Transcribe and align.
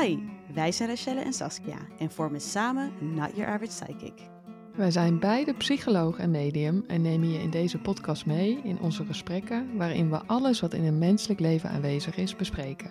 Hi, 0.00 0.18
wij 0.54 0.72
zijn 0.72 0.88
Rachelle 0.88 1.20
en 1.20 1.32
Saskia 1.32 1.78
en 1.98 2.10
vormen 2.10 2.40
samen 2.40 2.92
Not 3.14 3.36
Your 3.36 3.52
Average 3.52 3.84
Psychic. 3.84 4.12
Wij 4.76 4.90
zijn 4.90 5.18
beide 5.18 5.54
psycholoog 5.54 6.18
en 6.18 6.30
medium 6.30 6.84
en 6.86 7.02
nemen 7.02 7.30
je 7.30 7.38
in 7.38 7.50
deze 7.50 7.78
podcast 7.78 8.26
mee 8.26 8.60
in 8.62 8.80
onze 8.80 9.04
gesprekken 9.04 9.76
waarin 9.76 10.10
we 10.10 10.26
alles 10.26 10.60
wat 10.60 10.74
in 10.74 10.84
een 10.84 10.98
menselijk 10.98 11.40
leven 11.40 11.70
aanwezig 11.70 12.16
is 12.16 12.36
bespreken. 12.36 12.90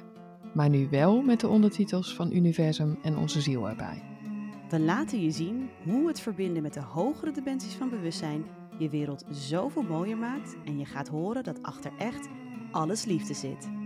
Maar 0.53 0.69
nu 0.69 0.87
wel 0.89 1.21
met 1.21 1.39
de 1.39 1.47
ondertitels 1.47 2.15
van 2.15 2.31
Universum 2.31 2.99
en 3.03 3.17
onze 3.17 3.41
ziel 3.41 3.69
erbij. 3.69 4.03
We 4.69 4.79
laten 4.79 5.21
je 5.21 5.31
zien 5.31 5.69
hoe 5.83 6.07
het 6.07 6.19
verbinden 6.19 6.63
met 6.63 6.73
de 6.73 6.81
hogere 6.81 7.31
dimensies 7.31 7.73
van 7.73 7.89
bewustzijn 7.89 8.45
je 8.77 8.89
wereld 8.89 9.25
zoveel 9.29 9.83
mooier 9.83 10.17
maakt 10.17 10.55
en 10.65 10.79
je 10.79 10.85
gaat 10.85 11.07
horen 11.07 11.43
dat 11.43 11.63
achter 11.63 11.91
echt 11.97 12.27
alles 12.71 13.05
liefde 13.05 13.33
zit. 13.33 13.80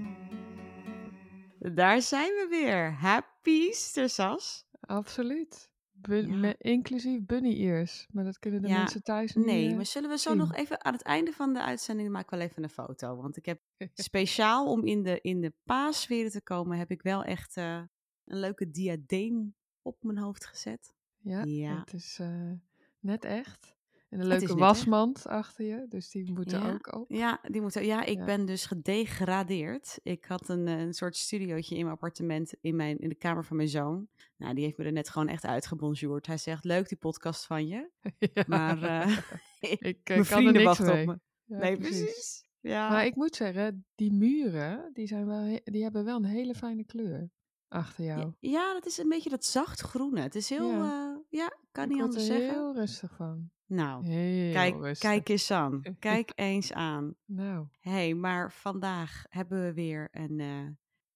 Daar 1.74 2.02
zijn 2.02 2.30
we 2.30 2.48
weer. 2.50 2.92
Happy 2.94 3.66
Easter, 3.68 4.10
Sas. 4.10 4.66
Absoluut. 4.80 5.70
Bun- 5.92 6.28
Ja. 6.28 6.36
met- 6.36 6.56
inclusief 6.62 7.26
bunny 7.26 7.54
ears. 7.54 8.08
Maar 8.12 8.24
dat 8.24 8.40
kunnen 8.40 8.62
de 8.62 8.68
Ja, 8.68 8.78
mensen 8.78 9.02
thuis 9.04 9.34
niet. 9.34 9.46
Nee, 9.46 9.70
eh, 9.70 9.76
maar 9.76 9.86
zullen 9.86 10.10
we 10.10 10.18
zo 10.18 10.30
zien. 10.30 10.38
nog 10.38 10.54
even 10.56 10.84
aan 10.86 10.94
het 10.94 11.02
einde 11.04 11.32
van 11.32 11.54
de 11.54 11.62
uitzending 11.64 12.10
maak 12.10 12.24
ik 12.24 12.30
wel 12.30 12.40
even 12.40 12.64
een 12.64 12.70
foto. 12.70 13.16
Want 13.16 13.38
ik 13.38 13.46
heb 13.46 13.62
speciaal 13.94 14.66
om 14.72 14.86
in 14.86 15.04
de, 15.04 15.20
in 15.22 15.42
de 15.42 15.54
paasfeer 15.64 16.30
te 16.32 16.42
komen, 16.42 16.78
heb 16.78 16.92
ik 16.92 17.02
wel 17.02 17.24
echt 17.24 17.58
eh, 17.58 17.82
een 18.26 18.40
leuke 18.40 18.72
diadeem 18.72 19.56
op 19.82 20.04
mijn 20.04 20.18
hoofd 20.18 20.46
gezet. 20.46 20.94
Ja, 21.18 21.44
Ja. 21.44 21.80
het 21.80 21.94
is 21.94 22.18
eh, 22.20 22.52
net 23.00 23.26
echt. 23.26 23.75
En 24.16 24.22
een 24.22 24.28
leuke 24.28 24.56
wasmand 24.56 25.28
achter 25.28 25.66
je, 25.66 25.86
dus 25.90 26.10
die 26.10 26.32
moet 26.34 26.52
Ja. 26.52 26.72
ook 26.72 26.94
op. 26.96 27.06
Ja, 27.12 27.40
die 27.48 27.62
moeten, 27.62 27.86
ja 27.86 28.04
ik 28.04 28.18
Ja. 28.18 28.26
ben 28.26 28.46
dus 28.46 28.66
gedegradeerd. 28.66 30.00
Ik 30.04 30.26
had 30.26 30.50
een, 30.50 30.68
eh, 30.68 30.80
een 30.80 30.94
soort 30.94 31.16
studiootje 31.16 31.76
in 31.76 31.82
mijn 31.82 31.94
appartement, 31.96 32.54
in, 32.62 32.76
mijn, 32.76 32.98
in 32.98 33.10
de 33.10 33.16
kamer 33.16 33.46
van 33.46 33.56
mijn 33.58 33.68
zoon. 33.70 34.08
Nou, 34.38 34.54
die 34.54 34.64
heeft 34.64 34.78
me 34.78 34.84
er 34.84 34.92
net 34.92 35.10
gewoon 35.10 35.28
echt 35.28 35.46
uitgebonjourd. 35.46 36.28
Hij 36.28 36.38
zegt, 36.38 36.64
leuk 36.64 36.88
die 36.90 36.98
podcast 36.98 37.46
van 37.46 37.68
je. 37.68 37.90
Ja. 38.34 38.44
Maar 38.48 38.84
eh, 38.84 39.18
ik 39.92 40.00
eh, 40.10 40.16
mijn 40.16 40.28
kan 40.28 40.46
er 40.46 40.52
niks 40.52 40.64
wachten 40.64 40.86
mee. 40.86 41.02
op 41.02 41.08
me. 41.46 41.56
Nee, 41.58 41.78
precies. 41.78 42.44
Ja. 42.60 42.90
Maar 42.90 43.06
ik 43.06 43.16
moet 43.16 43.36
zeggen, 43.36 43.86
die 43.96 44.14
muren, 44.14 44.90
die, 44.94 45.08
zijn 45.08 45.26
wel 45.26 45.60
die 45.64 45.84
hebben 45.84 46.06
wel 46.06 46.16
een 46.18 46.26
hele 46.26 46.56
fijne 46.56 46.86
kleur 46.86 47.30
achter 47.68 48.04
jou. 48.06 48.34
Ja, 48.40 48.74
dat 48.74 48.86
is 48.86 48.98
een 48.98 49.10
beetje 49.10 49.30
dat 49.30 49.46
zacht 49.46 49.82
groene. 49.82 50.22
Het 50.22 50.36
is 50.36 50.50
heel, 50.50 50.70
Ja. 50.70 50.78
ja, 50.78 51.24
ja 51.30 51.58
kan 51.72 51.84
ik 51.84 51.90
niet 51.90 52.00
word 52.00 52.10
anders 52.10 52.30
er 52.30 52.36
zeggen. 52.36 52.54
heel 52.54 52.76
rustig 52.76 53.16
van. 53.16 53.50
Nou, 53.68 54.06
Heel 54.06 54.54
kijk, 54.54 54.76
rustig. 54.76 55.10
kijk 55.10 55.30
eens 55.30 55.52
aan. 55.52 55.82
Kijk 56.00 56.32
eens 56.36 56.74
aan. 56.74 57.16
Nou, 57.26 57.68
Hé, 57.80 57.92
hey, 57.92 58.14
maar 58.14 58.52
vandaag 58.52 59.24
hebben 59.30 59.64
we 59.64 59.74
weer 59.74 60.08
een, 60.12 60.40
eh, 60.40 60.68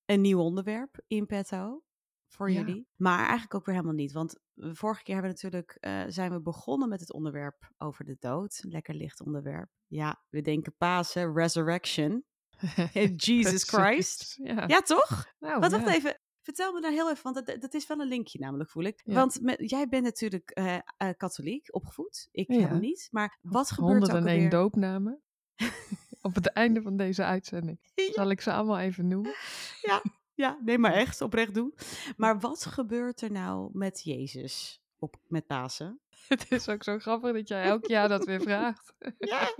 een 0.06 0.22
nieuw 0.22 0.39
onderwerp 0.39 1.02
in 1.08 1.25
petto 1.25 1.83
voor 2.28 2.52
Ja. 2.52 2.59
jullie. 2.59 2.88
Maar 2.95 3.19
eigenlijk 3.19 3.53
ook 3.56 3.66
weer 3.66 3.75
helemaal 3.75 3.95
niet. 3.95 4.11
Want 4.11 4.39
de 4.53 4.75
vorige 4.75 5.03
keer 5.03 5.14
hebben 5.14 5.33
we 5.33 5.39
natuurlijk, 5.41 5.78
eh, 5.80 6.03
zijn 6.08 6.31
we 6.31 6.41
begonnen 6.41 6.89
met 6.89 7.00
het 7.00 7.14
onderwerp 7.14 7.72
over 7.78 8.06
de 8.06 8.16
dood. 8.19 8.59
Lekker 8.67 8.95
licht 8.95 9.22
onderwerp. 9.22 9.69
Ja, 9.88 10.23
we 10.30 10.41
denken 10.41 10.75
Pasen, 10.78 11.34
resurrection. 11.34 12.23
Jesus 13.16 13.63
Christ. 13.63 14.36
Ja. 14.44 14.63
Ja, 14.67 14.81
toch? 14.81 15.25
Nou, 15.39 15.59
Wat 15.59 15.72
ja. 15.72 15.80
wacht 15.80 15.95
even. 15.95 16.19
Vertel 16.50 16.73
me 16.73 16.81
daar 16.81 16.92
heel 16.92 17.09
even, 17.09 17.33
want 17.33 17.45
dat, 17.45 17.61
dat 17.61 17.73
is 17.73 17.88
wel 17.88 18.00
een 18.00 18.08
linkje 18.08 18.39
namelijk, 18.39 18.69
voel 18.69 18.83
ik. 18.83 19.02
Ja. 19.03 19.14
Want 19.14 19.42
met, 19.42 19.69
jij 19.69 19.88
bent 19.88 20.03
natuurlijk 20.03 20.50
eh, 20.50 20.75
eh, 20.75 21.09
katholiek 21.17 21.73
opgevoed. 21.73 22.28
Ik 22.31 22.52
Ja. 22.53 22.73
niet. 22.73 23.08
Maar 23.11 23.38
wat 23.41 23.72
gebeurt 23.72 23.95
er 23.95 24.03
ook 24.03 24.09
101 24.09 24.36
alweer? 24.36 24.50
doopnamen. 24.50 25.22
Op 26.22 26.36
het 26.36 26.47
einde 26.47 26.81
van 26.81 26.97
deze 26.97 27.23
uitzending. 27.23 27.80
Ja. 27.95 28.11
Zal 28.11 28.30
ik 28.30 28.41
ze 28.41 28.52
allemaal 28.52 28.80
even 28.80 29.08
noemen? 29.08 29.33
Ja, 29.81 30.02
ja, 30.33 30.59
nee, 30.64 30.78
maar 30.78 30.94
echt, 30.94 31.22
oprecht 31.22 31.53
doen. 31.53 31.73
Maar 32.17 32.39
wat 32.39 32.66
gebeurt 32.66 33.22
er 33.22 33.31
nou 33.31 33.69
met 33.73 34.03
Jezus 34.03 34.81
op, 35.00 35.16
met 35.28 35.47
Pasen? 35.47 36.00
Het 36.28 36.52
is 36.52 36.69
ook 36.69 36.84
zo 36.84 37.00
grappig 37.00 37.34
dat 37.34 37.47
jij 37.47 37.63
elk 37.63 37.85
jaar 37.85 38.09
dat 38.09 38.25
weer 38.25 38.41
vraagt. 38.41 38.94
Ja. 39.18 39.56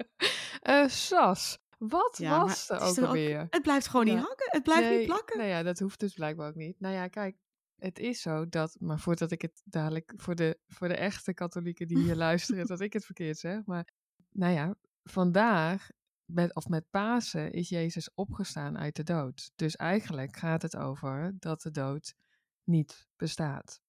Eh, 0.62 0.88
Sas, 0.88 1.60
wat 1.80 2.18
Ja, 2.18 2.40
was 2.44 2.70
er 2.70 2.80
ook 2.82 2.98
alweer? 2.98 3.48
Het 3.50 3.62
blijft 3.62 3.88
gewoon 3.88 4.06
niet 4.06 4.14
hangen. 4.14 4.36
Het 4.38 4.64
blijft 4.64 4.90
nee, 4.90 4.98
niet 4.98 5.08
plakken. 5.08 5.38
Nou 5.38 5.50
ja, 5.50 5.64
dat 5.64 5.80
hoeft 5.80 6.00
dus 6.00 6.14
blijkbaar 6.14 6.48
ook 6.50 6.56
niet. 6.56 6.80
Nou 6.80 6.94
ja, 6.94 7.08
kijk, 7.08 7.38
het 7.78 8.00
is 8.00 8.22
zo 8.22 8.50
dat, 8.50 8.76
maar 8.80 9.00
voordat 9.00 9.32
ik 9.32 9.42
het 9.42 9.62
dadelijk 9.66 10.14
voor 10.16 10.36
de, 10.36 10.60
voor 10.68 10.88
de 10.88 10.96
echte 10.96 11.34
katholieken 11.34 11.88
die 11.88 11.98
hier 11.98 12.16
luisteren, 12.16 12.66
dat 12.68 12.80
ik 12.80 12.94
het 12.94 13.06
verkeerd 13.06 13.38
zeg. 13.38 13.66
Maar 13.66 13.88
nou 14.32 14.54
ja, 14.54 14.76
vandaag, 15.04 15.90
met, 16.26 16.56
of 16.56 16.68
met 16.68 16.90
Pasen, 16.90 17.52
is 17.52 17.70
Jezus 17.70 18.14
opgestaan 18.14 18.78
uit 18.78 18.96
de 18.96 19.04
dood. 19.04 19.52
Dus 19.56 19.76
eigenlijk 19.76 20.38
gaat 20.38 20.62
het 20.62 20.76
over 20.78 21.36
dat 21.40 21.62
de 21.62 21.72
dood 21.72 22.14
niet 22.64 23.08
bestaat. 23.18 23.82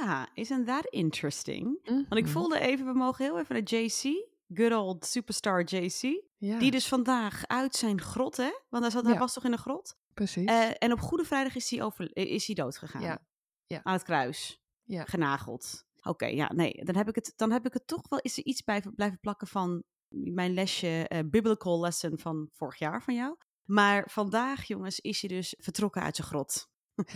Ah, 0.00 0.22
isn't 0.34 0.66
that 0.66 0.86
interesting? 0.86 1.78
Want 1.84 2.16
ik 2.16 2.24
Mhm. 2.24 2.32
voelde 2.32 2.58
even, 2.58 2.86
we 2.86 2.92
mogen 2.92 3.24
heel 3.24 3.38
even 3.38 3.54
naar 3.54 3.80
JC. 3.80 4.28
Good 4.54 4.72
old 4.72 5.04
superstar 5.06 5.62
JC. 5.64 6.22
Ja, 6.36 6.58
Die 6.58 6.70
dus 6.70 6.88
vandaag 6.88 7.46
uit 7.46 7.74
zijn 7.74 8.00
grot, 8.00 8.36
hè? 8.36 8.50
Want 8.68 8.82
hij, 8.82 8.92
zat, 8.92 9.02
hij 9.04 9.12
Ja. 9.12 9.18
was 9.18 9.32
toch 9.32 9.44
in 9.44 9.52
een 9.52 9.58
grot? 9.58 9.96
precies. 10.14 10.44
Eh, 10.44 10.70
en 10.78 10.92
op 10.92 11.00
Goede 11.00 11.24
Vrijdag 11.24 11.54
is 11.54 11.70
hij, 11.70 11.82
over, 11.82 12.16
is 12.16 12.46
hij 12.46 12.54
dood 12.54 12.78
gegaan. 12.78 13.02
Ja, 13.02 13.18
ja. 13.66 13.80
Aan 13.82 13.92
het 13.92 14.02
kruis. 14.02 14.60
Ja. 14.82 15.04
Genageld. 15.04 15.84
Oké, 16.02 16.26
ja, 16.26 16.52
nee. 16.52 16.84
Dan 16.84 16.96
heb, 16.96 17.08
ik 17.08 17.14
het, 17.14 17.32
dan 17.36 17.50
heb 17.52 17.66
ik 17.66 17.72
het 17.72 17.86
toch 17.86 18.08
wel... 18.08 18.18
Is 18.22 18.38
er 18.38 18.44
iets 18.44 18.60
blijven, 18.60 18.94
blijven 18.94 19.18
plakken 19.20 19.46
van 19.46 19.82
mijn 20.08 20.54
lesje... 20.54 21.08
eh, 21.08 21.18
biblical 21.26 21.80
lesson 21.80 22.18
van 22.18 22.48
vorig 22.52 22.78
jaar 22.78 23.02
van 23.02 23.14
jou. 23.14 23.36
Maar 23.64 24.08
vandaag, 24.10 24.64
jongens, 24.64 25.00
is 25.00 25.20
hij 25.20 25.28
dus 25.30 25.54
vertrokken 25.58 26.02
uit 26.02 26.16
zijn 26.16 26.28
grot. 26.28 26.68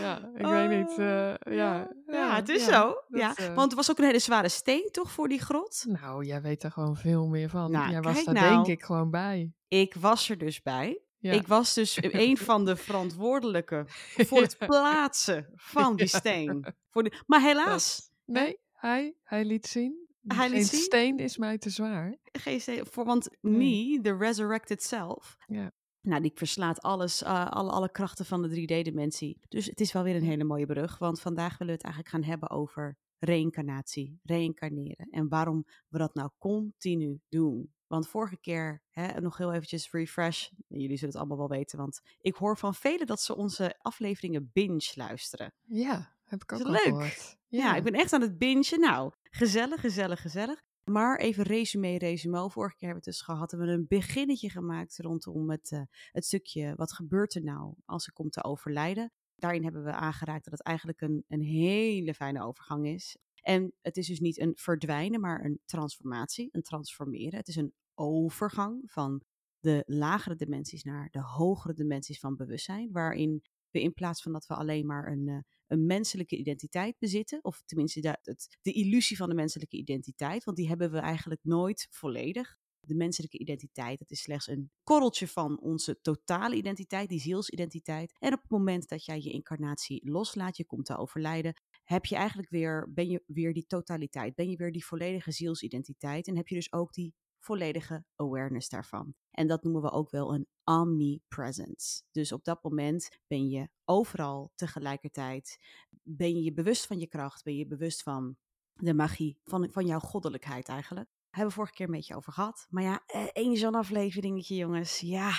ja, 0.00 0.30
ik 0.34 0.46
weet 0.46 0.68
niet. 0.78 0.98
eh, 0.98 1.34
ja, 1.56 1.88
ja, 2.06 2.34
het 2.36 2.48
is 2.48 2.66
ja, 2.66 2.72
zo. 2.72 2.86
dat, 3.08 3.20
ja. 3.20 3.34
eh, 3.36 3.46
Want 3.54 3.60
het 3.66 3.74
was 3.74 3.90
ook 3.90 3.98
een 3.98 4.04
hele 4.04 4.18
zware 4.18 4.48
steen, 4.48 4.88
toch, 4.90 5.10
voor 5.12 5.28
die 5.28 5.40
grot? 5.40 5.84
Nou, 5.88 6.24
jij 6.24 6.42
weet 6.42 6.62
er 6.62 6.70
gewoon 6.70 6.96
veel 6.96 7.26
meer 7.26 7.48
van. 7.48 7.70
Nou, 7.70 7.90
jij 7.90 8.00
was 8.00 8.24
daar 8.24 8.34
nou. 8.34 8.48
denk 8.54 8.66
ik 8.78 8.84
gewoon 8.84 9.10
bij. 9.10 9.52
Ik 9.68 9.94
was 9.94 10.28
er 10.30 10.38
dus 10.38 10.62
bij. 10.62 10.98
Ja. 11.18 11.32
Ik 11.32 11.46
was 11.46 11.74
dus 11.74 11.98
een 12.02 12.36
van 12.36 12.64
de 12.64 12.76
verantwoordelijken 12.76 13.84
voor 14.16 14.40
het 14.40 14.58
plaatsen 14.58 15.48
van 15.54 15.96
die 15.96 16.06
steen. 16.20 16.64
Voor 16.90 17.02
de, 17.02 17.22
maar 17.26 17.40
helaas, 17.40 18.10
Nee, 18.26 18.58
hij, 18.72 19.14
hij 19.22 19.44
liet 19.44 19.66
zien. 19.66 20.02
Hij 20.26 20.48
liet 20.48 20.56
Geen 20.56 20.64
zien? 20.64 20.80
steen 20.80 21.18
is 21.18 21.36
mij 21.36 21.58
te 21.58 21.70
zwaar. 21.70 22.16
geen 22.32 22.60
steen, 22.60 22.86
voor, 22.90 23.04
want 23.04 23.28
me, 23.40 23.98
the 24.02 24.16
resurrected 24.16 24.82
self, 24.82 25.36
Ja. 25.46 25.70
Nou, 26.04 26.22
die 26.22 26.32
verslaat 26.34 26.82
alles, 26.82 27.22
eh, 27.22 27.46
alle, 27.46 27.70
alle 27.70 27.90
krachten 27.90 28.24
van 28.24 28.42
de 28.42 28.48
3D-dimensie. 28.48 29.38
Dus 29.48 29.66
het 29.66 29.80
is 29.80 29.92
wel 29.92 30.02
weer 30.02 30.16
een 30.16 30.22
hele 30.22 30.44
mooie 30.44 30.66
brug, 30.66 30.98
want 30.98 31.20
vandaag 31.20 31.58
willen 31.58 31.66
we 31.66 31.72
het 31.72 31.82
eigenlijk 31.82 32.14
gaan 32.14 32.30
hebben 32.30 32.50
over 32.50 32.96
reïncarnatie, 33.18 34.20
reïncarneren. 34.22 35.08
En 35.10 35.28
waarom 35.28 35.64
we 35.88 35.98
dat 35.98 36.14
nou 36.14 36.30
continu 36.38 37.20
doen. 37.28 37.72
Want 37.86 38.08
vorige 38.08 38.36
keer, 38.36 38.82
hè, 38.90 39.20
nog 39.20 39.36
heel 39.36 39.52
eventjes 39.52 39.90
refresh, 39.90 40.48
jullie 40.66 40.96
zullen 40.96 41.14
het 41.14 41.16
allemaal 41.16 41.48
wel 41.48 41.56
weten, 41.58 41.78
want 41.78 42.00
ik 42.20 42.34
hoor 42.34 42.58
van 42.58 42.74
velen 42.74 43.06
dat 43.06 43.20
ze 43.20 43.36
onze 43.36 43.74
afleveringen 43.78 44.50
binge 44.52 44.92
luisteren. 44.94 45.54
Ja, 45.62 46.16
heb 46.24 46.42
ik 46.42 46.52
ook 46.52 46.62
al 46.62 46.70
leuk. 46.70 46.80
gehoord. 46.82 47.36
Ja. 47.48 47.76
ik 47.76 47.84
ben 47.84 47.92
echt 47.92 48.12
aan 48.12 48.20
het 48.20 48.38
bingen. 48.38 48.80
Nou, 48.80 49.12
gezellig, 49.30 49.80
gezellig, 49.80 50.20
gezellig. 50.20 50.62
Maar 50.84 51.18
even 51.18 51.44
resume, 51.44 51.98
resume. 51.98 52.50
Vorige 52.50 52.76
keer 52.76 52.88
hebben 52.88 53.04
we 53.04 53.10
het 53.10 53.18
dus 53.18 53.22
gehad. 53.22 53.50
Hebben 53.50 53.68
we 53.68 53.74
een 53.74 53.86
beginnetje 53.88 54.50
gemaakt 54.50 54.98
rondom 54.98 55.50
het, 55.50 55.72
eh, 55.72 55.80
het 56.12 56.24
stukje... 56.24 56.74
wat 56.76 56.92
gebeurt 56.92 57.34
er 57.34 57.42
nou 57.42 57.74
als 57.84 58.06
ik 58.06 58.14
kom 58.14 58.30
te 58.30 58.44
overlijden? 58.44 59.12
Daarin 59.36 59.62
hebben 59.62 59.84
we 59.84 59.92
aangeraakt 59.92 60.44
dat 60.44 60.52
het 60.52 60.62
eigenlijk 60.62 61.00
een, 61.00 61.24
een 61.28 61.42
hele 61.42 62.14
fijne 62.14 62.44
overgang 62.44 62.86
is. 62.86 63.16
En 63.42 63.72
het 63.80 63.96
is 63.96 64.06
dus 64.06 64.20
niet 64.20 64.40
een 64.40 64.52
verdwijnen, 64.56 65.20
maar 65.20 65.44
een 65.44 65.60
transformatie, 65.64 66.48
een 66.52 66.62
transformeren. 66.62 67.38
Het 67.38 67.48
is 67.48 67.56
een 67.56 67.74
overgang 67.94 68.82
van 68.86 69.22
de 69.58 69.82
lagere 69.86 70.34
dimensies 70.34 70.82
naar 70.82 71.08
de 71.10 71.20
hogere 71.20 71.74
dimensies 71.74 72.18
van 72.18 72.36
bewustzijn. 72.36 72.92
Waarin 72.92 73.42
we 73.74 73.82
in 73.82 73.94
plaats 73.94 74.22
van 74.22 74.32
dat 74.32 74.46
we 74.46 74.54
alleen 74.54 74.86
maar 74.86 75.12
een, 75.12 75.28
eh, 75.28 75.38
een 75.66 75.86
menselijke 75.86 76.36
identiteit 76.36 76.98
bezitten, 76.98 77.38
of 77.44 77.62
tenminste 77.66 78.00
de, 78.00 78.18
het, 78.22 78.58
de 78.62 78.72
illusie 78.72 79.16
van 79.16 79.28
de 79.28 79.34
menselijke 79.34 79.76
identiteit, 79.76 80.44
want 80.44 80.56
die 80.56 80.68
hebben 80.68 80.90
we 80.90 80.98
eigenlijk 80.98 81.40
nooit 81.44 81.86
volledig. 81.90 82.56
De 82.80 82.94
menselijke 82.94 83.38
identiteit, 83.38 83.98
dat 83.98 84.10
is 84.10 84.22
slechts 84.22 84.48
een 84.48 84.70
korreltje 84.82 85.28
van 85.28 85.60
onze 85.60 86.00
totale 86.00 86.54
identiteit, 86.54 87.08
die 87.08 87.20
zielsidentiteit. 87.20 88.16
En 88.18 88.32
op 88.32 88.40
het 88.40 88.50
moment 88.50 88.88
dat 88.88 89.04
jij 89.04 89.20
je 89.20 89.30
incarnatie 89.30 90.10
loslaat, 90.10 90.56
je 90.56 90.64
komt 90.64 90.86
te 90.86 90.96
overlijden, 90.96 91.54
heb 91.84 92.04
je 92.04 92.16
eigenlijk 92.16 92.50
weer, 92.50 92.92
ben 92.94 93.08
je 93.08 93.22
weer 93.26 93.52
die 93.52 93.66
totaliteit, 93.66 94.34
ben 94.34 94.50
je 94.50 94.56
weer 94.56 94.72
die 94.72 94.84
volledige 94.84 95.32
zielsidentiteit 95.32 96.26
en 96.26 96.36
heb 96.36 96.48
je 96.48 96.54
dus 96.54 96.72
ook 96.72 96.92
die 96.92 97.14
volledige 97.44 98.04
awareness 98.16 98.68
daarvan. 98.68 99.14
En 99.30 99.46
dat 99.46 99.62
noemen 99.62 99.82
we 99.82 99.90
ook 99.90 100.10
wel 100.10 100.34
een 100.34 100.46
omnipresence. 100.64 102.02
Dus 102.10 102.32
op 102.32 102.44
dat 102.44 102.62
moment 102.62 103.08
ben 103.26 103.48
je 103.48 103.68
overal 103.84 104.52
tegelijkertijd, 104.54 105.58
ben 106.02 106.34
je 106.34 106.42
je 106.42 106.52
bewust 106.52 106.86
van 106.86 106.98
je 106.98 107.06
kracht, 107.06 107.42
ben 107.44 107.56
je 107.56 107.66
bewust 107.66 108.02
van 108.02 108.36
de 108.74 108.94
magie, 108.94 109.38
van, 109.44 109.68
van 109.72 109.86
jouw 109.86 109.98
goddelijkheid 109.98 110.68
eigenlijk. 110.68 111.08
Hebben 111.30 111.48
we 111.48 111.54
vorige 111.54 111.74
keer 111.74 111.86
een 111.86 111.92
beetje 111.92 112.16
over 112.16 112.32
gehad. 112.32 112.66
Maar 112.70 112.82
ja, 112.82 113.02
eh, 113.06 113.26
één 113.32 113.56
zo'n 113.56 113.74
afleveringetje 113.74 114.54
jongens, 114.56 115.00
ja, 115.00 115.32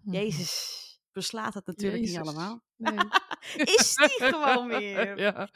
Mhm. 0.00 0.14
Jezus. 0.16 0.84
beslaat 1.12 1.54
het 1.54 1.66
natuurlijk 1.66 2.02
niet 2.02 2.18
allemaal. 2.18 2.62
Nee. 2.76 2.98
Is 3.76 3.94
die 3.94 4.08
gewoon 4.18 4.68
weer. 4.78 5.18
Ja. 5.18 5.50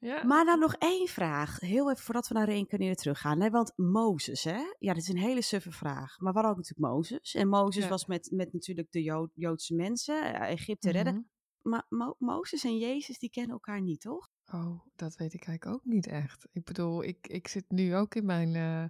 Ja. 0.00 0.24
Maar 0.24 0.44
dan 0.44 0.58
nog 0.58 0.74
één 0.74 1.08
vraag. 1.08 1.60
Heel 1.60 1.90
even 1.90 2.02
voordat 2.04 2.28
we 2.28 2.34
naar 2.34 2.46
reïncarneren 2.48 2.96
teruggaan. 2.96 3.40
Hè? 3.40 3.50
Want 3.50 3.72
Mozes, 3.76 4.44
hè? 4.44 4.60
Ja, 4.78 4.92
dat 4.94 5.02
is 5.02 5.08
een 5.08 5.18
hele 5.18 5.42
suffe 5.42 5.72
vraag. 5.72 6.18
Maar 6.18 6.32
waarom 6.32 6.56
natuurlijk 6.56 6.92
Mozes? 6.92 7.34
En 7.34 7.48
Mozes 7.48 7.82
Ja. 7.84 7.88
was 7.90 8.06
met, 8.06 8.30
met 8.32 8.52
natuurlijk 8.52 8.92
de 8.92 9.02
Jo- 9.02 9.30
Joodse 9.34 9.74
mensen, 9.74 10.34
eh, 10.34 10.50
Egypte 10.50 10.90
redden. 10.90 11.14
Mhm. 11.14 11.22
Maar 11.70 11.86
Mo- 11.88 12.16
Mozes 12.18 12.64
en 12.64 12.78
Jezus, 12.78 13.18
die 13.18 13.30
kennen 13.30 13.52
elkaar 13.52 13.80
niet, 13.80 14.00
toch? 14.00 14.28
Oh, 14.52 14.80
dat 14.96 15.16
weet 15.16 15.34
ik 15.34 15.44
eigenlijk 15.46 15.76
ook 15.76 15.84
niet 15.92 16.06
echt. 16.06 16.46
Ik 16.52 16.64
bedoel, 16.64 17.02
ik, 17.04 17.26
ik 17.26 17.48
zit 17.48 17.64
nu 17.68 17.96
ook 17.96 18.14
in 18.14 18.24
mijn 18.24 18.54
eh, 18.54 18.84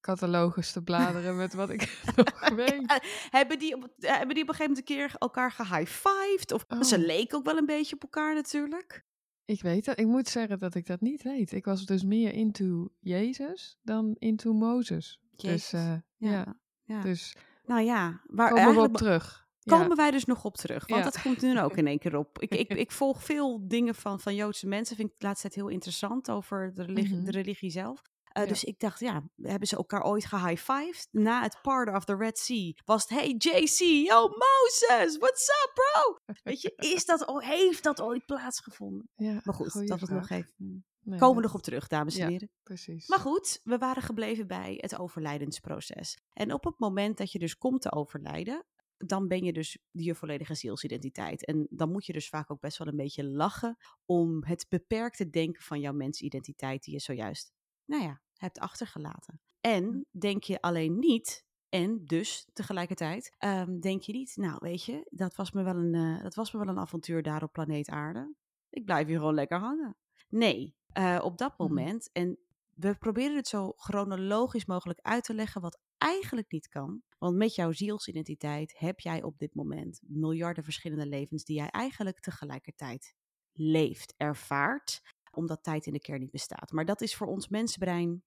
catalogus 0.00 0.72
te 0.72 0.82
bladeren 0.82 1.36
met 1.36 1.54
wat 1.54 1.70
ik 1.70 1.80
nog 2.16 2.48
weet. 2.54 2.82
Ja, 2.86 3.00
hebben, 3.30 3.58
die 3.58 3.74
op, 3.76 3.92
eh, 3.98 4.16
hebben 4.16 4.34
die 4.34 4.42
op 4.42 4.48
een 4.48 4.54
gegeven 4.54 4.74
moment 4.74 4.78
een 4.78 4.96
keer 4.96 5.14
elkaar 5.18 5.52
gehighfived? 5.52 6.52
Of 6.52 6.64
ze 6.86 6.96
Oh. 6.96 7.04
leken 7.04 7.38
ook 7.38 7.44
wel 7.44 7.56
een 7.56 7.66
beetje 7.66 7.94
op 7.94 8.02
elkaar 8.02 8.34
natuurlijk. 8.34 9.04
Ik 9.44 9.62
weet 9.62 9.86
het. 9.86 9.98
Ik 9.98 10.06
moet 10.06 10.28
zeggen 10.28 10.58
dat 10.58 10.74
ik 10.74 10.86
dat 10.86 11.00
niet 11.00 11.22
weet. 11.22 11.52
Ik 11.52 11.64
was 11.64 11.86
dus 11.86 12.04
meer 12.04 12.32
into 12.32 12.88
Jezus 13.00 13.78
dan 13.82 14.16
into 14.18 14.52
Mozes. 14.52 15.20
Jezus. 15.36 15.70
Dus 15.70 15.72
eh, 15.80 15.94
ja. 16.16 16.30
Ja, 16.30 16.56
ja. 16.84 17.02
dus 17.02 17.36
Nou 17.64 17.80
ja, 17.82 18.20
waar 18.26 18.50
komen 18.52 18.74
we 18.74 18.80
op 18.80 18.96
terug. 18.96 19.46
komen 19.64 19.88
Ja. 19.88 19.94
wij 19.94 20.10
dus 20.10 20.24
nog 20.24 20.44
op 20.44 20.56
terug. 20.56 20.86
Want 20.86 21.04
dat 21.04 21.22
komt 21.22 21.40
nu 21.42 21.60
ook 21.60 21.76
in 21.76 21.86
één 21.86 21.98
keer 21.98 22.16
op. 22.16 22.38
Ik, 22.40 22.50
ik, 22.54 22.68
ik 22.84 22.90
volg 22.92 23.22
veel 23.24 23.68
dingen 23.68 23.94
van, 23.94 24.20
van 24.20 24.34
Joodse 24.34 24.66
mensen. 24.66 24.96
Vind 24.96 25.08
ik 25.08 25.14
de 25.18 25.26
laatste 25.26 25.48
tijd 25.48 25.60
heel 25.60 25.68
interessant 25.74 26.30
over 26.30 26.74
de 26.74 26.82
religie, 26.82 27.16
Mhm. 27.16 27.24
de 27.24 27.30
religie 27.30 27.70
zelf. 27.70 28.02
Uh, 28.36 28.42
Ja. 28.42 28.48
Dus 28.48 28.64
ik 28.64 28.78
dacht, 28.78 29.00
ja, 29.00 29.22
hebben 29.42 29.68
ze 29.68 29.76
elkaar 29.76 30.02
ooit 30.04 30.24
gehighfived? 30.24 31.08
Na 31.10 31.42
het 31.42 31.58
part 31.62 31.94
of 31.96 32.04
the 32.04 32.16
Red 32.16 32.38
Sea 32.38 32.72
was 32.84 33.02
het, 33.08 33.18
hey 33.18 33.34
JC, 33.38 33.78
yo 34.08 34.28
Moses, 34.28 35.16
what's 35.18 35.48
up 35.48 35.70
bro? 35.74 36.34
Weet 36.42 36.60
je, 36.60 36.72
is 36.76 37.04
dat, 37.04 37.28
o- 37.28 37.38
heeft 37.38 37.82
dat 37.82 38.00
ooit 38.00 38.26
plaatsgevonden? 38.26 39.08
Ja, 39.16 39.40
Maar 39.44 39.54
goed, 39.54 39.72
dat 39.88 40.00
was 40.00 40.08
nog 40.08 40.26
vraag. 40.26 40.30
even... 40.38 40.84
Nee, 41.04 41.18
Komen 41.18 41.36
we 41.36 41.42
nog 41.42 41.54
op 41.54 41.62
terug, 41.62 41.86
dames 41.86 42.14
en 42.16 42.20
Ja. 42.24 42.28
heren. 42.30 42.50
Precies. 42.62 43.08
Maar 43.08 43.18
goed, 43.18 43.60
we 43.64 43.78
waren 43.78 44.02
gebleven 44.02 44.46
bij 44.46 44.74
het 44.80 44.98
overlijdensproces. 44.98 46.18
En 46.32 46.52
op 46.52 46.64
het 46.64 46.78
moment 46.78 47.18
dat 47.18 47.32
je 47.32 47.38
dus 47.38 47.56
komt 47.58 47.80
te 47.82 47.92
overlijden, 47.92 48.64
dan 48.96 49.28
ben 49.28 49.44
je 49.44 49.52
dus 49.52 49.78
je 49.90 50.14
volledige 50.14 50.54
zielsidentiteit. 50.54 51.44
En 51.46 51.66
dan 51.70 51.90
moet 51.90 52.06
je 52.06 52.12
dus 52.12 52.28
vaak 52.28 52.50
ook 52.50 52.60
best 52.60 52.78
wel 52.78 52.86
een 52.88 52.96
beetje 52.96 53.24
lachen 53.24 53.76
om 54.04 54.44
het 54.44 54.66
beperkte 54.68 55.30
denken 55.30 55.62
van 55.62 55.80
jouw 55.80 55.92
mensidentiteit 55.92 56.82
die 56.84 56.94
je 56.94 57.00
zojuist, 57.00 57.52
nou 57.84 58.02
ja, 58.02 58.20
hebt 58.36 58.58
achtergelaten. 58.58 59.40
En 59.60 60.06
denk 60.10 60.42
je 60.42 60.60
alleen 60.60 60.98
niet, 60.98 61.44
en 61.68 62.04
dus 62.04 62.48
tegelijkertijd, 62.52 63.34
ehm, 63.38 63.80
denk 63.80 64.02
je 64.02 64.12
niet, 64.12 64.36
nou 64.36 64.56
weet 64.60 64.84
je, 64.84 65.06
dat 65.10 65.34
was, 65.36 65.52
me 65.52 65.62
wel 65.62 65.76
een, 65.76 65.94
eh, 65.94 66.22
dat 66.22 66.34
was 66.34 66.52
me 66.52 66.58
wel 66.58 66.68
een 66.68 66.78
avontuur 66.78 67.22
daar 67.22 67.42
op 67.42 67.52
planeet 67.52 67.88
aarde. 67.90 68.34
Ik 68.70 68.84
blijf 68.84 69.06
hier 69.06 69.18
gewoon 69.18 69.34
lekker 69.34 69.58
hangen. 69.58 69.96
Nee, 70.28 70.76
eh, 70.92 71.20
op 71.22 71.38
dat 71.38 71.58
Mhm. 71.58 71.68
moment, 71.68 72.12
en 72.12 72.38
we 72.74 72.94
proberen 72.94 73.36
het 73.36 73.48
zo 73.48 73.72
chronologisch 73.76 74.64
mogelijk 74.66 74.98
uit 75.02 75.24
te 75.24 75.34
leggen, 75.34 75.60
wat 75.60 75.80
eigenlijk 75.98 76.52
niet 76.52 76.68
kan. 76.68 77.02
Want 77.18 77.36
met 77.36 77.54
jouw 77.54 77.72
zielsidentiteit 77.72 78.78
heb 78.78 79.00
jij 79.00 79.22
op 79.22 79.38
dit 79.38 79.54
moment 79.54 80.00
miljarden 80.06 80.64
verschillende 80.64 81.06
levens 81.06 81.44
die 81.44 81.56
jij 81.56 81.68
eigenlijk 81.68 82.20
tegelijkertijd 82.20 83.14
leeft, 83.52 84.14
ervaart, 84.16 85.02
omdat 85.36 85.62
tijd 85.62 85.86
in 85.86 85.92
de 85.92 86.00
kern 86.00 86.20
niet 86.20 86.30
bestaat. 86.30 86.72
Maar 86.72 86.84
dat 86.84 87.00
is 87.00 87.14
voor 87.16 87.26
ons 87.26 87.48
mensenbrein 87.48 88.22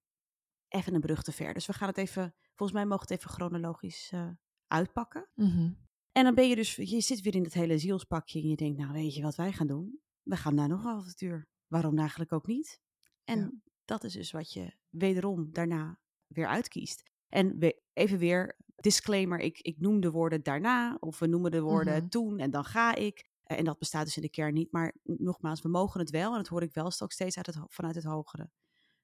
even 0.68 0.94
een 0.94 1.02
brug 1.02 1.24
te 1.24 1.32
ver. 1.32 1.54
Dus 1.54 1.66
we 1.66 1.74
gaan 1.74 1.88
het 1.88 1.98
even, 1.98 2.36
volgens 2.56 2.72
mij 2.80 2.86
mogen 2.88 3.08
we 3.08 3.14
het 3.14 3.22
even 3.24 3.34
chronologisch 3.36 4.10
eh, 4.14 4.30
uitpakken. 4.68 5.30
Mhm. 5.36 5.72
En 6.12 6.24
dan 6.24 6.36
ben 6.36 6.48
je 6.50 6.56
dus, 6.56 6.76
je 6.76 7.02
zit 7.02 7.22
weer 7.22 7.36
in 7.36 7.44
het 7.44 7.54
hele 7.54 7.78
zielspakje 7.78 8.42
en 8.42 8.48
je 8.50 8.56
denkt, 8.56 8.78
nou 8.80 8.92
weet 8.94 9.16
je 9.16 9.22
wat 9.22 9.36
wij 9.36 9.52
gaan 9.54 9.68
doen? 9.68 10.00
We 10.22 10.36
gaan 10.36 10.56
naar 10.56 10.68
nog 10.68 10.84
een 10.84 10.90
avontuur. 10.92 11.48
Waarom 11.68 11.98
eigenlijk 12.00 12.34
ook 12.34 12.48
niet? 12.48 12.80
En 13.24 13.40
Ja. 13.40 13.52
dat 13.86 14.04
is 14.04 14.14
dus 14.14 14.32
wat 14.32 14.54
je 14.54 14.74
wederom 14.90 15.52
daarna 15.52 16.00
weer 16.28 16.48
uitkiest. 16.48 17.04
En 17.28 17.60
we, 17.60 17.82
even 17.94 18.18
weer, 18.18 18.58
disclaimer, 18.76 19.40
ik, 19.40 19.60
ik 19.60 19.80
noem 19.80 20.00
de 20.00 20.12
woorden 20.12 20.44
daarna, 20.44 20.98
of 21.00 21.20
we 21.20 21.28
noemen 21.28 21.52
de 21.52 21.62
woorden 21.62 21.98
Mhm. 21.98 22.08
toen 22.08 22.40
en 22.40 22.52
dan 22.52 22.64
ga 22.64 22.96
ik. 22.96 23.30
En 23.46 23.64
dat 23.66 23.80
bestaat 23.80 24.06
dus 24.06 24.16
in 24.16 24.22
de 24.22 24.30
kern 24.30 24.54
niet. 24.54 24.72
Maar 24.72 24.94
nogmaals, 25.04 25.62
we 25.62 25.70
mogen 25.70 26.00
het 26.00 26.10
wel, 26.10 26.32
en 26.32 26.38
dat 26.38 26.48
hoor 26.48 26.62
ik 26.62 26.74
wel 26.74 26.92
ook 27.00 27.12
steeds 27.12 27.38
uit 27.38 27.46
het, 27.46 27.58
vanuit 27.68 27.96
het 27.96 28.04
hogere. 28.04 28.50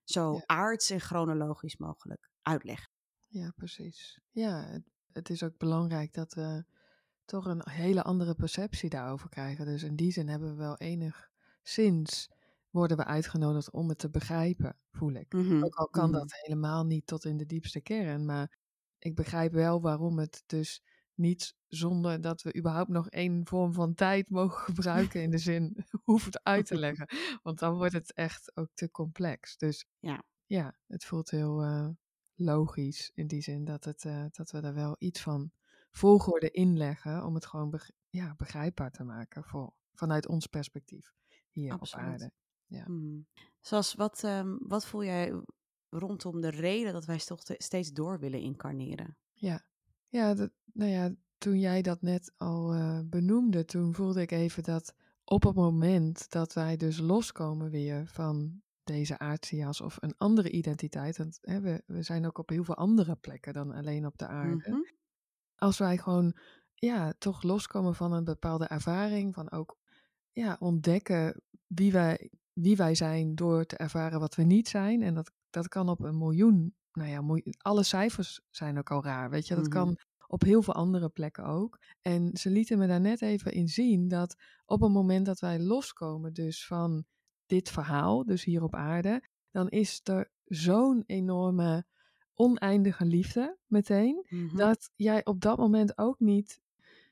Zo 0.03 0.33
Ja. 0.33 0.43
aards 0.45 0.89
en 0.89 0.99
chronologisch 0.99 1.77
mogelijk 1.77 2.29
uitleggen. 2.41 2.89
Ja, 3.27 3.51
precies. 3.55 4.19
Ja, 4.31 4.65
het, 4.65 4.83
het 5.11 5.29
is 5.29 5.43
ook 5.43 5.57
belangrijk 5.57 6.13
dat 6.13 6.33
we 6.33 6.65
toch 7.25 7.45
een 7.45 7.61
hele 7.69 8.03
andere 8.03 8.35
perceptie 8.35 8.89
daarover 8.89 9.29
krijgen. 9.29 9.65
Dus 9.65 9.83
in 9.83 9.95
die 9.95 10.11
zin 10.11 10.27
hebben 10.27 10.49
we 10.49 10.55
wel 10.55 10.77
enigszins 10.77 12.29
worden 12.69 12.97
we 12.97 13.05
uitgenodigd 13.05 13.71
om 13.71 13.89
het 13.89 13.97
te 13.97 14.09
begrijpen, 14.09 14.77
voel 14.91 15.13
ik. 15.13 15.33
Mhm, 15.33 15.63
Ook 15.63 15.75
al 15.75 15.87
kan 15.89 16.09
mhm. 16.09 16.19
dat 16.19 16.33
helemaal 16.41 16.85
niet 16.85 17.07
tot 17.07 17.25
in 17.25 17.37
de 17.37 17.45
diepste 17.45 17.81
kern, 17.81 18.25
maar 18.25 18.57
ik 18.99 19.15
begrijp 19.15 19.51
wel 19.51 19.81
waarom 19.81 20.19
het 20.19 20.43
dus 20.45 20.83
niet 21.13 21.55
zonder 21.73 22.21
dat 22.21 22.41
we 22.41 22.55
überhaupt 22.57 22.89
nog 22.89 23.09
één 23.09 23.47
vorm 23.47 23.73
van 23.73 23.93
tijd 23.93 24.29
mogen 24.29 24.63
gebruiken 24.73 25.21
in 25.21 25.29
de 25.31 25.37
zin 25.37 25.85
hoeft 26.03 26.43
uit 26.43 26.65
te 26.65 26.77
leggen. 26.77 27.07
Want 27.43 27.59
dan 27.59 27.75
wordt 27.75 27.93
het 27.93 28.13
echt 28.13 28.51
ook 28.57 28.69
te 28.73 28.91
complex. 28.91 29.57
Dus 29.57 29.85
Ja. 29.99 30.23
ja 30.45 30.77
het 30.87 31.05
voelt 31.05 31.29
heel 31.29 31.61
eh, 31.61 31.87
logisch 32.35 33.11
in 33.13 33.27
die 33.27 33.41
zin 33.41 33.65
dat, 33.65 33.83
het, 33.83 34.05
eh, 34.05 34.25
dat 34.31 34.51
we 34.51 34.59
er 34.61 34.73
wel 34.73 34.95
iets 34.99 35.21
van 35.21 35.51
volgorde 35.91 36.51
inleggen 36.51 37.25
om 37.25 37.35
het 37.35 37.45
gewoon 37.45 37.79
ja, 38.09 38.33
begrijpbaar 38.37 38.91
te 38.91 39.03
maken 39.03 39.43
voor, 39.43 39.73
vanuit 39.93 40.27
ons 40.27 40.47
perspectief 40.47 41.13
hier 41.49 41.71
Absoluut. 41.71 42.05
op 42.05 42.11
aarde. 42.11 42.31
Ja. 42.65 42.83
Hmm. 42.83 43.27
Zoals, 43.59 43.93
wat, 43.93 44.23
ehm, 44.23 44.55
wat 44.59 44.85
voel 44.85 45.03
jij 45.03 45.41
rondom 45.89 46.41
de 46.41 46.49
reden 46.49 46.93
dat 46.93 47.05
wij 47.05 47.17
toch 47.17 47.43
te- 47.43 47.55
steeds 47.57 47.91
door 47.91 48.19
willen 48.19 48.39
incarneren? 48.41 49.17
Ja, 49.33 49.65
ja, 50.07 50.33
dat, 50.33 50.51
nou 50.73 50.89
ja, 50.91 51.15
toen 51.41 51.59
jij 51.59 51.81
dat 51.81 52.01
net 52.01 52.33
al 52.37 52.73
eh, 52.73 52.99
benoemde, 53.05 53.65
toen 53.65 53.93
voelde 53.93 54.21
ik 54.21 54.31
even 54.31 54.63
dat 54.63 54.93
op 55.23 55.43
het 55.43 55.55
moment 55.55 56.31
dat 56.31 56.53
wij 56.53 56.77
dus 56.77 56.97
loskomen 56.99 57.69
weer 57.69 58.07
van 58.07 58.61
deze 58.83 59.17
aardse 59.19 59.55
jas 59.55 59.81
of 59.81 59.97
een 59.99 60.13
andere 60.17 60.49
identiteit, 60.51 61.17
want 61.17 61.37
hè, 61.41 61.59
we, 61.61 61.83
we 61.85 62.01
zijn 62.03 62.25
ook 62.25 62.37
op 62.37 62.49
heel 62.49 62.63
veel 62.63 62.75
andere 62.75 63.15
plekken 63.15 63.53
dan 63.53 63.71
alleen 63.71 64.05
op 64.05 64.17
de 64.17 64.27
aarde. 64.27 64.69
Mhm. 64.69 64.79
Als 65.55 65.77
wij 65.77 65.97
gewoon, 65.97 66.37
ja, 66.73 67.13
toch 67.17 67.43
loskomen 67.43 67.95
van 67.95 68.13
een 68.13 68.23
bepaalde 68.23 68.65
ervaring, 68.65 69.33
van 69.33 69.51
ook, 69.51 69.77
ja, 70.31 70.55
ontdekken 70.59 71.41
wie 71.67 71.91
wij, 71.91 72.29
wie 72.53 72.75
wij 72.75 72.95
zijn 72.95 73.35
door 73.35 73.65
te 73.65 73.77
ervaren 73.77 74.19
wat 74.19 74.35
we 74.35 74.43
niet 74.43 74.67
zijn. 74.67 75.01
En 75.01 75.13
dat, 75.13 75.31
dat 75.49 75.67
kan 75.67 75.89
op 75.89 75.99
een 76.03 76.17
miljoen, 76.17 76.75
nou 76.91 77.09
ja, 77.09 77.41
alle 77.57 77.83
cijfers 77.83 78.41
zijn 78.49 78.77
ook 78.77 78.91
al 78.91 79.03
raar, 79.03 79.29
weet 79.29 79.47
je. 79.47 79.55
Dat 79.55 79.63
Mhm. 79.63 79.73
kan 79.73 79.97
op 80.31 80.41
heel 80.41 80.61
veel 80.61 80.73
andere 80.73 81.09
plekken 81.09 81.45
ook. 81.45 81.79
En 82.01 82.37
ze 82.37 82.49
lieten 82.49 82.77
me 82.77 82.87
daar 82.87 83.01
net 83.01 83.21
even 83.21 83.51
in 83.51 83.67
zien 83.67 84.07
dat 84.07 84.35
op 84.65 84.81
het 84.81 84.91
moment 84.91 85.25
dat 85.25 85.39
wij 85.39 85.59
loskomen 85.59 86.33
dus 86.33 86.65
van 86.65 87.05
dit 87.45 87.69
verhaal, 87.69 88.25
dus 88.25 88.43
hier 88.43 88.63
op 88.63 88.75
aarde, 88.75 89.23
dan 89.51 89.69
is 89.69 90.01
er 90.03 90.31
zo'n 90.45 91.03
enorme 91.05 91.85
oneindige 92.33 93.05
liefde 93.05 93.57
meteen, 93.67 94.25
Mhm. 94.29 94.57
dat 94.57 94.89
jij 94.95 95.25
op 95.25 95.41
dat 95.41 95.57
moment 95.57 95.97
ook 95.97 96.19
niet 96.19 96.61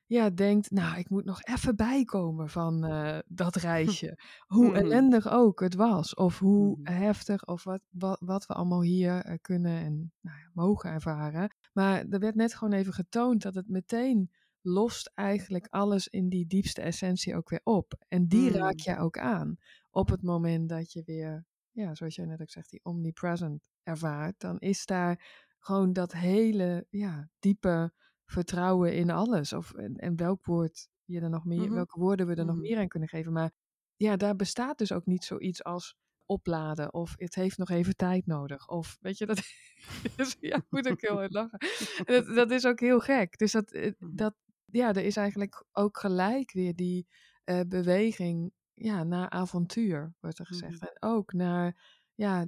ja, 0.09 0.29
denkt, 0.29 0.71
nou, 0.71 0.97
ik 0.97 1.09
moet 1.09 1.25
nog 1.25 1.43
even 1.43 1.75
bijkomen 1.75 2.49
van 2.49 2.85
eh, 2.85 3.19
dat 3.27 3.55
reisje. 3.71 4.19
Hoe 4.47 4.73
ellendig 4.73 5.29
ook 5.29 5.59
het 5.59 5.75
was, 5.75 6.13
of 6.13 6.39
hoe 6.39 6.79
heftig, 6.83 7.45
of 7.45 7.63
wat, 7.63 7.81
wat, 7.89 8.19
wat 8.19 8.45
we 8.45 8.53
allemaal 8.53 8.81
hier 8.81 9.23
eh, 9.23 9.37
kunnen 9.41 9.77
en 9.77 10.13
nou 10.21 10.37
ja, 10.37 10.49
mogen 10.53 10.89
ervaren. 10.89 11.55
Maar 11.73 12.05
er 12.09 12.19
werd 12.19 12.35
net 12.35 12.53
gewoon 12.53 12.73
even 12.73 12.93
getoond 12.93 13.41
dat 13.41 13.55
het 13.55 13.67
meteen 13.69 14.31
lost 14.61 15.11
eigenlijk 15.15 15.67
alles 15.69 16.07
in 16.07 16.29
die 16.29 16.47
diepste 16.47 16.81
essentie 16.81 17.35
ook 17.35 17.49
weer 17.49 17.61
op. 17.63 17.93
En 18.07 18.27
die 18.27 18.51
raak 18.51 18.85
Mm. 18.85 18.93
je 18.93 18.97
ook 18.97 19.17
aan 19.17 19.57
op 19.89 20.09
het 20.09 20.21
moment 20.21 20.69
dat 20.69 20.91
je 20.91 21.03
weer, 21.05 21.45
ja, 21.71 21.95
zoals 21.95 22.15
jij 22.15 22.25
net 22.25 22.41
ook 22.41 22.49
zegt, 22.49 22.69
die 22.69 22.83
omnipresent 22.83 23.61
ervaart. 23.83 24.39
Dan 24.39 24.59
is 24.59 24.85
daar 24.85 25.45
gewoon 25.59 25.93
dat 25.93 26.13
hele, 26.13 26.85
ja, 26.89 27.29
diepe 27.39 27.93
vertrouwen 28.31 28.93
in 28.95 29.09
alles. 29.09 29.53
Of, 29.53 29.73
en, 29.73 29.95
en 29.95 30.15
welk 30.15 30.45
woord 30.45 30.87
je 31.05 31.19
er 31.21 31.29
nog 31.29 31.45
meer, 31.45 31.65
Mhm. 31.65 31.73
welke 31.73 31.99
woorden 31.99 32.27
we 32.27 32.35
er 32.35 32.45
nog 32.45 32.55
Mhm. 32.55 32.63
meer 32.63 32.77
aan 32.77 32.87
kunnen 32.87 33.09
geven. 33.09 33.31
Maar 33.33 33.51
ja, 33.95 34.15
daar 34.17 34.35
bestaat 34.35 34.77
dus 34.77 34.91
ook 34.91 35.05
niet 35.05 35.23
zoiets 35.23 35.63
als 35.63 35.95
opladen. 36.25 36.93
Of 36.93 37.13
het 37.17 37.35
heeft 37.35 37.57
nog 37.57 37.69
even 37.69 37.95
tijd 37.95 38.25
nodig. 38.25 38.67
Of 38.67 38.97
weet 39.01 39.17
je, 39.17 39.25
dat 39.25 39.39
ja, 40.39 40.65
moet 40.69 40.89
ook 40.89 41.01
heel 41.01 41.15
hard 41.15 41.31
lachen. 41.33 41.59
En 42.05 42.25
dat, 42.25 42.35
dat 42.35 42.51
is 42.51 42.65
ook 42.65 42.79
heel 42.79 42.99
gek. 42.99 43.37
Dus 43.37 43.51
dat, 43.51 43.71
eh, 43.71 43.91
Mhm. 43.97 44.15
dat, 44.15 44.35
ja, 44.65 44.87
er 44.89 45.03
is 45.05 45.15
eigenlijk 45.17 45.63
ook 45.71 45.97
gelijk 45.97 46.51
weer 46.51 46.75
die 46.75 47.07
eh, 47.43 47.59
beweging 47.67 48.51
ja, 48.73 49.03
naar 49.03 49.29
avontuur, 49.29 50.13
wordt 50.19 50.39
er 50.39 50.45
gezegd. 50.45 50.81
En 50.81 51.09
ook 51.09 51.33
naar, 51.33 51.97
ja, 52.15 52.45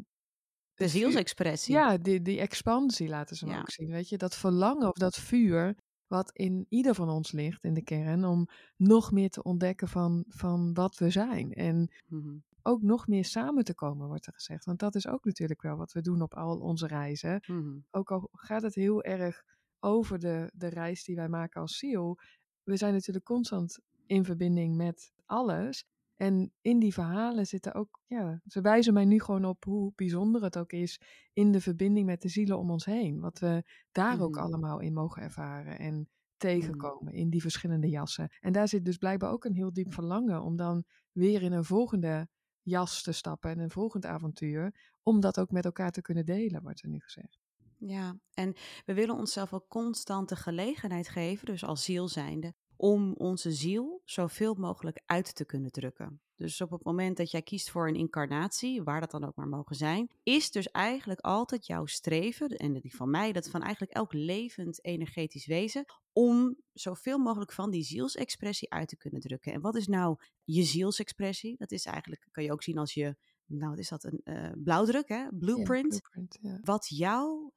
De 0.82 0.88
zielsexpressie. 0.88 1.74
ja, 1.74 1.98
die, 1.98 2.22
die 2.22 2.40
expansie 2.40 3.08
laten 3.08 3.36
ze 3.36 3.46
Ja. 3.46 3.60
ook 3.60 3.70
zien. 3.72 3.90
Weet 3.90 4.10
je, 4.10 4.18
dat 4.18 4.36
verlangen 4.36 4.88
of 4.88 4.94
dat 4.98 5.16
vuur 5.16 5.76
wat 6.08 6.32
in 6.34 6.66
ieder 6.70 6.96
van 6.96 7.10
ons 7.10 7.32
ligt 7.32 7.64
in 7.64 7.74
de 7.74 7.84
kern, 7.84 8.26
om 8.26 8.48
nog 8.78 9.12
meer 9.12 9.30
te 9.30 9.44
ontdekken 9.44 9.88
van, 9.88 10.24
van 10.28 10.74
wat 10.74 10.98
we 10.98 11.10
zijn. 11.10 11.54
En 11.54 11.92
Mhm. 12.08 12.38
ook 12.62 12.82
nog 12.82 13.08
meer 13.08 13.26
samen 13.26 13.64
te 13.64 13.74
komen, 13.76 14.08
wordt 14.08 14.28
er 14.28 14.34
gezegd. 14.34 14.66
Want 14.66 14.80
dat 14.80 14.96
is 14.96 15.08
ook 15.08 15.26
natuurlijk 15.26 15.62
wel 15.62 15.76
wat 15.78 15.92
we 15.92 16.02
doen 16.02 16.22
op 16.22 16.34
al 16.36 16.60
onze 16.60 16.88
reizen. 16.88 17.44
Mhm. 17.48 17.78
Ook 17.92 18.12
al 18.12 18.30
gaat 18.32 18.62
het 18.62 18.76
heel 18.76 19.04
erg 19.04 19.44
over 19.80 20.20
de, 20.20 20.52
de 20.54 20.68
reis 20.68 21.04
die 21.04 21.16
wij 21.16 21.30
maken 21.30 21.62
als 21.62 21.78
ziel, 21.78 22.18
we 22.64 22.78
zijn 22.78 22.94
natuurlijk 22.94 23.26
constant 23.26 23.80
in 24.06 24.26
verbinding 24.26 24.76
met 24.76 25.12
alles. 25.26 25.86
En 26.22 26.54
in 26.62 26.80
die 26.80 26.94
verhalen 26.94 27.46
zitten 27.48 27.74
ook, 27.74 28.00
ja, 28.08 28.42
ze 28.46 28.62
wijzen 28.62 28.94
mij 28.94 29.06
nu 29.06 29.20
gewoon 29.20 29.46
op 29.46 29.63
hoe 29.63 29.92
bijzonder 29.96 30.44
het 30.44 30.58
ook 30.58 30.72
is 30.72 31.01
in 31.34 31.51
de 31.51 31.62
verbinding 31.62 32.06
met 32.06 32.22
de 32.22 32.30
zielen 32.30 32.58
om 32.58 32.72
ons 32.72 32.86
heen. 32.86 33.20
Wat 33.20 33.40
we 33.40 33.63
daar 33.92 34.22
ook 34.22 34.36
Mhm. 34.36 34.44
allemaal 34.44 34.80
in 34.80 34.94
mogen 34.94 35.22
ervaren 35.22 35.80
en 35.80 36.10
tegenkomen 36.38 37.13
in 37.13 37.30
die 37.30 37.42
verschillende 37.42 37.90
jassen. 37.90 38.30
En 38.40 38.51
daar 38.51 38.68
zit 38.68 38.86
dus 38.86 38.98
blijkbaar 38.98 39.32
ook 39.32 39.46
een 39.46 39.56
heel 39.56 39.74
diep 39.74 39.94
verlangen 39.94 40.42
om 40.42 40.56
dan 40.56 40.84
weer 41.12 41.42
in 41.42 41.51
een 41.51 41.63
volgende 41.66 42.28
jas 42.62 43.04
te 43.04 43.12
stappen 43.12 43.51
en 43.51 43.60
een 43.60 43.72
volgend 43.72 44.06
avontuur. 44.06 44.94
Om 45.04 45.20
dat 45.20 45.40
ook 45.40 45.51
met 45.51 45.66
elkaar 45.66 45.92
te 45.92 46.01
kunnen 46.01 46.25
delen, 46.25 46.62
wordt 46.62 46.82
er 46.84 46.90
nu 46.90 47.00
gezegd. 47.00 47.40
Ja, 47.78 48.20
en 48.34 48.54
we 48.86 48.94
willen 48.94 49.16
onszelf 49.16 49.54
ook 49.54 49.68
constant 49.68 50.30
de 50.30 50.36
gelegenheid 50.36 51.08
geven, 51.08 51.46
dus 51.46 51.63
als 51.63 51.84
ziel 51.84 52.08
zijnde, 52.08 52.54
om 52.82 53.14
onze 53.14 53.52
ziel 53.52 54.02
zoveel 54.06 54.54
mogelijk 54.54 55.02
uit 55.06 55.36
te 55.36 55.46
kunnen 55.46 55.72
drukken. 55.72 56.22
Dus 56.36 56.62
op 56.62 56.72
het 56.72 56.84
moment 56.84 57.18
dat 57.18 57.32
jij 57.32 57.42
kiest 57.42 57.70
voor 57.70 57.88
een 57.88 57.96
incarnatie, 57.96 58.84
waar 58.84 59.00
dat 59.00 59.12
dan 59.12 59.24
ook 59.24 59.36
maar 59.36 59.48
mogen 59.48 59.76
zijn, 59.76 60.10
is 60.24 60.52
dus 60.52 60.72
eigenlijk 60.72 61.20
altijd 61.20 61.66
jouw 61.66 61.86
streven, 61.86 62.50
en 62.50 62.74
die 62.74 62.96
van 62.96 63.10
mij, 63.10 63.32
dat 63.32 63.50
van 63.50 63.62
eigenlijk 63.62 63.94
elk 63.94 64.14
levend 64.14 64.86
energetisch 64.86 65.46
wezen, 65.46 65.86
om 66.12 66.58
zoveel 66.74 67.18
mogelijk 67.18 67.52
van 67.52 67.72
die 67.72 67.84
zielsexpressie 67.84 68.72
uit 68.72 68.88
te 68.88 68.98
kunnen 68.98 69.22
drukken. 69.22 69.54
En 69.54 69.62
wat 69.62 69.76
is 69.76 69.88
nou 69.88 70.18
je 70.44 70.64
zielsexpressie? 70.64 71.56
Dat 71.58 71.72
is 71.72 71.86
eigenlijk, 71.86 72.28
kan 72.32 72.44
je 72.44 72.52
ook 72.52 72.64
zien 72.64 72.78
als 72.78 72.94
je, 72.94 73.16
nou 73.46 73.70
wat 73.70 73.80
is 73.80 73.90
dat, 73.90 74.04
een 74.04 74.22
eh, 74.24 74.52
blauwdruk, 74.58 75.08
hè? 75.08 75.28
Blueprint. 75.30 75.94
Ja, 75.94 76.00
blueprint, 76.00 76.38
ja. 76.42 76.60
wat 76.62 76.88
jou 76.88 77.52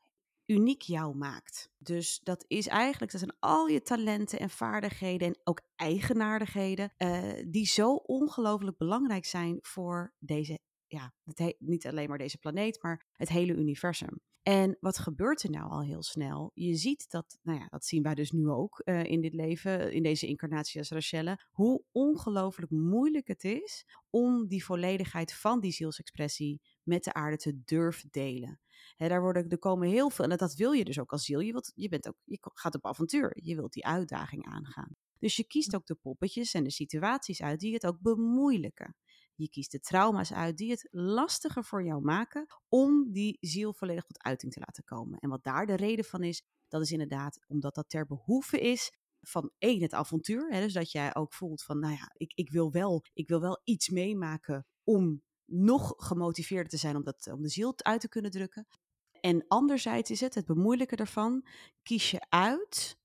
uniek 0.46 0.82
jou 0.82 1.16
maakt. 1.16 1.70
Dus 1.78 2.20
dat 2.22 2.44
is 2.48 2.66
eigenlijk, 2.66 3.12
dat 3.12 3.20
zijn 3.20 3.36
al 3.38 3.66
je 3.66 3.82
talenten 3.82 4.38
en 4.38 4.50
vaardigheden 4.50 5.28
en 5.28 5.40
ook 5.44 5.60
eigenaardigheden, 5.76 6.92
eh, 6.96 7.32
die 7.46 7.66
zo 7.66 7.94
ongelooflijk 7.94 8.76
belangrijk 8.76 9.24
zijn 9.24 9.58
voor 9.62 10.14
deze, 10.18 10.58
ja, 10.86 11.14
niet 11.58 11.86
alleen 11.86 12.08
maar 12.08 12.18
deze 12.18 12.38
planeet, 12.38 12.82
maar 12.82 13.06
het 13.12 13.28
hele 13.28 13.54
universum. 13.54 14.20
En 14.42 14.76
wat 14.80 14.98
gebeurt 14.98 15.42
er 15.42 15.50
nou 15.50 15.70
al 15.70 15.82
heel 15.82 16.02
snel? 16.02 16.50
Je 16.54 16.74
ziet 16.74 17.10
dat, 17.10 17.38
nou 17.42 17.58
ja, 17.58 17.66
dat 17.70 17.84
zien 17.84 18.02
wij 18.02 18.14
dus 18.14 18.30
nu 18.30 18.48
ook 18.48 18.78
eh, 18.78 19.04
in 19.04 19.20
dit 19.20 19.34
leven, 19.34 19.92
in 19.92 20.02
deze 20.02 20.26
incarnatie 20.26 20.78
als 20.78 20.90
Rachelle, 20.90 21.38
hoe 21.50 21.84
ongelooflijk 21.92 22.70
moeilijk 22.70 23.28
het 23.28 23.44
is 23.44 23.86
om 24.10 24.48
die 24.48 24.64
volledigheid 24.64 25.34
van 25.34 25.60
die 25.60 25.72
zielsexpressie 25.72 26.60
met 26.82 27.04
de 27.04 27.12
aarde 27.12 27.36
te 27.36 27.62
durven 27.64 28.08
delen. 28.10 28.60
Hè, 28.96 29.08
daar 29.08 29.20
worden, 29.20 29.48
er 29.48 29.58
komen 29.58 29.88
heel 29.88 30.10
veel, 30.10 30.24
en 30.24 30.36
dat 30.36 30.54
wil 30.54 30.72
je 30.72 30.84
dus 30.84 30.98
ook 30.98 31.12
als 31.12 31.24
ziel. 31.24 31.40
Je, 31.40 31.52
wilt, 31.52 31.72
je, 31.74 31.88
bent 31.88 32.08
ook, 32.08 32.16
je 32.24 32.38
gaat 32.40 32.74
op 32.74 32.86
avontuur, 32.86 33.32
je 33.42 33.54
wilt 33.54 33.72
die 33.72 33.86
uitdaging 33.86 34.46
aangaan. 34.46 34.96
Dus 35.18 35.36
je 35.36 35.46
kiest 35.46 35.74
ook 35.74 35.86
de 35.86 35.94
poppetjes 35.94 36.54
en 36.54 36.64
de 36.64 36.70
situaties 36.70 37.42
uit 37.42 37.60
die 37.60 37.74
het 37.74 37.86
ook 37.86 38.00
bemoeilijken. 38.00 38.96
Je 39.34 39.48
kiest 39.48 39.70
de 39.70 39.80
trauma's 39.80 40.32
uit 40.32 40.56
die 40.56 40.70
het 40.70 40.88
lastiger 40.90 41.64
voor 41.64 41.84
jou 41.84 42.02
maken 42.02 42.46
om 42.68 43.12
die 43.12 43.36
ziel 43.40 43.74
volledig 43.74 44.04
tot 44.04 44.22
uiting 44.22 44.52
te 44.52 44.60
laten 44.60 44.84
komen. 44.84 45.18
En 45.18 45.28
wat 45.28 45.44
daar 45.44 45.66
de 45.66 45.74
reden 45.74 46.04
van 46.04 46.22
is, 46.22 46.42
dat 46.68 46.82
is 46.82 46.92
inderdaad 46.92 47.44
omdat 47.46 47.74
dat 47.74 47.88
ter 47.88 48.06
behoeve 48.06 48.60
is 48.60 48.92
van 49.20 49.50
één, 49.58 49.82
het 49.82 49.92
avontuur. 49.92 50.52
Hè, 50.52 50.60
dus 50.60 50.72
dat 50.72 50.90
jij 50.90 51.14
ook 51.14 51.32
voelt 51.32 51.62
van, 51.62 51.78
nou 51.78 51.92
ja, 51.92 52.10
ik, 52.16 52.32
ik, 52.34 52.50
wil 52.50 52.70
wel, 52.70 53.04
ik 53.12 53.28
wil 53.28 53.40
wel 53.40 53.60
iets 53.64 53.88
meemaken 53.88 54.66
om 54.84 55.22
nog 55.44 55.94
gemotiveerder 55.96 56.68
te 56.68 56.76
zijn 56.76 56.96
om, 56.96 57.04
dat, 57.04 57.30
om 57.32 57.42
de 57.42 57.48
ziel 57.48 57.74
uit 57.76 58.00
te 58.00 58.08
kunnen 58.08 58.30
drukken. 58.30 58.66
En 59.24 59.44
anderzijds 59.48 60.10
is 60.10 60.20
het, 60.20 60.34
het 60.34 60.44
bemoeilijken 60.44 60.98
ervan, 60.98 61.46
kies 61.82 62.10
je 62.10 62.26
uit 62.28 62.98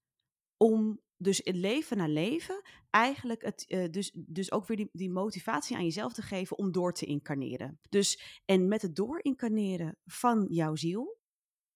om 0.58 1.02
dus 1.18 1.42
in 1.42 1.56
leven 1.56 1.98
na 1.98 2.08
leven 2.08 2.62
eigenlijk 2.90 3.42
het, 3.42 3.66
uh, 3.68 3.90
dus, 3.90 4.12
dus 4.14 4.52
ook 4.52 4.68
weer 4.68 4.78
die, 4.78 4.90
die 4.92 5.10
motivatie 5.10 5.76
aan 5.76 5.84
jezelf 5.84 6.14
te 6.14 6.22
geven 6.22 6.58
om 6.58 6.72
door 6.72 6.94
te 6.94 7.06
incarneren. 7.06 7.80
Dus, 7.90 8.42
en 8.46 8.68
met 8.68 8.82
het 8.82 8.96
doorincarneren 8.96 9.98
van 10.06 10.46
jouw 10.50 10.76
ziel 10.76 11.20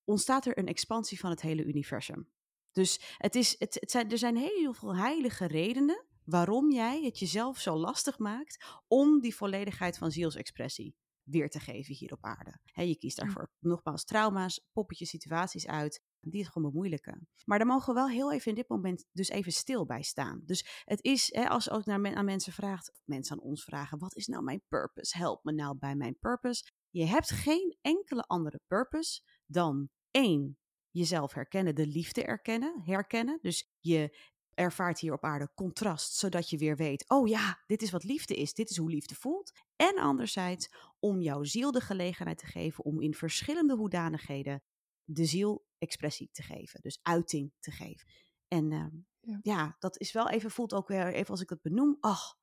ontstaat 0.03 0.45
er 0.45 0.57
een 0.57 0.67
expansie 0.67 1.19
van 1.19 1.29
het 1.29 1.41
hele 1.41 1.63
universum. 1.63 2.29
Dus 2.71 3.15
het 3.17 3.35
is, 3.35 3.55
het, 3.59 3.77
het 3.79 3.91
zijn, 3.91 4.11
er 4.11 4.17
zijn 4.17 4.37
heel 4.37 4.73
veel 4.73 4.95
heilige 4.95 5.45
redenen 5.45 6.05
waarom 6.23 6.71
jij 6.71 7.03
het 7.03 7.19
jezelf 7.19 7.59
zo 7.59 7.75
lastig 7.75 8.17
maakt 8.17 8.65
om 8.87 9.19
die 9.19 9.35
volledigheid 9.35 9.97
van 9.97 10.11
zielsexpressie 10.11 10.95
weer 11.23 11.49
te 11.49 11.59
geven 11.59 11.95
hier 11.95 12.11
op 12.13 12.23
aarde. 12.23 12.59
He, 12.63 12.81
je 12.81 12.97
kiest 12.97 13.17
daarvoor 13.17 13.51
nogmaals 13.59 14.03
trauma's, 14.03 14.65
poppetjes, 14.71 15.09
situaties 15.09 15.67
uit 15.67 16.01
die 16.19 16.41
het 16.43 16.51
gewoon 16.51 16.71
bemoeilijken. 16.71 17.27
Maar 17.45 17.57
daar 17.57 17.67
mogen 17.67 17.93
we 17.93 17.99
wel 17.99 18.09
heel 18.09 18.33
even 18.33 18.49
in 18.49 18.55
dit 18.55 18.67
moment 18.67 19.05
dus 19.11 19.29
even 19.29 19.51
stil 19.51 19.85
bij 19.85 20.03
staan. 20.03 20.41
Dus 20.45 20.83
het 20.83 21.03
is, 21.03 21.33
hè, 21.33 21.47
als 21.49 21.69
ook 21.69 21.85
naar 21.85 21.99
men, 21.99 22.15
aan 22.15 22.25
mensen 22.25 22.53
vraagt, 22.53 22.91
of 22.91 23.01
mensen 23.05 23.37
aan 23.37 23.43
ons 23.43 23.63
vragen, 23.63 23.99
wat 23.99 24.15
is 24.15 24.27
nou 24.27 24.43
mijn 24.43 24.61
purpose? 24.67 25.17
Help 25.17 25.43
me 25.43 25.51
nou 25.51 25.77
bij 25.77 25.95
mijn 25.95 26.17
purpose. 26.19 26.71
Je 26.89 27.05
hebt 27.05 27.31
geen 27.31 27.77
enkele 27.81 28.21
andere 28.21 28.59
purpose 28.67 29.21
dan 29.45 29.89
één, 30.11 30.57
jezelf 30.89 31.33
herkennen, 31.33 31.75
de 31.75 31.87
liefde 31.87 32.23
erkennen, 32.23 32.81
herkennen. 32.83 33.39
Dus 33.41 33.69
je 33.79 34.17
ervaart 34.55 34.99
hier 34.99 35.13
op 35.13 35.23
aarde 35.23 35.51
contrast, 35.55 36.15
zodat 36.15 36.49
je 36.49 36.57
weer 36.57 36.75
weet, 36.75 37.09
oh 37.09 37.27
ja, 37.27 37.63
dit 37.65 37.81
is 37.81 37.91
wat 37.91 38.03
liefde 38.03 38.35
is, 38.35 38.53
dit 38.53 38.69
is 38.69 38.77
hoe 38.77 38.89
liefde 38.89 39.15
voelt. 39.15 39.51
En 39.75 39.97
anderzijds 39.97 40.69
om 40.99 41.21
jouw 41.21 41.43
ziel 41.43 41.71
de 41.71 41.81
gelegenheid 41.81 42.37
te 42.37 42.45
geven 42.45 42.83
om 42.83 43.01
in 43.01 43.13
verschillende 43.13 43.75
hoedanigheden 43.75 44.63
de 45.03 45.25
ziel 45.25 45.65
expressie 45.77 46.29
te 46.31 46.41
geven, 46.41 46.81
dus 46.81 46.99
uiting 47.01 47.53
te 47.59 47.71
geven. 47.71 48.07
En 48.47 48.71
uh, 48.71 48.85
ja. 49.19 49.39
ja. 49.41 49.75
dat 49.79 49.99
is 49.99 50.11
wel 50.11 50.29
even, 50.29 50.51
voelt 50.51 50.73
ook 50.73 50.87
weer 50.87 51.13
even 51.13 51.29
als 51.29 51.41
ik 51.41 51.49
het 51.49 51.61
benoem, 51.61 51.97
ach, 51.99 52.37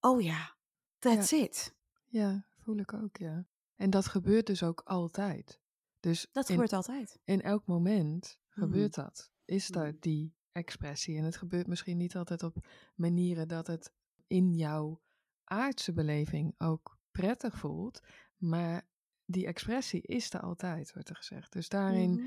oh 0.00 0.22
ja, 0.22 0.56
that's 0.98 1.30
ja. 1.30 1.36
it. 1.36 1.76
Ja, 2.06 2.46
voel 2.56 2.76
ik 2.76 2.92
ook, 2.92 3.16
ja. 3.16 3.46
En 3.76 3.90
dat 3.90 4.06
gebeurt 4.06 4.46
dus 4.46 4.62
ook 4.62 4.80
altijd. 4.84 5.60
Dus 6.00 6.28
dat 6.32 6.48
in, 6.48 6.54
gebeurt 6.54 6.72
altijd. 6.72 7.20
In 7.24 7.42
elk 7.42 7.66
moment 7.66 8.38
Mhm. 8.58 8.66
gebeurt 8.66 8.94
dat. 8.94 9.30
Is 9.44 9.66
daar 9.66 9.92
mm. 9.92 9.96
die 10.00 10.34
expressie. 10.52 11.16
En 11.16 11.24
het 11.24 11.36
gebeurt 11.36 11.66
misschien 11.66 11.96
niet 11.96 12.16
altijd 12.16 12.42
op 12.42 12.66
manieren 12.94 13.48
dat 13.48 13.66
het 13.66 13.92
in 14.26 14.54
jouw 14.54 15.00
aardse 15.44 15.92
beleving 15.92 16.54
ook 16.58 16.98
prettig 17.10 17.58
voelt. 17.58 18.00
Maar 18.36 18.86
die 19.24 19.46
expressie 19.46 20.02
is 20.02 20.32
er 20.32 20.40
altijd, 20.40 20.92
wordt 20.92 21.08
er 21.08 21.16
gezegd. 21.16 21.52
Dus 21.52 21.68
daarin, 21.68 22.10
Mhm. 22.10 22.26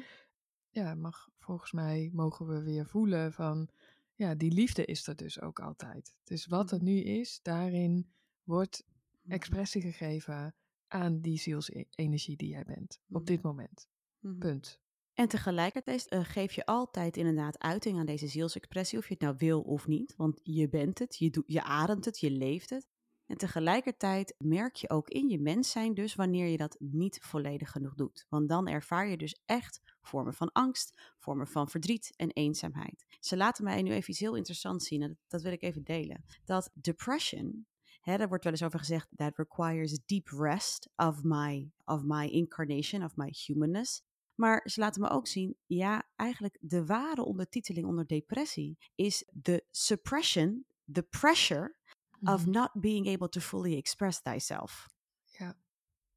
ja, 0.70 0.96
mag 0.96 1.30
volgens 1.40 1.72
mij 1.72 2.10
mogen 2.14 2.48
we 2.48 2.62
weer 2.64 2.86
voelen 2.86 3.34
van, 3.34 3.70
ja, 4.16 4.36
die 4.36 4.52
liefde 4.52 4.86
is 4.86 5.08
er 5.08 5.16
dus 5.16 5.42
ook 5.42 5.60
altijd. 5.60 6.14
Dus 6.24 6.46
wat 6.46 6.72
er 6.72 6.84
nu 6.84 6.98
is, 7.00 7.40
daarin 7.42 8.12
wordt 8.44 8.84
Mhm. 9.22 9.32
expressie 9.32 9.82
gegeven 9.82 10.56
aan 10.88 11.20
die 11.22 11.40
zielsenergie 11.40 12.38
die 12.38 12.50
jij 12.50 12.64
bent 12.66 13.00
op 13.10 13.26
dit 13.26 13.42
moment. 13.42 13.88
Mhm. 14.20 14.38
Punt. 14.38 14.80
En 15.22 15.28
tegelijkertijd 15.28 16.06
uh, 16.10 16.20
geef 16.24 16.54
je 16.54 16.66
altijd 16.66 17.18
inderdaad 17.18 17.60
uiting 17.60 18.00
aan 18.00 18.06
deze 18.06 18.28
zielsexpressie, 18.28 18.98
of 18.98 19.08
je 19.08 19.14
het 19.14 19.24
nou 19.24 19.36
wil 19.38 19.62
of 19.62 19.88
niet. 19.88 20.14
Want 20.18 20.40
je 20.44 20.70
bent 20.70 21.00
het, 21.00 21.18
je, 21.18 21.30
doet, 21.30 21.44
je 21.48 21.64
ademt 21.64 22.06
het, 22.06 22.20
je 22.20 22.32
leeft 22.32 22.70
het. 22.70 22.88
En 23.26 23.38
tegelijkertijd 23.38 24.36
merk 24.38 24.76
je 24.76 24.90
ook 24.90 25.10
in 25.10 25.30
je 25.30 25.40
mens 25.40 25.72
zijn 25.72 25.94
dus 25.94 26.16
wanneer 26.16 26.48
je 26.48 26.58
dat 26.58 26.76
niet 26.80 27.20
volledig 27.22 27.72
genoeg 27.72 27.94
doet. 27.94 28.26
Want 28.30 28.50
dan 28.50 28.68
ervaar 28.68 29.08
je 29.08 29.18
dus 29.18 29.42
echt 29.46 29.82
vormen 30.02 30.34
van 30.34 30.52
angst, 30.52 31.14
vormen 31.20 31.48
van 31.48 31.70
verdriet 31.70 32.14
en 32.16 32.32
eenzaamheid. 32.32 33.06
Ze 33.20 33.38
laten 33.38 33.64
mij 33.64 33.82
nu 33.82 33.92
even 33.92 34.10
iets 34.10 34.20
heel 34.20 34.36
interessants 34.36 34.88
zien 34.88 35.02
en 35.02 35.08
dat, 35.08 35.18
dat 35.28 35.42
wil 35.42 35.52
ik 35.52 35.62
even 35.62 35.84
delen. 35.84 36.26
Dat 36.46 36.72
depression, 36.74 37.68
hè, 38.02 38.18
daar 38.18 38.28
wordt 38.28 38.44
wel 38.44 38.54
eens 38.54 38.64
over 38.64 38.80
gezegd, 38.80 39.08
that 39.16 39.38
requires 39.38 40.00
deep 40.06 40.28
rest 40.28 40.90
of 40.96 41.24
my, 41.24 41.72
of 41.86 42.04
my 42.04 42.26
incarnation, 42.26 43.04
of 43.04 43.16
my 43.16 43.36
humanness. 43.46 44.04
Maar 44.36 44.62
ze 44.70 44.80
laten 44.80 45.02
me 45.02 45.10
ook 45.10 45.28
zien, 45.28 45.58
ja, 45.66 46.10
eigenlijk 46.16 46.58
de 46.62 46.86
ware 46.86 47.24
ondertiteling 47.24 47.88
onder 47.88 48.08
depressie 48.08 48.78
is 48.96 49.30
the 49.42 49.66
suppression, 49.72 50.66
the 50.92 51.04
pressure 51.04 51.76
of 52.24 52.42
Mhm. 52.46 52.50
not 52.50 52.70
being 52.74 53.08
able 53.08 53.30
to 53.30 53.40
fully 53.40 53.76
express 53.78 54.22
thyself. 54.22 54.88
Ja. 55.26 55.58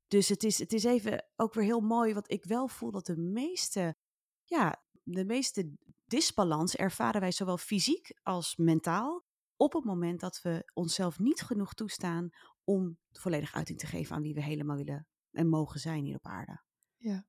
Dus 0.06 0.28
het 0.28 0.42
is, 0.44 0.58
het 0.58 0.72
is 0.72 0.84
even 0.84 1.26
ook 1.36 1.54
weer 1.54 1.64
heel 1.64 1.80
mooi, 1.80 2.14
wat 2.14 2.30
ik 2.30 2.44
wel 2.44 2.68
voel 2.68 2.90
dat 2.90 3.06
de 3.06 3.16
meeste, 3.16 3.96
ja, 4.44 4.82
de 5.02 5.24
meeste 5.24 5.72
disbalans 6.04 6.76
ervaren 6.76 7.20
wij 7.20 7.32
zowel 7.32 7.58
fysiek 7.58 8.18
als 8.22 8.56
mentaal 8.56 9.24
op 9.56 9.72
het 9.72 9.84
moment 9.84 10.20
dat 10.20 10.42
we 10.42 10.70
onszelf 10.74 11.18
niet 11.18 11.42
genoeg 11.42 11.74
toestaan 11.74 12.30
om 12.64 12.98
volledig 13.12 13.54
uiting 13.54 13.78
te 13.78 13.86
geven 13.86 14.16
aan 14.16 14.22
wie 14.22 14.34
we 14.34 14.42
helemaal 14.42 14.76
willen 14.76 15.06
en 15.30 15.48
mogen 15.48 15.80
zijn 15.80 16.04
hier 16.04 16.16
op 16.16 16.26
aarde. 16.26 16.62
Ja, 16.96 17.26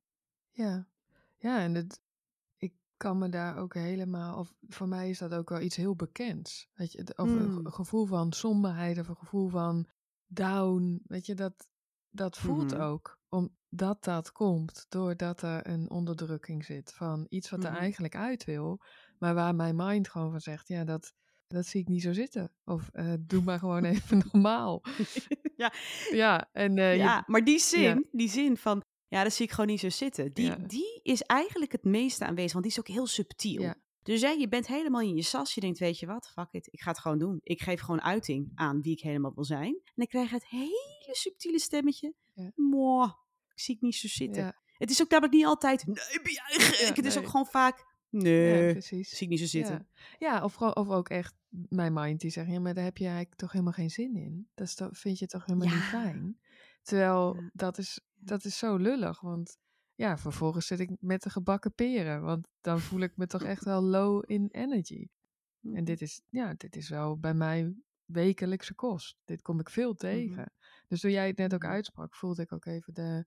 ja, 0.56 0.88
ja. 1.38 1.60
En 1.60 1.74
het, 1.76 2.02
ik 2.58 2.74
kan 2.98 3.18
me 3.18 3.30
daar 3.30 3.58
ook 3.58 3.74
helemaal, 3.74 4.38
of 4.40 4.54
voor 4.68 4.88
mij 4.88 5.10
is 5.10 5.18
dat 5.18 5.34
ook 5.34 5.50
wel 5.50 5.62
iets 5.62 5.76
heel 5.76 5.96
bekends. 5.96 6.70
Weet 6.74 6.92
je, 6.92 7.14
of 7.16 7.30
een 7.30 7.52
Mm. 7.54 7.68
gevoel 7.72 8.06
van 8.06 8.34
somberheid 8.34 9.00
of 9.00 9.08
een 9.08 9.16
gevoel 9.18 9.50
van 9.50 9.88
down. 10.28 11.02
Weet 11.08 11.26
je, 11.26 11.36
dat, 11.36 11.68
dat 12.10 12.38
voelt 12.38 12.72
Mhm. 12.72 12.82
ook. 12.82 13.20
Omdat 13.30 14.04
dat 14.04 14.32
komt 14.32 14.86
doordat 14.90 15.42
er 15.42 15.68
een 15.68 15.90
onderdrukking 15.90 16.66
zit 16.66 16.94
van 16.94 17.26
iets 17.30 17.50
wat 17.50 17.64
er 17.64 17.72
Mhm. 17.72 17.80
eigenlijk 17.80 18.16
uit 18.16 18.44
wil. 18.46 18.82
Maar 19.20 19.34
waar 19.34 19.56
mijn 19.56 19.76
mind 19.76 20.10
gewoon 20.10 20.32
van 20.32 20.42
zegt, 20.42 20.68
ja, 20.68 20.84
dat, 20.84 21.14
dat 21.48 21.66
zie 21.66 21.82
ik 21.82 21.88
niet 21.88 22.02
zo 22.02 22.14
zitten. 22.14 22.52
Of 22.66 22.90
eh, 22.90 23.14
doe 23.20 23.44
maar 23.44 23.60
gewoon 23.60 23.84
even 23.96 24.24
normaal. 24.32 24.84
ja, 25.56 25.74
Ja, 26.12 26.50
en 26.52 26.78
eh, 26.78 26.92
je- 26.92 26.98
ja, 26.98 27.24
maar 27.28 27.44
die 27.44 27.60
zin, 27.60 27.82
ja. 27.82 28.02
die 28.12 28.30
zin 28.30 28.58
van, 28.58 28.84
ja, 29.16 29.24
dat 29.24 29.34
zie 29.34 29.46
ik 29.46 29.52
gewoon 29.52 29.68
niet 29.70 29.80
zo 29.80 29.90
zitten. 29.90 30.34
Die, 30.34 30.46
Ja. 30.46 30.56
die 30.56 31.00
is 31.04 31.22
eigenlijk 31.22 31.72
het 31.72 31.84
meeste 31.84 32.26
aanwezig, 32.26 32.52
want 32.52 32.64
die 32.64 32.74
is 32.74 32.80
ook 32.80 32.88
heel 32.88 33.08
subtiel. 33.08 33.62
Ja. 33.62 33.76
Dus 34.04 34.22
hè, 34.22 34.30
je 34.30 34.48
bent 34.48 34.68
helemaal 34.68 35.02
in 35.02 35.16
je 35.16 35.22
sas. 35.22 35.54
Je 35.54 35.62
denkt, 35.62 35.80
weet 35.80 36.00
je 36.00 36.06
wat, 36.06 36.32
fuck 36.34 36.48
it, 36.52 36.68
ik 36.72 36.82
ga 36.82 36.90
het 36.90 37.00
gewoon 37.00 37.18
doen. 37.18 37.40
Ik 37.44 37.62
geef 37.62 37.82
gewoon 37.82 38.02
uiting 38.02 38.52
aan 38.56 38.82
wie 38.82 38.92
ik 38.92 39.00
helemaal 39.02 39.32
wil 39.36 39.44
zijn. 39.44 39.74
En 39.84 39.94
dan 39.96 40.08
krijg 40.08 40.30
je 40.30 40.36
het 40.36 40.48
hele 40.48 41.10
subtiele 41.12 41.60
stemmetje. 41.60 42.14
Ja. 42.34 42.52
Mooi, 42.56 43.08
ik 43.54 43.60
zie 43.60 43.74
het 43.74 43.84
niet 43.84 43.96
zo 43.96 44.08
zitten. 44.08 44.44
ja, 44.44 44.62
Het 44.78 44.90
is 44.90 45.02
ook 45.02 45.10
namelijk 45.10 45.34
niet 45.36 45.46
altijd, 45.46 45.86
nee, 45.86 45.96
ben 45.96 46.32
jij 46.32 46.44
gek? 46.48 46.88
Ja, 46.88 46.94
het 46.94 47.06
is 47.06 47.18
ook 47.18 47.28
gewoon 47.28 47.46
vaak, 47.46 47.86
nee, 48.10 48.72
precies. 48.72 49.10
zie 49.10 49.24
ik 49.24 49.30
niet 49.30 49.40
zo 49.40 49.46
zitten. 49.46 49.88
Ja, 50.20 50.44
of, 50.44 50.62
of 50.62 50.90
ook 50.90 51.10
echt 51.10 51.34
mijn 51.50 51.94
mind 51.94 52.20
die 52.22 52.32
zegt, 52.32 52.50
ja, 52.50 52.60
maar 52.60 52.74
daar 52.74 52.84
heb 52.84 52.98
je 52.98 53.06
eigenlijk 53.06 53.36
toch 53.36 53.52
helemaal 53.52 53.74
geen 53.74 53.90
zin 53.90 54.16
in. 54.16 54.50
Dat 54.56 54.68
is 54.68 54.76
toch, 54.76 54.90
vind 54.92 55.20
je 55.20 55.28
toch 55.28 55.46
helemaal 55.46 55.68
niet 55.74 55.84
fijn. 55.84 56.40
Terwijl 56.86 57.36
Ja. 57.36 57.50
dat, 57.54 57.78
is, 57.78 58.00
dat 58.14 58.46
is 58.46 58.58
zo 58.58 58.76
lullig, 58.78 59.22
want 59.22 59.58
ja, 59.96 60.18
vervolgens 60.18 60.68
zit 60.68 60.80
ik 60.80 60.90
met 61.00 61.24
de 61.24 61.30
gebakken 61.30 61.74
peren, 61.74 62.22
want 62.22 62.48
dan 62.62 62.80
voel 62.80 63.00
ik 63.00 63.18
me 63.18 63.28
toch 63.28 63.44
echt 63.44 63.64
wel 63.64 63.82
low 63.82 64.24
in 64.26 64.48
energy. 64.52 65.08
En 65.74 65.84
dit 65.84 66.02
is, 66.02 66.22
ja, 66.30 66.54
dit 66.58 66.76
is 66.76 66.90
wel 66.90 67.18
bij 67.20 67.34
mij 67.34 67.76
wekelijkse 68.06 68.74
kost. 68.74 69.18
Dit 69.24 69.42
kom 69.42 69.60
ik 69.60 69.70
veel 69.70 69.94
tegen. 69.94 70.52
Dus 70.88 71.00
toen 71.02 71.12
jij 71.12 71.28
het 71.28 71.38
net 71.38 71.54
ook 71.54 71.62
Mhm. 71.64 71.72
uitsprak, 71.72 72.16
voelde 72.16 72.42
ik 72.42 72.52
ook 72.54 72.66
even 72.66 72.94
de, 72.94 73.26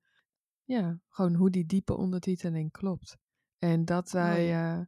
ja, 0.64 1.00
gewoon 1.08 1.34
hoe 1.34 1.50
die 1.50 1.66
diepe 1.66 1.96
ondertiteling 1.96 2.72
klopt. 2.72 3.16
En 3.58 3.84
dat 3.84 4.10
wij 4.10 4.48
Oh 4.48 4.78
eh, 4.78 4.86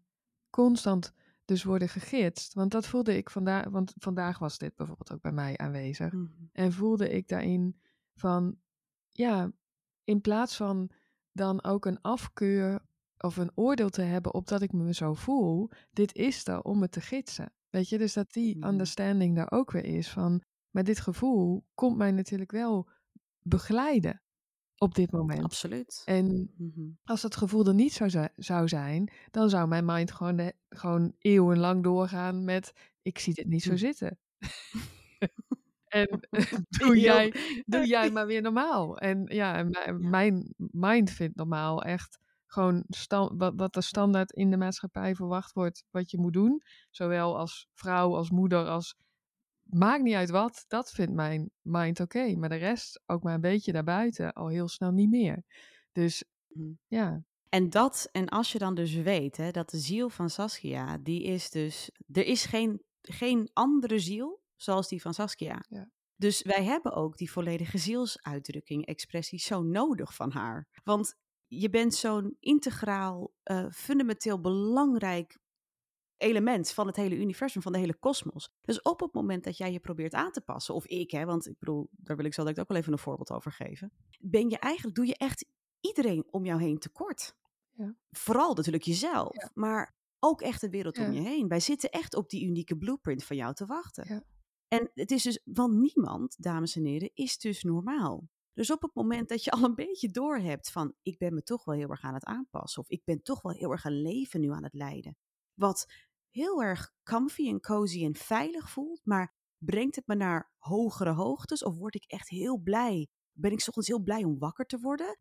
constant 0.50 1.12
dus 1.45 1.65
worden 1.65 1.89
gegidst. 1.89 2.55
Want 2.55 2.71
dat 2.71 2.87
voelde 2.87 3.17
ik 3.17 3.31
vandaag, 3.31 3.69
want 3.69 3.93
vandaag 3.99 4.39
was 4.39 4.59
dit 4.59 4.77
bijvoorbeeld 4.77 5.12
ook 5.12 5.21
bij 5.23 5.33
mij 5.33 5.57
aanwezig. 5.59 6.12
Mhm. 6.12 6.27
En 6.53 6.73
voelde 6.73 7.09
ik 7.11 7.29
daarin 7.29 7.81
van, 8.21 8.57
ja, 9.12 9.53
in 10.05 10.21
plaats 10.21 10.57
van 10.57 10.91
dan 11.33 11.62
ook 11.65 11.85
een 11.87 12.00
afkeur 12.00 12.81
of 13.19 13.37
een 13.37 13.50
oordeel 13.55 13.89
te 13.91 14.03
hebben 14.03 14.35
op 14.35 14.49
dat 14.49 14.62
ik 14.62 14.73
me 14.73 14.95
zo 14.95 15.15
voel, 15.15 15.71
dit 15.93 16.15
is 16.15 16.47
er 16.47 16.62
om 16.62 16.79
me 16.79 16.89
te 16.89 17.00
gidsen. 17.00 17.53
Weet 17.71 17.89
je, 17.89 17.99
dus 17.99 18.12
dat 18.12 18.33
die 18.33 18.57
Mhm. 18.57 18.69
understanding 18.69 19.37
daar 19.37 19.50
ook 19.50 19.71
weer 19.71 19.85
is 19.85 20.09
van, 20.11 20.43
maar 20.71 20.85
dit 20.85 21.00
gevoel 21.00 21.65
komt 21.75 21.97
mij 21.97 22.11
natuurlijk 22.11 22.50
wel 22.53 22.89
begeleiden 23.43 24.23
op 24.77 24.95
dit 24.95 25.11
moment. 25.12 25.43
Absoluut. 25.45 26.03
En 26.05 26.53
Mhm. 26.57 26.91
als 27.05 27.21
dat 27.21 27.37
gevoel 27.37 27.67
er 27.67 27.75
niet 27.75 27.93
zou, 27.93 28.29
zou 28.37 28.69
zijn, 28.69 29.11
dan 29.31 29.50
zou 29.50 29.69
mijn 29.69 29.85
mind 29.85 30.11
gewoon, 30.12 30.37
de, 30.37 30.55
gewoon 30.69 31.15
eeuwenlang 31.19 31.83
doorgaan 31.83 32.45
met: 32.45 32.73
ik 33.03 33.19
zie 33.19 33.35
dit 33.35 33.47
niet 33.47 33.62
zo 33.62 33.71
Hm. 33.71 33.77
zitten. 33.77 34.19
en 35.90 36.09
Heel- 36.09 36.20
doe, 36.78 37.00
jij, 37.00 37.35
doe 37.66 37.87
jij 37.87 38.11
maar 38.16 38.26
weer 38.26 38.42
normaal. 38.42 38.99
En 38.99 39.23
ja, 39.26 39.56
en 39.56 39.68
mijn, 39.70 39.87
Ja. 40.00 40.09
mijn 40.09 40.54
mind 40.70 41.11
vindt 41.11 41.37
normaal 41.37 41.82
echt 41.82 42.18
gewoon 42.47 42.85
wat, 43.37 43.52
wat 43.56 43.76
er 43.76 43.82
standaard 43.82 44.32
in 44.32 44.50
de 44.50 44.56
maatschappij 44.56 45.14
verwacht 45.14 45.52
wordt, 45.52 45.85
wat 45.90 46.11
je 46.11 46.18
moet 46.18 46.32
doen. 46.32 46.62
Zowel 46.90 47.38
als 47.38 47.66
vrouw, 47.75 48.14
als 48.16 48.30
moeder, 48.30 48.66
als. 48.66 48.94
Maakt 49.62 50.02
niet 50.02 50.14
uit 50.14 50.30
wat, 50.30 50.65
dat 50.69 50.91
vindt 50.91 51.12
mijn 51.12 51.50
mind 51.60 52.00
oké. 52.00 52.36
Maar 52.36 52.49
de 52.49 52.54
rest, 52.56 53.02
ook 53.06 53.23
maar 53.23 53.34
een 53.34 53.41
beetje 53.41 53.73
daarbuiten, 53.73 54.32
al 54.32 54.49
heel 54.49 54.69
snel 54.69 54.91
niet 54.91 55.10
meer. 55.10 55.43
Dus 55.93 56.25
Mhm. 56.49 56.73
ja, 56.86 57.23
En 57.49 57.71
dat, 57.71 58.08
en 58.12 58.28
als 58.28 58.52
je 58.52 58.58
dan 58.58 58.75
dus 58.75 58.95
weet 58.95 59.36
hè, 59.36 59.50
dat 59.50 59.71
de 59.71 59.78
ziel 59.78 60.08
van 60.10 60.30
Saskia, 60.30 60.99
die 60.99 61.23
is 61.23 61.50
dus, 61.50 61.91
er 62.12 62.26
is 62.26 62.45
geen, 62.45 62.82
geen 63.02 63.50
andere 63.52 63.99
ziel 63.99 64.41
zoals 64.62 64.88
die 64.88 65.00
van 65.00 65.14
Saskia. 65.14 65.64
Ja. 65.68 65.90
Dus 66.16 66.42
wij 66.42 66.64
hebben 66.64 66.92
ook 66.92 67.16
die 67.16 67.30
volledige 67.30 67.78
zielsuitdrukking, 67.78 68.86
expressie 68.86 69.38
zo 69.38 69.62
nodig 69.62 70.14
van 70.14 70.30
haar. 70.30 70.68
Want 70.84 71.14
je 71.46 71.70
bent 71.70 71.94
zo'n 71.94 72.36
integraal, 72.40 73.32
eh, 73.42 73.66
fundamenteel 73.70 74.40
belangrijk 74.40 75.38
element 76.16 76.70
van 76.70 76.86
het 76.86 76.96
hele 76.96 77.16
universum, 77.16 77.62
van 77.62 77.73
de 77.73 77.78
hele 77.78 77.99
kosmos. 77.99 78.50
Dus 78.60 78.82
op 78.82 79.00
het 79.00 79.12
moment 79.12 79.44
dat 79.44 79.56
jij 79.56 79.73
je 79.73 79.80
probeert 79.80 80.14
aan 80.14 80.32
te 80.32 80.40
passen, 80.40 80.75
of 80.75 80.86
ik, 80.86 81.10
hè, 81.10 81.25
want 81.25 81.46
ik 81.46 81.58
bedoel, 81.58 81.88
daar 81.90 82.16
wil 82.16 82.25
ik 82.25 82.34
zo 82.34 82.40
direct 82.42 82.60
ook 82.60 82.68
wel 82.68 82.76
even 82.76 82.92
een 82.92 82.99
voorbeeld 82.99 83.30
over 83.30 83.52
geven, 83.52 83.92
ben 84.18 84.50
je 84.50 84.58
eigenlijk, 84.58 84.96
doe 84.96 85.06
je 85.06 85.16
echt 85.16 85.46
iedereen 85.80 86.26
om 86.30 86.44
jou 86.44 86.60
heen 86.62 86.78
tekort. 86.78 87.34
Ja. 87.70 87.94
Vooral 88.10 88.54
natuurlijk 88.54 88.84
jezelf, 88.84 89.34
Ja. 89.34 89.50
maar 89.54 89.94
ook 90.18 90.40
echt 90.40 90.60
de 90.60 90.70
wereld 90.70 90.99
om 90.99 91.12
je 91.12 91.20
heen. 91.20 91.49
Wij 91.49 91.60
zitten 91.60 91.90
echt 91.90 92.14
op 92.14 92.30
die 92.30 92.44
unieke 92.46 92.76
blueprint 92.76 93.25
van 93.25 93.36
jou 93.36 93.54
te 93.54 93.66
wachten. 93.66 94.25
En 94.73 94.91
het 94.95 95.11
is 95.11 95.23
dus, 95.23 95.41
want 95.45 95.75
niemand, 95.75 96.43
dames 96.43 96.76
en 96.76 96.85
heren, 96.85 97.11
is 97.15 97.39
dus 97.39 97.63
normaal. 97.63 98.28
Dus 98.52 98.71
op 98.71 98.83
het 98.83 98.95
moment 98.95 99.28
dat 99.28 99.45
je 99.45 99.50
al 99.50 99.65
een 99.65 99.75
beetje 99.75 100.11
doorhebt 100.11 100.71
van, 100.71 100.95
ik 101.02 101.19
ben 101.19 101.35
me 101.35 101.43
toch 101.43 101.65
wel 101.65 101.75
heel 101.75 101.89
erg 101.89 102.02
aan 102.02 102.15
het 102.15 102.25
aanpassen, 102.25 102.83
of 102.83 102.89
ik 102.89 103.04
ben 103.04 103.23
toch 103.23 103.43
wel 103.43 103.52
heel 103.52 103.71
erg 103.71 103.85
een 103.85 104.02
leven 104.02 104.41
nu 104.41 104.52
aan 104.52 104.63
het 104.63 104.75
leiden, 104.75 105.17
wat 105.54 105.93
heel 106.30 106.63
erg 106.63 106.93
comfy 107.02 107.49
en 107.49 107.61
cozy 107.61 108.04
en 108.04 108.17
veilig 108.17 108.71
voelt, 108.71 109.00
maar 109.04 109.35
brengt 109.59 109.97
het 109.97 110.06
me 110.06 110.15
naar 110.15 110.52
hogere 110.59 111.13
hoogtes, 111.13 111.65
of 111.65 111.75
word 111.75 111.95
ik 111.95 112.04
echt 112.04 112.28
heel 112.28 112.59
blij? 112.59 113.09
Ben 113.33 113.52
ik 113.52 113.61
's 113.61 113.69
ochtends 113.69 113.89
heel 113.89 114.02
blij 114.02 114.25
om 114.25 114.39
wakker 114.39 114.67
te 114.67 114.78
worden? 114.78 115.19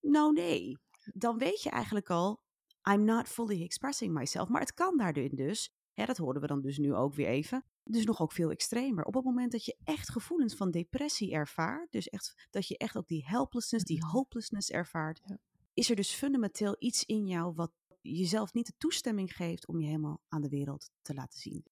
Nou 0.00 0.32
nee, 0.32 0.78
dan 1.12 1.38
weet 1.38 1.62
je 1.62 1.70
eigenlijk 1.70 2.10
al, 2.10 2.42
I'm 2.90 3.04
not 3.04 3.28
fully 3.28 3.62
expressing 3.62 4.14
myself. 4.14 4.48
Maar 4.48 4.60
het 4.60 4.74
kan 4.74 4.96
daarin 4.96 5.34
dus, 5.34 5.72
dat 5.94 6.16
horen 6.16 6.40
we 6.40 6.46
dan 6.46 6.60
dus 6.60 6.78
nu 6.78 6.94
ook 6.94 7.14
weer 7.14 7.26
even, 7.26 7.64
dus 7.90 8.04
nog 8.04 8.20
ook 8.20 8.32
veel 8.32 8.50
extremer. 8.50 9.04
Op 9.04 9.14
het 9.14 9.24
moment 9.24 9.52
dat 9.52 9.64
je 9.64 9.76
echt 9.84 10.10
gevoelens 10.10 10.54
van 10.54 10.70
depressie 10.70 11.32
ervaart, 11.32 11.92
dus 11.92 12.08
echt, 12.08 12.46
dat 12.50 12.68
je 12.68 12.76
echt 12.78 12.96
ook 12.96 13.06
die 13.08 13.24
helplessness, 13.26 13.84
die 13.84 13.98
Mhm. 13.98 14.08
hopelessness 14.08 14.70
ervaart, 14.70 15.20
Ja. 15.24 15.38
is 15.74 15.90
er 15.90 15.96
dus 15.96 16.12
fundamenteel 16.14 16.76
iets 16.78 17.04
in 17.04 17.26
jou 17.26 17.54
wat 17.54 17.72
jezelf 18.00 18.52
niet 18.52 18.66
de 18.66 18.72
toestemming 18.78 19.36
geeft 19.36 19.66
om 19.66 19.80
je 19.80 19.86
helemaal 19.86 20.20
aan 20.28 20.42
de 20.42 20.48
wereld 20.48 20.90
te 21.02 21.14
laten 21.14 21.40
zien. 21.40 21.64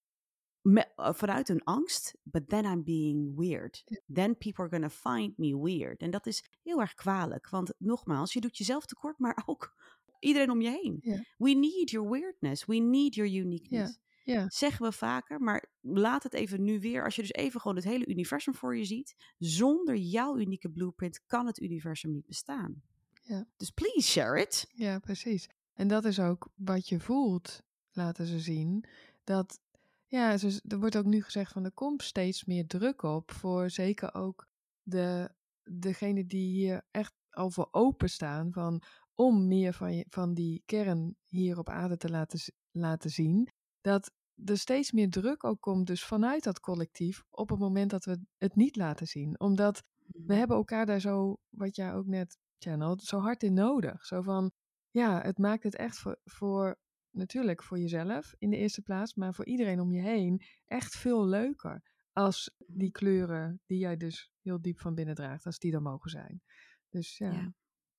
Me- 0.63 0.93
eh, 0.97 1.13
vanuit 1.15 1.49
een 1.49 1.65
angst, 1.65 2.15
but 2.23 2.49
then 2.49 2.65
I'm 2.65 2.85
being 2.85 3.37
weird. 3.37 3.85
Then 4.13 4.37
people 4.39 4.63
are 4.65 4.71
gonna 4.73 4.91
find 4.91 5.39
me 5.39 5.63
weird. 5.63 6.01
En 6.01 6.11
dat 6.11 6.27
is 6.27 6.45
heel 6.63 6.81
erg 6.81 6.95
kwalijk, 6.95 7.49
want 7.49 7.75
nogmaals, 7.79 8.33
je 8.33 8.41
doet 8.41 8.57
jezelf 8.59 8.87
tekort, 8.87 9.19
maar 9.19 9.43
ook 9.47 9.75
iedereen 10.19 10.51
om 10.51 10.61
je 10.61 10.71
heen. 10.71 11.25
We 11.39 11.51
need 11.51 11.91
your 11.91 12.11
weirdness, 12.11 12.65
we 12.65 12.77
need 12.77 13.15
your 13.15 13.31
uniqueness. 13.33 13.99
Ja, 14.27 14.49
Zeggen 14.49 14.87
we 14.87 14.93
vaker, 14.93 15.41
maar 15.41 15.69
laat 15.81 16.23
het 16.23 16.33
even 16.33 16.65
nu 16.65 16.81
weer. 16.81 17.05
Als 17.05 17.15
je 17.15 17.23
dus 17.23 17.33
even 17.33 17.61
gewoon 17.61 17.77
het 17.77 17.85
hele 17.85 18.07
universum 18.07 18.55
voor 18.55 18.77
je 18.77 18.85
ziet. 18.85 19.15
Zonder 19.39 19.97
jouw 19.97 20.39
unieke 20.39 20.71
blueprint 20.71 21.27
kan 21.27 21.47
het 21.47 21.61
universum 21.61 22.13
niet 22.13 22.27
bestaan. 22.27 22.83
Ja. 23.23 23.47
Dus 23.57 23.71
please 23.71 24.11
share 24.11 24.41
it. 24.41 24.71
ja, 24.75 24.99
precies. 24.99 25.49
En 25.75 25.89
dat 25.89 26.05
is 26.05 26.21
ook 26.21 26.49
wat 26.55 26.89
je 26.89 27.01
voelt, 27.01 27.63
laten 27.93 28.27
ze 28.27 28.41
zien. 28.41 28.85
Dat, 29.25 29.61
ja, 30.07 30.39
er 30.69 30.79
wordt 30.79 30.97
ook 30.97 31.05
nu 31.05 31.23
gezegd 31.23 31.53
van 31.53 31.65
er 31.65 31.73
komt 31.73 32.03
steeds 32.03 32.45
meer 32.45 32.67
druk 32.67 33.03
op 33.03 33.31
voor 33.31 33.71
zeker 33.71 34.15
ook 34.15 34.49
de, 34.83 35.31
degene 35.65 36.27
die 36.27 36.49
hier 36.51 36.87
echt 36.91 37.15
al 37.31 37.51
voor 37.51 37.69
openstaan 37.71 38.53
van 38.53 38.83
om 39.15 39.49
meer 39.49 39.73
van, 39.73 39.97
je, 39.97 40.07
van 40.09 40.35
die 40.35 40.63
kern 40.65 41.17
hier 41.27 41.59
op 41.59 41.69
aarde 41.69 41.97
te 41.97 42.11
laten, 42.11 42.41
laten 42.71 43.11
zien. 43.11 43.51
Dat 43.87 44.13
er 44.45 44.59
steeds 44.59 44.93
meer 44.93 45.11
druk 45.11 45.45
ook 45.45 45.61
komt, 45.61 45.87
dus 45.87 46.05
vanuit 46.05 46.45
dat 46.45 46.61
collectief, 46.61 47.25
op 47.31 47.49
het 47.49 47.59
moment 47.59 47.91
dat 47.91 48.05
we 48.05 48.21
het 48.37 48.57
niet 48.57 48.77
laten 48.77 49.07
zien. 49.07 49.41
Omdat 49.41 49.85
we 50.07 50.35
hebben 50.35 50.57
elkaar 50.57 50.87
daar 50.87 51.01
zo, 51.01 51.37
wat 51.49 51.77
jij 51.77 51.95
ook 51.95 52.07
net 52.07 52.39
channelt, 52.59 53.03
zo 53.03 53.19
hard 53.19 53.43
in 53.43 53.55
nodig. 53.55 54.07
Zo 54.07 54.23
van, 54.23 54.53
ja, 54.91 55.23
het 55.23 55.39
maakt 55.39 55.63
het 55.63 55.77
echt 55.77 55.99
voor, 55.99 56.21
voor, 56.25 56.79
natuurlijk 57.11 57.63
voor 57.63 57.79
jezelf 57.79 58.35
in 58.39 58.51
de 58.51 58.57
eerste 58.57 58.83
plaats, 58.83 59.15
maar 59.15 59.35
voor 59.35 59.47
iedereen 59.47 59.81
om 59.81 59.93
je 59.93 60.03
heen 60.03 60.43
echt 60.65 60.97
veel 60.97 61.27
leuker. 61.27 61.83
Als 62.13 62.55
die 62.67 62.91
kleuren 62.91 63.61
die 63.67 63.79
jij 63.79 63.97
dus 63.97 64.33
heel 64.41 64.61
diep 64.61 64.81
van 64.81 64.95
binnen 64.95 65.15
draagt, 65.15 65.47
als 65.47 65.59
die 65.59 65.73
er 65.73 65.83
mogen 65.83 66.11
zijn. 66.11 66.43
Dus 66.89 67.19
ja. 67.19 67.53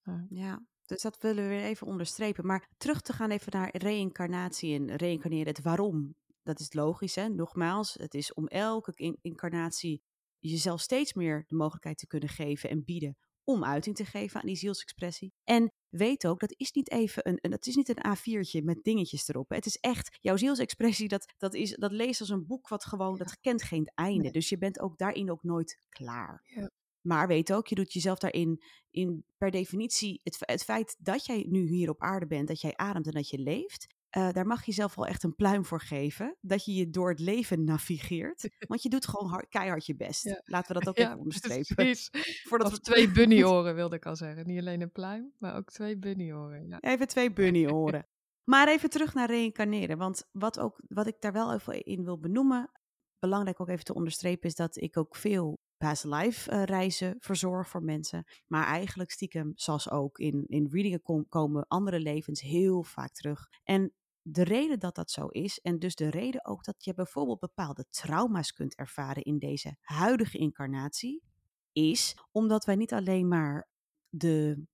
Ja. 0.04 0.26
Ja. 0.30 0.66
Dus 0.88 1.02
dat 1.02 1.18
willen 1.18 1.44
we 1.44 1.50
weer 1.50 1.64
even 1.64 1.88
onderstrepen. 1.88 2.46
Maar 2.46 2.70
terug 2.78 3.02
te 3.02 3.14
gaan 3.14 3.32
even 3.32 3.52
naar 3.52 3.78
reïncarnatie 3.78 4.76
en 4.76 4.96
reïncarneren, 4.96 5.48
het 5.48 5.62
waarom. 5.62 6.16
Dat 6.44 6.60
is 6.60 6.74
logisch, 6.74 7.16
hè? 7.16 7.30
Nogmaals, 7.30 7.94
het 7.94 8.14
is 8.14 8.34
om 8.34 8.48
elke 8.48 8.92
in- 8.96 9.18
incarnatie 9.22 10.02
jezelf 10.40 10.82
steeds 10.82 11.14
meer 11.14 11.44
de 11.48 11.56
mogelijkheid 11.56 11.98
te 11.98 12.08
kunnen 12.08 12.30
geven 12.30 12.70
en 12.70 12.84
bieden 12.84 13.18
om 13.44 13.64
uiting 13.64 13.96
te 13.96 14.06
geven 14.06 14.40
aan 14.40 14.46
die 14.46 14.56
zielsexpressie. 14.56 15.34
En 15.44 15.72
weet 15.90 16.28
ook, 16.28 16.40
dat 16.40 16.54
is 16.58 16.72
niet 16.72 16.92
even 16.92 17.28
een, 17.30 17.38
een 17.42 17.52
dat 17.52 17.66
is 17.66 17.76
niet 17.76 17.90
een 17.90 18.18
A4'tje 18.18 18.64
met 18.64 18.84
dingetjes 18.84 19.28
erop. 19.28 19.50
Het 19.50 19.66
is 19.66 19.78
echt, 19.78 20.18
jouw 20.22 20.38
zielsexpressie, 20.38 21.08
dat, 21.08 21.34
dat, 21.38 21.54
is, 21.54 21.76
dat 21.76 21.92
leest 21.92 22.20
als 22.20 22.30
een 22.30 22.46
boek 22.46 22.68
wat 22.68 22.86
gewoon, 22.86 23.18
dat 23.18 23.40
kent 23.40 23.64
geen 23.64 23.92
einde. 23.96 24.32
Dus 24.32 24.50
je 24.50 24.58
bent 24.58 24.80
ook 24.80 24.98
daarin 24.98 25.32
ook 25.32 25.44
nooit 25.44 25.80
klaar. 25.90 26.42
Ja. 26.44 26.70
Maar 27.02 27.28
weet 27.28 27.54
ook, 27.54 27.68
je 27.68 27.76
doet 27.76 27.94
jezelf 27.94 28.20
daarin 28.20 28.62
in 28.92 29.26
per 29.38 29.52
definitie, 29.52 30.20
het, 30.24 30.38
het 30.40 30.64
feit 30.64 30.96
dat 31.00 31.26
jij 31.26 31.46
nu 31.50 31.68
hier 31.68 31.90
op 31.90 32.02
aarde 32.02 32.28
bent, 32.28 32.48
dat 32.48 32.62
jij 32.62 32.76
ademt 32.76 33.06
en 33.06 33.12
dat 33.12 33.30
je 33.30 33.40
leeft, 33.40 33.88
uh, 34.18 34.32
daar 34.32 34.46
mag 34.46 34.66
je 34.66 34.72
zelf 34.72 34.96
wel 34.96 35.06
echt 35.06 35.24
een 35.24 35.36
pluim 35.36 35.66
voor 35.66 35.82
geven. 35.82 36.38
Dat 36.42 36.66
je 36.66 36.74
je 36.74 36.90
door 36.90 37.10
het 37.10 37.20
leven 37.20 37.64
navigeert. 37.64 38.50
Want 38.68 38.84
je 38.84 38.90
doet 38.90 39.08
gewoon 39.08 39.30
hard, 39.30 39.50
keihard 39.50 39.86
je 39.86 39.96
best. 39.96 40.24
Ja. 40.24 40.42
Laten 40.46 40.74
we 40.74 40.80
dat 40.80 40.90
ook 40.90 40.98
ja, 40.98 41.06
even 41.06 41.20
onderstrepen. 41.20 41.96
Voordat 42.50 42.68
of 42.68 42.74
we... 42.74 42.80
twee 42.80 43.12
bunnyoren 43.20 43.76
wilde 43.76 43.96
ik 43.96 44.06
al 44.06 44.16
zeggen. 44.16 44.48
Niet 44.48 44.60
alleen 44.60 44.82
een 44.82 44.92
pluim, 44.92 45.34
maar 45.38 45.56
ook 45.56 45.70
twee 45.70 45.98
bunnyoren. 45.98 46.68
Ja. 46.68 46.80
Even 46.80 47.08
twee 47.08 47.34
bunnyoren. 47.34 48.08
maar 48.44 48.68
even 48.68 48.90
terug 48.90 49.14
naar 49.14 49.30
reïncarneren. 49.30 49.98
Want 49.98 50.28
wat, 50.32 50.60
ook, 50.60 50.82
wat 50.88 51.08
ik 51.08 51.16
daar 51.20 51.34
wel 51.34 51.54
even 51.54 51.84
in 51.84 52.04
wil 52.04 52.20
benoemen, 52.20 52.72
belangrijk 53.20 53.62
ook 53.62 53.70
even 53.70 53.86
te 53.86 53.94
onderstrepen, 53.94 54.50
is 54.50 54.56
dat 54.56 54.82
ik 54.82 54.98
ook 54.98 55.16
veel 55.16 55.60
past 55.78 56.04
life 56.04 56.52
uh, 56.52 56.64
reizen 56.64 57.16
verzorg 57.20 57.70
voor 57.70 57.84
mensen. 57.84 58.24
Maar 58.48 58.66
eigenlijk 58.66 59.12
stiekem, 59.12 59.52
zoals 59.56 59.90
ook 59.90 60.20
in, 60.20 60.44
in 60.48 60.68
readingen 60.72 61.02
kom, 61.02 61.28
komen 61.30 61.68
andere 61.68 62.00
levens 62.00 62.42
heel 62.42 62.84
vaak 62.84 63.12
terug. 63.12 63.48
En 63.64 63.94
de 64.22 64.44
reden 64.44 64.80
dat 64.80 64.96
dat 64.96 65.12
zo 65.12 65.28
is, 65.28 65.60
en 65.60 65.80
dus 65.80 65.96
de 65.96 66.10
reden 66.10 66.46
ook 66.46 66.64
dat 66.64 66.84
je 66.84 66.94
bijvoorbeeld 66.94 67.40
bepaalde 67.40 67.86
trauma's 67.90 68.54
kunt 68.54 68.76
ervaren 68.76 69.24
in 69.24 69.38
deze 69.38 69.78
huidige 69.82 70.38
incarnatie, 70.38 71.24
is 71.72 72.18
omdat 72.32 72.66
wij 72.66 72.76
niet 72.76 72.94
alleen 72.94 73.28
maar 73.28 73.70
de, 74.10 74.66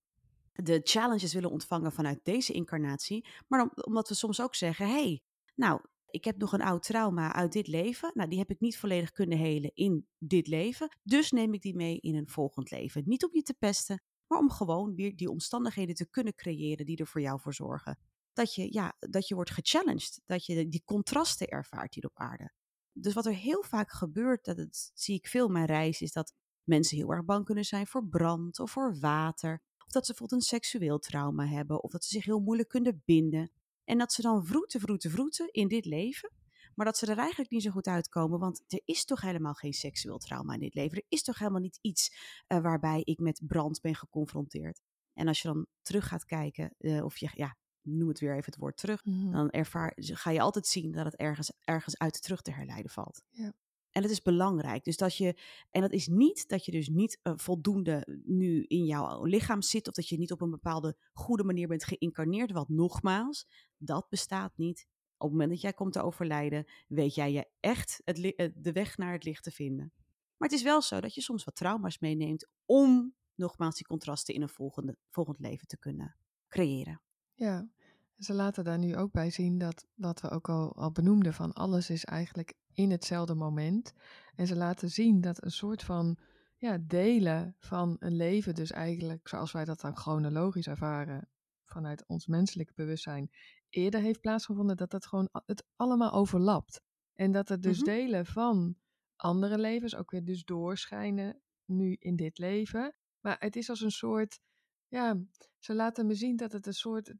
de 0.53 0.79
challenges 0.83 1.33
willen 1.33 1.51
ontvangen 1.51 1.91
vanuit 1.91 2.19
deze 2.23 2.53
incarnatie, 2.53 3.27
maar 3.47 3.69
omdat 3.75 4.09
we 4.09 4.15
soms 4.15 4.41
ook 4.41 4.55
zeggen: 4.55 4.87
hey, 4.87 5.21
nou, 5.55 5.81
ik 6.13 6.23
heb 6.23 6.37
nog 6.37 6.53
een 6.53 6.61
oud 6.61 6.83
trauma 6.83 7.33
uit 7.33 7.51
dit 7.51 7.67
leven. 7.67 8.11
Nou, 8.13 8.29
die 8.29 8.39
heb 8.39 8.49
ik 8.49 8.59
niet 8.59 8.77
volledig 8.77 9.11
kunnen 9.11 9.37
helen 9.37 9.71
in 9.73 10.07
dit 10.17 10.47
leven. 10.47 10.97
Dus 11.03 11.31
neem 11.31 11.53
ik 11.53 11.61
die 11.61 11.75
mee 11.75 11.99
in 11.99 12.15
een 12.15 12.29
volgend 12.29 12.71
leven. 12.71 13.03
Niet 13.05 13.23
om 13.23 13.29
je 13.33 13.41
te 13.41 13.55
pesten, 13.59 14.01
maar 14.27 14.39
om 14.39 14.51
gewoon 14.51 14.95
weer 14.95 15.15
die 15.15 15.29
omstandigheden 15.29 15.95
te 15.95 16.09
kunnen 16.09 16.35
creëren 16.35 16.85
die 16.85 16.97
er 16.97 17.07
voor 17.07 17.21
jou 17.21 17.39
voor 17.39 17.53
zorgen 17.53 17.97
dat 18.33 18.55
je, 18.55 18.73
ja, 18.73 18.95
dat 18.99 19.27
je 19.27 19.35
wordt 19.35 19.51
gechallenged. 19.51 20.21
Dat 20.25 20.45
je 20.45 20.67
die 20.67 20.83
contrasten 20.85 21.47
ervaart 21.47 21.93
hier 21.93 22.05
op 22.05 22.19
aarde. 22.19 22.51
Dus 22.91 23.13
wat 23.13 23.25
er 23.25 23.33
heel 23.33 23.63
vaak 23.63 23.91
gebeurt, 23.91 24.45
dat 24.45 24.91
zie 24.93 25.15
ik 25.15 25.27
veel 25.27 25.45
in 25.45 25.51
mijn 25.51 25.65
reis, 25.65 26.01
is 26.01 26.11
dat 26.11 26.33
mensen 26.63 26.97
heel 26.97 27.11
erg 27.11 27.25
bang 27.25 27.45
kunnen 27.45 27.65
zijn 27.65 27.87
voor 27.87 28.07
brand 28.07 28.59
of 28.59 28.71
voor 28.71 28.99
water. 28.99 29.61
Of 29.85 29.91
dat 29.91 30.05
ze 30.05 30.11
bijvoorbeeld 30.11 30.41
een 30.41 30.47
seksueel 30.47 30.99
trauma 30.99 31.47
hebben. 31.47 31.83
Of 31.83 31.91
dat 31.91 32.03
ze 32.03 32.09
zich 32.09 32.25
heel 32.25 32.39
moeilijk 32.39 32.69
kunnen 32.69 33.01
binden. 33.05 33.51
En 33.85 33.97
dat 33.97 34.13
ze 34.13 34.21
dan 34.21 34.45
vroeten, 34.45 34.79
vroeten, 34.79 35.11
vroeten 35.11 35.51
in 35.51 35.67
dit 35.67 35.85
leven. 35.85 36.31
Maar 36.75 36.85
dat 36.85 36.97
ze 36.97 37.05
er 37.05 37.17
eigenlijk 37.17 37.51
niet 37.51 37.61
zo 37.63 37.71
goed 37.71 37.87
uitkomen. 37.87 38.39
Want 38.39 38.63
er 38.67 38.81
is 38.85 39.05
toch 39.05 39.21
helemaal 39.21 39.53
geen 39.53 39.73
seksueel 39.73 40.17
trauma 40.17 40.53
in 40.53 40.59
dit 40.59 40.73
leven. 40.73 40.97
Er 40.97 41.05
is 41.07 41.23
toch 41.23 41.37
helemaal 41.39 41.61
niet 41.61 41.79
iets 41.81 42.15
uh, 42.47 42.59
waarbij 42.59 43.01
ik 43.03 43.19
met 43.19 43.41
brand 43.47 43.81
ben 43.81 43.95
geconfronteerd. 43.95 44.81
En 45.13 45.27
als 45.27 45.41
je 45.41 45.47
dan 45.47 45.65
terug 45.81 46.07
gaat 46.07 46.25
kijken, 46.25 46.73
uh, 46.79 47.03
of 47.03 47.17
je 47.17 47.29
ja, 47.33 47.57
noem 47.81 48.07
het 48.07 48.19
weer 48.19 48.31
even 48.31 48.45
het 48.45 48.57
woord 48.57 48.77
terug, 48.77 49.05
Mhm. 49.05 49.31
dan 49.31 49.49
ervaar, 49.49 49.93
ga 49.95 50.31
je 50.31 50.39
altijd 50.41 50.67
zien 50.67 50.91
dat 50.91 51.05
het 51.05 51.15
ergens, 51.15 51.51
ergens 51.63 51.97
uit 51.97 52.21
terug 52.21 52.41
te 52.41 52.51
herleiden 52.51 52.91
valt. 52.91 53.23
Ja. 53.29 53.53
En 53.93 54.01
het 54.01 54.11
is 54.11 54.21
belangrijk. 54.21 54.83
Dus 54.83 54.97
dat 54.97 55.17
je, 55.17 55.37
en 55.71 55.81
dat 55.81 55.91
is 55.91 56.07
niet 56.07 56.47
dat 56.47 56.65
je 56.65 56.71
dus 56.71 56.87
niet 56.87 57.19
uh, 57.23 57.33
voldoende 57.35 58.21
nu 58.25 58.63
in 58.67 58.85
jouw 58.85 59.23
lichaam 59.23 59.61
zit, 59.61 59.87
of 59.87 59.93
dat 59.93 60.07
je 60.07 60.17
niet 60.17 60.31
op 60.31 60.41
een 60.41 60.49
bepaalde 60.49 60.97
goede 61.13 61.43
manier 61.43 61.67
bent 61.67 61.83
geïncarneerd. 61.83 62.51
Want 62.51 62.69
nogmaals, 62.69 63.47
dat 63.77 64.09
bestaat 64.09 64.57
niet. 64.57 64.87
Op 65.17 65.29
het 65.29 65.31
moment 65.31 65.49
dat 65.49 65.61
jij 65.61 65.73
komt 65.73 65.93
te 65.93 66.01
overlijden, 66.01 66.65
weet 66.87 67.15
jij 67.15 67.31
je 67.31 67.49
echt 67.59 68.01
het, 68.03 68.15
de 68.55 68.71
weg 68.71 68.97
naar 68.97 69.13
het 69.13 69.23
licht 69.23 69.43
te 69.43 69.51
vinden. 69.51 69.93
Maar 70.37 70.49
het 70.49 70.57
is 70.57 70.63
wel 70.63 70.81
zo 70.81 70.99
dat 70.99 71.13
je 71.13 71.21
soms 71.21 71.43
wat 71.43 71.55
trauma's 71.55 71.99
meeneemt 71.99 72.49
om 72.65 73.15
nogmaals 73.35 73.75
die 73.75 73.85
contrasten 73.85 74.33
in 74.33 74.41
een 74.41 74.49
volgende, 74.49 74.97
volgend 75.09 75.39
leven 75.39 75.67
te 75.67 75.77
kunnen 75.77 76.15
creëren. 76.47 77.01
Ja, 77.33 77.69
ze 78.17 78.33
laten 78.33 78.63
daar 78.63 78.77
nu 78.77 78.97
ook 78.97 79.11
bij 79.11 79.29
zien 79.29 79.57
dat 79.57 79.87
wat 79.93 80.21
we 80.21 80.29
ook 80.29 80.49
al, 80.49 80.75
al 80.75 80.91
benoemden 80.91 81.33
van 81.33 81.53
alles 81.53 81.89
is 81.89 82.05
eigenlijk 82.05 82.53
in 82.73 82.91
hetzelfde 82.91 83.35
moment. 83.35 83.93
En 84.35 84.47
ze 84.47 84.55
laten 84.55 84.89
zien 84.89 85.21
dat 85.21 85.43
een 85.43 85.51
soort 85.51 85.83
van 85.83 86.17
ja, 86.57 86.77
delen 86.77 87.55
van 87.59 87.95
een 87.99 88.15
leven, 88.15 88.55
dus 88.55 88.71
eigenlijk 88.71 89.27
zoals 89.27 89.51
wij 89.51 89.65
dat 89.65 89.81
dan 89.81 89.97
chronologisch 89.97 90.67
ervaren 90.67 91.29
vanuit 91.65 92.05
ons 92.07 92.27
menselijke 92.27 92.73
bewustzijn, 92.75 93.31
eerder 93.69 94.01
heeft 94.01 94.21
plaatsgevonden, 94.21 94.77
dat 94.77 94.91
dat 94.91 95.05
gewoon 95.05 95.29
het 95.45 95.65
allemaal 95.75 96.11
overlapt. 96.11 96.81
En 97.13 97.31
dat 97.31 97.49
er 97.49 97.61
dus 97.61 97.77
Mhm. 97.77 97.85
delen 97.85 98.25
van 98.25 98.75
andere 99.15 99.57
levens 99.57 99.95
ook 99.95 100.11
weer 100.11 100.23
dus 100.23 100.43
doorschijnen 100.43 101.41
nu 101.65 101.95
in 101.99 102.15
dit 102.15 102.37
leven. 102.37 102.95
Maar 103.19 103.35
het 103.39 103.55
is 103.55 103.69
als 103.69 103.81
een 103.81 103.91
soort, 103.91 104.39
ja, 104.87 105.17
ze 105.59 105.73
laten 105.73 106.05
me 106.05 106.15
zien 106.15 106.35
dat 106.35 106.51
het 106.51 106.67
een 106.67 106.73
soort, 106.73 107.13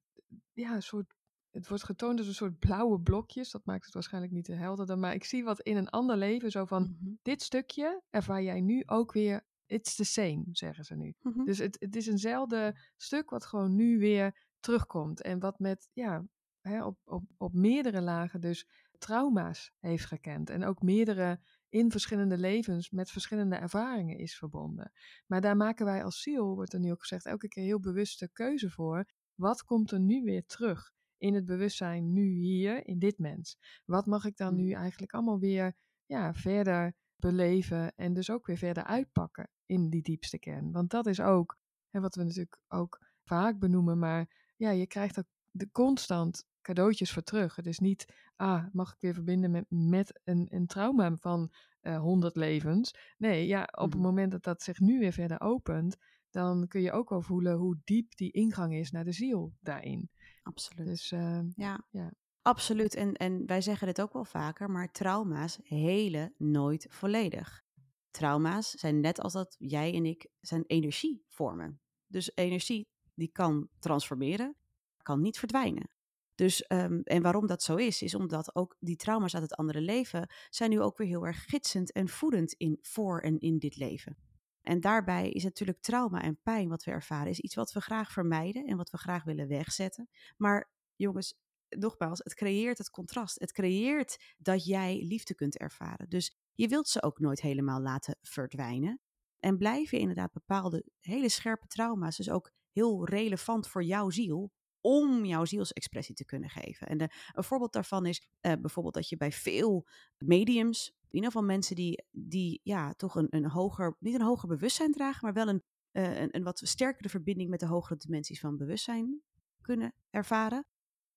ja, 0.54 0.76
een 0.76 0.82
soort, 0.84 1.14
het 1.54 1.68
wordt 1.68 1.84
getoond 1.84 2.18
als 2.20 2.28
een 2.28 2.34
soort 2.34 2.60
blauwe 2.60 3.00
blokjes. 3.00 3.52
Dat 3.52 3.66
maakt 3.66 3.86
het 3.86 3.94
waarschijnlijk 3.94 4.34
niet 4.34 4.46
te 4.46 4.54
helderder, 4.54 4.98
maar 4.98 5.14
ik 5.14 5.24
zie 5.24 5.44
wat 5.44 5.60
in 5.60 5.78
een 5.78 5.90
ander 5.90 6.18
leven 6.18 6.52
zo 6.52 6.66
van, 6.66 6.82
Mhm. 6.84 7.14
dit 7.22 7.42
stukje 7.42 8.02
ervaar 8.10 8.44
jij 8.44 8.62
nu 8.62 8.84
ook 8.86 9.12
weer, 9.12 9.46
it's 9.66 9.96
the 9.96 10.04
same, 10.04 10.44
zeggen 10.52 10.84
ze 10.86 10.96
nu. 10.96 11.14
Mhm. 11.22 11.44
Dus 11.44 11.58
het, 11.58 11.76
het 11.80 11.96
is 11.96 12.08
eenzelfde 12.08 12.78
stuk 12.98 13.30
wat 13.30 13.46
gewoon 13.46 13.76
nu 13.76 14.00
weer 14.00 14.46
terugkomt. 14.60 15.22
En 15.22 15.40
wat 15.40 15.60
met, 15.60 15.90
ja, 15.94 16.26
hè, 16.62 16.86
op, 16.86 16.98
op, 17.04 17.24
op 17.38 17.54
meerdere 17.54 18.02
lagen 18.02 18.42
dus 18.42 18.68
trauma's 18.98 19.72
heeft 19.80 20.06
gekend. 20.06 20.50
En 20.50 20.64
ook 20.64 20.82
meerdere 20.82 21.40
in 21.70 21.92
verschillende 21.92 22.38
levens 22.38 22.90
met 22.90 23.12
verschillende 23.12 23.56
ervaringen 23.56 24.18
is 24.18 24.38
verbonden. 24.38 24.92
Maar 25.28 25.42
daar 25.42 25.58
maken 25.58 25.86
wij 25.86 26.04
als 26.04 26.22
ziel, 26.22 26.56
wordt 26.56 26.74
er 26.74 26.80
nu 26.80 26.92
ook 26.92 27.02
gezegd, 27.02 27.26
elke 27.26 27.48
keer 27.48 27.64
heel 27.64 27.80
bewuste 27.80 28.30
keuze 28.34 28.70
voor. 28.70 29.06
Wat 29.36 29.64
komt 29.64 29.92
er 29.92 30.00
nu 30.00 30.24
weer 30.24 30.46
terug 30.46 30.92
in 31.24 31.34
het 31.34 31.46
bewustzijn 31.46 32.14
nu 32.14 32.26
hier, 32.26 32.88
in 32.88 33.00
dit 33.00 33.18
mens? 33.18 33.58
Wat 33.86 34.06
mag 34.06 34.26
ik 34.26 34.38
dan 34.38 34.56
nu 34.56 34.72
eigenlijk 34.72 35.14
allemaal 35.14 35.40
weer 35.40 35.76
ja, 36.06 36.34
verder 36.34 36.94
beleven 37.16 37.96
en 37.96 38.14
dus 38.14 38.30
ook 38.30 38.46
weer 38.46 38.58
verder 38.58 38.84
uitpakken 38.84 39.50
in 39.66 39.90
die 39.90 40.02
diepste 40.02 40.40
kern? 40.40 40.72
Want 40.72 40.90
dat 40.90 41.06
is 41.08 41.20
ook, 41.20 41.58
hè, 41.90 42.00
wat 42.00 42.16
we 42.16 42.24
natuurlijk 42.24 42.60
ook 42.68 43.00
vaak 43.24 43.60
benoemen, 43.60 44.00
maar 44.00 44.52
ja, 44.58 44.70
je 44.70 44.88
krijgt 44.88 45.24
de 45.52 45.72
constant 45.72 46.46
cadeautjes 46.62 47.12
voor 47.12 47.24
terug. 47.24 47.56
Het 47.56 47.68
is 47.68 47.80
niet, 47.80 48.06
ah, 48.36 48.66
mag 48.72 48.94
ik 48.94 49.02
weer 49.02 49.14
verbinden 49.14 49.52
met, 49.52 49.66
met 49.70 50.22
een, 50.24 50.48
een 50.50 50.68
trauma 50.68 51.16
van 51.16 51.52
honderd 51.82 52.36
levens. 52.36 52.96
Nee, 53.18 53.48
ja, 53.48 53.62
op 53.72 53.92
het 53.92 53.94
Mhm. 54.00 54.04
moment 54.04 54.32
dat 54.32 54.44
dat 54.44 54.62
zich 54.62 54.80
nu 54.80 55.00
weer 55.00 55.12
verder 55.14 55.42
opent, 55.42 55.98
dan 56.30 56.68
kun 56.68 56.82
je 56.82 56.92
ook 56.92 57.10
wel 57.10 57.22
voelen 57.22 57.56
hoe 57.58 57.82
diep 57.84 58.16
die 58.16 58.32
ingang 58.32 58.74
is 58.74 58.92
naar 58.92 59.04
de 59.04 59.12
ziel 59.12 59.54
daarin. 59.60 60.10
Absoluut. 60.44 60.86
Dus 60.86 61.12
eh, 61.12 61.40
Ja, 61.56 61.86
Ja. 61.90 62.14
absoluut. 62.42 62.96
En, 62.96 63.14
en 63.14 63.46
wij 63.46 63.62
zeggen 63.62 63.88
dit 63.88 64.02
ook 64.02 64.14
wel 64.14 64.26
vaker, 64.26 64.72
maar 64.72 64.92
trauma's 64.92 65.60
helen 65.64 66.34
nooit 66.38 66.86
volledig. 66.90 67.64
Trauma's 68.12 68.70
zijn 68.70 69.00
net 69.00 69.20
als 69.20 69.34
dat 69.34 69.56
jij 69.60 69.94
en 69.94 70.06
ik 70.06 70.28
zijn 70.40 70.64
energievormen. 70.68 71.82
Dus 72.08 72.32
energie 72.36 72.88
die 73.14 73.32
kan 73.32 73.70
transformeren, 73.80 74.56
kan 74.98 75.22
niet 75.22 75.40
verdwijnen. 75.40 75.90
Dus, 76.36 76.64
ehm, 76.64 77.00
en 77.04 77.22
waarom 77.22 77.48
dat 77.48 77.64
zo 77.64 77.76
is, 77.76 78.02
is 78.02 78.16
omdat 78.16 78.56
ook 78.56 78.76
die 78.80 78.96
trauma's 78.96 79.34
uit 79.34 79.44
het 79.44 79.56
andere 79.56 79.82
leven 79.82 80.30
zijn 80.50 80.70
nu 80.70 80.82
ook 80.82 80.98
weer 80.98 81.08
heel 81.08 81.26
erg 81.26 81.44
gidsend 81.46 81.92
en 81.92 82.08
voedend 82.08 82.54
in, 82.54 82.78
voor 82.82 83.20
en 83.20 83.40
in 83.40 83.58
dit 83.60 83.76
leven. 83.76 84.18
En 84.64 84.80
daarbij 84.80 85.30
is 85.30 85.44
natuurlijk 85.44 85.82
trauma 85.82 86.22
en 86.22 86.40
pijn 86.44 86.70
wat 86.70 86.84
we 86.84 86.92
ervaren, 86.92 87.30
is 87.30 87.40
iets 87.40 87.56
wat 87.56 87.72
we 87.72 87.82
graag 87.82 88.12
vermijden 88.12 88.66
en 88.66 88.78
wat 88.78 88.90
we 88.90 88.98
graag 88.98 89.24
willen 89.24 89.48
wegzetten. 89.48 90.10
Maar 90.38 90.72
jongens, 90.96 91.36
nogmaals, 91.70 92.20
het 92.24 92.34
creëert 92.34 92.78
het 92.78 92.90
contrast. 92.90 93.40
Het 93.40 93.52
creëert 93.52 94.34
dat 94.38 94.66
jij 94.66 95.06
liefde 95.08 95.36
kunt 95.36 95.58
ervaren. 95.58 96.10
Dus 96.10 96.38
je 96.54 96.68
wilt 96.68 96.88
ze 96.88 97.02
ook 97.02 97.20
nooit 97.20 97.42
helemaal 97.42 97.82
laten 97.82 98.18
verdwijnen. 98.22 99.02
En 99.40 99.58
blijven 99.58 100.00
inderdaad 100.00 100.32
bepaalde 100.32 100.86
hele 101.00 101.30
scherpe 101.30 101.68
trauma's 101.68 102.18
dus 102.18 102.30
ook 102.30 102.52
heel 102.72 103.06
relevant 103.06 103.68
voor 103.68 103.84
jouw 103.84 104.10
ziel 104.10 104.52
om 104.84 105.26
jouw 105.26 105.46
zielsexpressie 105.46 106.16
te 106.16 106.26
kunnen 106.26 106.50
geven. 106.50 106.88
En 106.88 107.02
een 107.32 107.44
voorbeeld 107.44 107.74
daarvan 107.74 108.06
is 108.06 108.28
eh, 108.42 108.54
bijvoorbeeld 108.62 108.94
dat 108.94 109.10
je 109.10 109.18
bij 109.18 109.32
veel 109.32 109.88
mediums, 110.18 110.88
in 110.88 111.16
ieder 111.20 111.32
geval 111.32 111.48
mensen 111.48 111.76
die, 111.76 112.06
die 112.12 112.60
ja, 112.64 112.94
toch 112.94 113.16
een, 113.16 113.28
een 113.30 113.50
hoger, 113.50 113.96
niet 114.00 114.16
een 114.16 114.22
hoger 114.22 114.48
bewustzijn 114.48 114.92
dragen, 114.92 115.20
maar 115.22 115.34
wel 115.34 115.48
een, 115.48 115.64
eh, 115.92 116.22
een, 116.22 116.36
een 116.36 116.44
wat 116.44 116.62
sterkere 116.64 117.10
verbinding 117.10 117.50
met 117.50 117.60
de 117.60 117.66
hogere 117.66 118.00
dimensies 118.00 118.40
van 118.40 118.58
bewustzijn 118.58 119.22
kunnen 119.62 119.94
ervaren. 120.10 120.66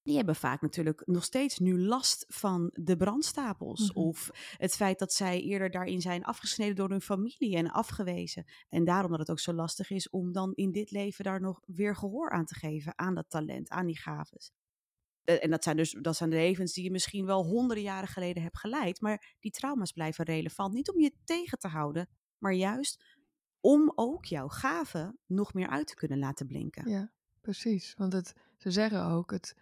Die 0.06 0.16
hebben 0.16 0.36
vaak 0.36 0.60
natuurlijk 0.60 1.02
nog 1.06 1.24
steeds 1.24 1.58
nu 1.58 1.78
last 1.80 2.24
van 2.28 2.70
de 2.72 2.96
brandstapels. 2.96 3.90
Mhm. 3.90 3.98
Of 3.98 4.30
het 4.56 4.76
feit 4.76 4.98
dat 4.98 5.12
zij 5.12 5.40
eerder 5.40 5.70
daarin 5.70 6.00
zijn 6.00 6.24
afgesneden 6.24 6.76
door 6.76 6.90
hun 6.90 7.00
familie 7.00 7.56
en 7.56 7.70
afgewezen. 7.70 8.44
En 8.68 8.84
daarom 8.84 9.10
dat 9.10 9.18
het 9.18 9.30
ook 9.30 9.38
zo 9.38 9.52
lastig 9.52 9.90
is 9.90 10.10
om 10.10 10.32
dan 10.32 10.52
in 10.54 10.72
dit 10.72 10.90
leven 10.90 11.24
daar 11.24 11.40
nog 11.40 11.60
weer 11.66 11.96
gehoor 11.96 12.30
aan 12.30 12.44
te 12.44 12.54
geven. 12.54 12.98
Aan 12.98 13.14
dat 13.14 13.30
talent, 13.30 13.68
aan 13.68 13.86
die 13.86 13.98
gaves. 13.98 14.52
Eh, 15.24 15.44
En 15.44 15.50
dat 15.50 15.62
zijn 15.62 15.76
dus 15.76 15.96
dat 16.00 16.16
zijn 16.16 16.30
levens 16.30 16.72
die 16.72 16.84
je 16.84 16.90
misschien 16.90 17.26
wel 17.26 17.44
honderden 17.44 17.84
jaren 17.84 18.08
geleden 18.08 18.42
hebt 18.42 18.58
geleid. 18.58 19.00
Maar 19.00 19.34
die 19.40 19.50
trauma's 19.50 19.92
blijven 19.92 20.24
relevant. 20.24 20.74
Niet 20.74 20.90
om 20.90 21.00
je 21.00 21.12
tegen 21.24 21.58
te 21.58 21.68
houden, 21.68 22.08
maar 22.38 22.52
juist 22.52 23.04
om 23.60 23.92
ook 23.94 24.24
jouw 24.24 24.48
gaven 24.48 25.18
nog 25.26 25.54
meer 25.54 25.68
uit 25.68 25.86
te 25.86 25.94
kunnen 25.94 26.18
laten 26.18 26.46
blinken. 26.46 26.90
Ja, 26.90 27.12
precies. 27.40 27.94
Want 27.96 28.12
het, 28.12 28.34
ze 28.56 28.70
zeggen 28.70 29.04
ook, 29.04 29.30
het, 29.30 29.54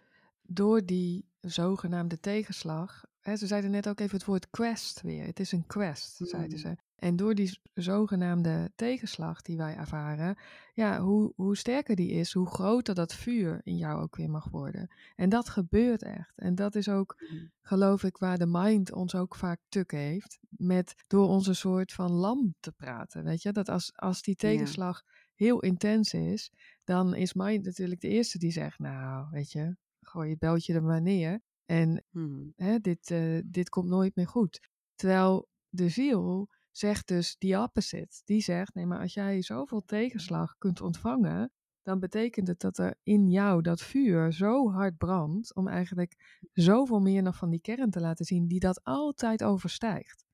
door 0.47 0.85
die 0.85 1.25
zogenaamde 1.39 2.19
tegenslag. 2.19 3.03
Hè, 3.19 3.35
ze 3.35 3.47
zeiden 3.47 3.71
net 3.71 3.87
ook 3.89 3.99
even 3.99 4.17
het 4.17 4.25
woord 4.25 4.49
quest 4.49 5.01
weer. 5.01 5.25
Het 5.25 5.39
is 5.39 5.51
een 5.51 5.67
quest, 5.67 6.15
zeiden 6.17 6.51
Mm. 6.51 6.57
ze. 6.57 6.75
En 6.95 7.15
door 7.15 7.35
die 7.35 7.59
zogenaamde 7.73 8.71
tegenslag 8.75 9.41
die 9.41 9.57
wij 9.57 9.75
ervaren, 9.75 10.35
ja, 10.73 10.99
hoe, 10.99 11.33
hoe 11.35 11.57
sterker 11.57 11.95
die 11.95 12.11
is, 12.11 12.33
hoe 12.33 12.47
groter 12.47 12.95
dat 12.95 13.13
vuur 13.13 13.61
in 13.63 13.77
jou 13.77 14.01
ook 14.01 14.15
weer 14.15 14.29
mag 14.29 14.49
worden. 14.49 14.89
En 15.15 15.29
dat 15.29 15.49
gebeurt 15.49 16.03
echt. 16.03 16.33
En 16.35 16.55
dat 16.55 16.75
is 16.75 16.89
ook, 16.89 17.23
Mm. 17.31 17.51
geloof 17.61 18.03
ik, 18.03 18.17
waar 18.17 18.37
de 18.37 18.47
mind 18.47 18.91
ons 18.91 19.15
ook 19.15 19.35
vaak 19.35 19.59
tuk 19.69 19.91
heeft. 19.91 20.39
Met 20.49 20.95
door 21.07 21.27
onze 21.27 21.53
soort 21.53 21.93
van 21.93 22.11
lam 22.11 22.55
te 22.59 22.71
praten. 22.71 23.23
Weet 23.23 23.41
je, 23.41 23.51
dat 23.51 23.69
als, 23.69 23.91
als 23.95 24.21
die 24.21 24.35
tegenslag 24.35 25.01
heel 25.35 25.59
intens 25.59 26.13
is, 26.13 26.51
dan 26.83 27.15
is 27.15 27.33
mind 27.33 27.65
natuurlijk 27.65 28.01
de 28.01 28.07
eerste 28.09 28.37
die 28.37 28.51
zegt, 28.51 28.79
nou, 28.79 29.27
weet 29.31 29.51
je, 29.51 29.75
gooi 30.15 30.29
je 30.29 30.37
beltje 30.37 30.73
er 30.73 30.83
maar 30.83 31.01
neer. 31.01 31.41
En 31.65 32.03
Mm. 32.09 32.53
hè, 32.55 32.79
dit, 32.79 33.11
eh, 33.11 33.39
dit 33.45 33.69
komt 33.69 33.89
nooit 33.89 34.15
meer 34.15 34.27
goed. 34.27 34.59
Terwijl 34.95 35.47
de 35.69 35.89
ziel 35.89 36.49
zegt 36.71 37.07
dus 37.07 37.35
die 37.37 37.59
opposite. 37.59 38.21
Die 38.25 38.41
zegt, 38.41 38.73
nee, 38.73 38.85
maar 38.85 38.99
als 38.99 39.13
jij 39.13 39.41
zoveel 39.41 39.81
tegenslag 39.85 40.55
kunt 40.57 40.81
ontvangen, 40.81 41.51
dan 41.81 41.99
betekent 41.99 42.47
het 42.47 42.59
dat 42.59 42.77
er 42.77 42.95
in 43.03 43.29
jou 43.29 43.61
dat 43.61 43.81
vuur 43.81 44.33
zo 44.33 44.71
hard 44.71 44.97
brandt, 44.97 45.55
om 45.55 45.67
eigenlijk 45.67 46.39
zoveel 46.53 46.99
meer 46.99 47.21
nog 47.21 47.35
van 47.35 47.49
die 47.49 47.61
kern 47.61 47.89
te 47.89 47.99
laten 47.99 48.25
zien, 48.25 48.47
die 48.47 48.59
dat 48.59 48.83
altijd 48.83 49.43
overstijgt. 49.43 50.25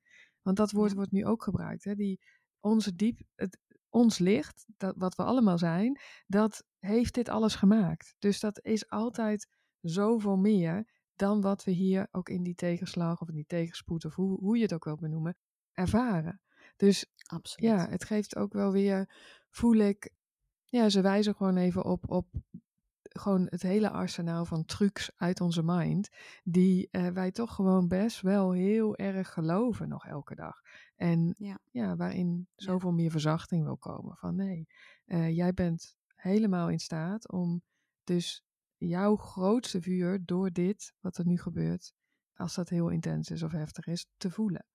Want 0.42 0.56
dat 0.56 0.70
woord 0.70 0.90
Ja. 0.90 0.96
wordt 0.96 1.12
nu 1.12 1.26
ook 1.26 1.42
gebruikt. 1.42 1.84
Hè? 1.84 1.94
Die, 1.94 2.20
onze 2.60 2.94
diep, 2.94 3.20
het, 3.34 3.58
ons 3.88 4.18
licht, 4.18 4.64
dat, 4.76 4.94
wat 4.96 5.14
we 5.14 5.22
allemaal 5.22 5.58
zijn, 5.58 6.00
dat 6.26 6.64
heeft 6.78 7.14
dit 7.14 7.28
alles 7.28 7.54
gemaakt. 7.54 8.14
Dus 8.18 8.40
dat 8.40 8.64
is 8.64 8.88
altijd 8.88 9.48
zoveel 9.82 10.36
meer 10.36 10.86
dan 11.16 11.40
wat 11.40 11.64
we 11.64 11.70
hier 11.70 12.08
ook 12.10 12.28
in 12.28 12.42
die 12.42 12.54
tegenslag 12.54 13.20
of 13.20 13.28
in 13.28 13.34
die 13.34 13.46
tegenspoed 13.46 14.04
of 14.04 14.14
hoe, 14.14 14.38
hoe 14.40 14.56
je 14.56 14.62
het 14.62 14.72
ook 14.72 14.84
wil 14.84 14.96
benoemen, 14.96 15.36
ervaren. 15.72 16.40
Dus 16.76 17.06
Absoluut. 17.26 17.70
ja, 17.70 17.88
het 17.88 18.04
geeft 18.04 18.36
ook 18.36 18.52
wel 18.52 18.72
weer, 18.72 19.14
voel 19.50 19.74
ik, 19.74 20.10
ja, 20.64 20.88
ze 20.88 21.00
wijzen 21.00 21.34
gewoon 21.34 21.56
even 21.56 21.84
op, 21.84 22.10
op 22.10 22.26
gewoon 23.02 23.46
het 23.50 23.62
hele 23.62 23.90
arsenaal 23.90 24.44
van 24.44 24.64
trucs 24.64 25.10
uit 25.16 25.40
onze 25.40 25.62
mind, 25.62 26.08
die 26.44 26.88
eh, 26.90 27.08
wij 27.08 27.30
toch 27.30 27.54
gewoon 27.54 27.88
best 27.88 28.20
wel 28.20 28.52
heel 28.52 28.96
erg 28.96 29.32
geloven 29.32 29.88
nog 29.88 30.06
elke 30.06 30.34
dag. 30.34 30.60
En 30.96 31.34
Ja. 31.38 31.58
ja, 31.70 31.96
waarin 31.96 32.48
zoveel 32.56 32.92
meer 32.92 33.10
verzachting 33.10 33.64
wil 33.64 33.76
komen. 33.76 34.16
Van 34.16 34.36
nee, 34.36 34.68
eh, 35.04 35.36
jij 35.36 35.52
bent 35.54 35.96
helemaal 36.14 36.70
in 36.70 36.80
staat 36.80 37.30
om 37.32 37.62
dus 38.04 38.44
jouw 38.88 39.16
grootste 39.16 39.80
vuur 39.82 40.22
door 40.24 40.50
dit, 40.50 40.94
wat 41.00 41.18
er 41.18 41.26
nu 41.26 41.38
gebeurt, 41.38 41.92
als 42.34 42.54
dat 42.54 42.68
heel 42.68 42.88
intens 42.88 43.30
is 43.30 43.42
of 43.42 43.52
heftig 43.52 43.86
is, 43.86 44.06
te 44.16 44.30
voelen. 44.30 44.66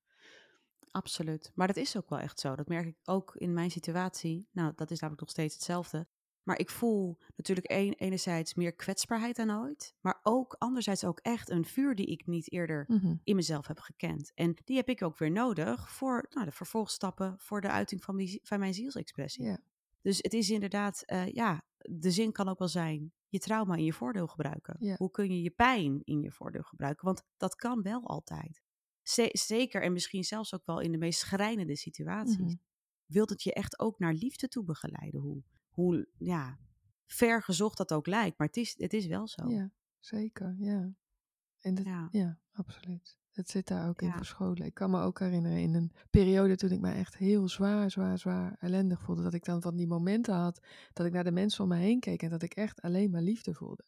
Absoluut. 0.92 1.52
Maar 1.56 1.68
dat 1.68 1.76
is 1.76 1.98
ook 1.98 2.10
wel 2.10 2.20
echt 2.20 2.40
zo. 2.40 2.56
Dat 2.56 2.68
merk 2.68 2.86
ik 2.86 2.98
ook 3.04 3.36
in 3.36 3.54
mijn 3.54 3.72
situatie. 3.72 4.48
Nou, 4.52 4.74
dat 4.76 4.92
is 4.92 5.00
namelijk 5.00 5.22
nog 5.22 5.32
steeds 5.32 5.54
hetzelfde. 5.54 6.08
Maar 6.44 6.60
ik 6.60 6.70
voel 6.70 7.18
natuurlijk 7.36 7.72
een, 7.72 7.94
enerzijds 7.94 8.54
meer 8.54 8.74
kwetsbaarheid 8.74 9.36
dan 9.36 9.52
ooit. 9.52 9.96
Maar 10.02 10.20
ook 10.24 10.54
anderzijds 10.58 11.04
ook 11.04 11.20
echt 11.20 11.50
een 11.50 11.66
vuur 11.66 11.96
die 11.96 12.06
ik 12.06 12.26
niet 12.26 12.52
eerder 12.52 12.86
Mhm. 12.88 13.16
in 13.24 13.36
mezelf 13.36 13.68
heb 13.68 13.80
gekend. 13.80 14.32
En 14.36 14.56
die 14.64 14.76
heb 14.76 14.90
ik 14.90 15.02
ook 15.02 15.18
weer 15.18 15.32
nodig 15.32 15.92
voor 15.92 16.26
nou, 16.30 16.46
de 16.46 16.52
vervolgstappen, 16.52 17.36
voor 17.38 17.62
de 17.62 17.70
uiting 17.70 18.04
van, 18.04 18.16
die, 18.18 18.40
van 18.44 18.60
mijn 18.60 18.74
zielsexpressie. 18.74 19.46
Dus 20.02 20.18
het 20.18 20.34
is 20.34 20.50
inderdaad, 20.50 21.02
eh, 21.06 21.28
ja, 21.28 21.64
de 21.78 22.12
zin 22.12 22.32
kan 22.32 22.48
ook 22.48 22.60
wel 22.60 22.68
zijn, 22.68 23.14
je 23.30 23.40
trauma 23.40 23.76
in 23.76 23.84
je 23.84 23.94
voordeel 23.94 24.28
gebruiken. 24.28 24.76
Ja. 24.80 24.96
Hoe 24.98 25.12
kun 25.12 25.30
je 25.32 25.42
je 25.42 25.50
pijn 25.52 26.02
in 26.04 26.22
je 26.22 26.32
voordeel 26.32 26.64
gebruiken? 26.64 27.06
Want 27.06 27.24
dat 27.38 27.56
kan 27.56 27.82
wel 27.82 28.08
altijd. 28.08 28.62
Ze- 29.02 29.30
zeker 29.32 29.82
en 29.82 29.94
misschien 29.94 30.24
zelfs 30.24 30.54
ook 30.54 30.66
wel 30.66 30.80
in 30.80 30.92
de 30.92 30.98
meest 30.98 31.20
schrijnende 31.20 31.76
situaties. 31.76 32.38
Mhm. 32.38 32.56
Wilt 33.06 33.30
het 33.30 33.44
je 33.44 33.54
echt 33.54 33.80
ook 33.80 34.00
naar 34.00 34.14
liefde 34.14 34.48
toe 34.48 34.64
begeleiden? 34.64 35.20
Hoe, 35.22 35.44
hoe 35.70 36.10
ja, 36.18 36.60
ver 37.06 37.44
gezocht 37.44 37.78
dat 37.78 37.94
ook 37.94 38.08
lijkt, 38.08 38.38
maar 38.38 38.48
het 38.48 38.58
is, 38.58 38.78
het 38.78 38.94
is 38.94 39.06
wel 39.06 39.28
zo. 39.28 39.50
ja 39.50 39.72
zeker, 40.00 40.56
ja. 40.60 40.94
En 41.60 41.76
dat, 41.76 41.86
Ja. 41.86 42.08
ja. 42.12 42.40
absoluut. 42.52 43.17
Het 43.38 43.50
zit 43.50 43.68
daar 43.68 43.90
ook 43.90 44.02
in 44.02 44.08
Ja. 44.08 44.16
verscholen. 44.18 44.66
Ik 44.66 44.74
kan 44.74 44.90
me 44.92 45.02
ook 45.02 45.20
herinneren 45.20 45.58
in 45.60 45.74
een 45.74 45.92
periode 46.10 46.56
toen 46.56 46.72
ik 46.72 46.80
me 46.80 46.92
echt 46.92 47.18
heel 47.18 47.48
zwaar, 47.48 47.92
zwaar, 47.92 48.18
zwaar 48.20 48.56
ellendig 48.60 49.02
voelde. 49.02 49.24
Dat 49.24 49.34
ik 49.34 49.46
dan 49.46 49.62
van 49.62 49.76
die 49.76 49.88
momenten 49.88 50.36
had 50.36 50.60
dat 50.94 51.06
ik 51.06 51.12
naar 51.14 51.24
de 51.24 51.32
mensen 51.32 51.64
om 51.64 51.70
me 51.70 51.76
heen 51.76 52.00
keek 52.00 52.22
en 52.24 52.30
dat 52.30 52.42
ik 52.42 52.54
echt 52.54 52.82
alleen 52.82 53.12
maar 53.12 53.22
liefde 53.22 53.54
voelde. 53.54 53.84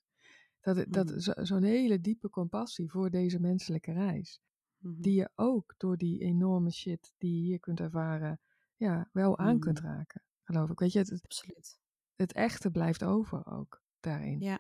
Dat, 0.62 0.86
dat 0.90 1.14
zo- 1.24 1.34
zo'n 1.44 1.64
hele 1.64 2.00
diepe 2.00 2.30
compassie 2.30 2.90
voor 2.90 3.10
deze 3.10 3.40
menselijke 3.40 3.92
reis. 3.92 4.42
Die 4.78 5.14
je 5.14 5.30
ook 5.36 5.74
door 5.78 5.98
die 5.98 6.20
enorme 6.20 6.72
shit 6.72 7.14
die 7.18 7.36
je 7.36 7.42
hier 7.42 7.60
kunt 7.60 7.80
ervaren, 7.80 8.40
ja, 8.76 9.10
wel 9.12 9.38
aan 9.38 9.60
kunt 9.60 9.80
raken. 9.80 10.24
Geloof 10.44 10.70
ik. 10.70 10.80
Weet 10.80 10.92
je, 10.92 11.00
het, 11.00 11.10
het, 11.10 11.24
Absoluut. 11.24 11.80
het 12.16 12.34
echte 12.34 12.72
blijft 12.72 13.04
over 13.04 13.46
ook 13.46 13.82
daarin. 14.00 14.40
Ja. 14.40 14.60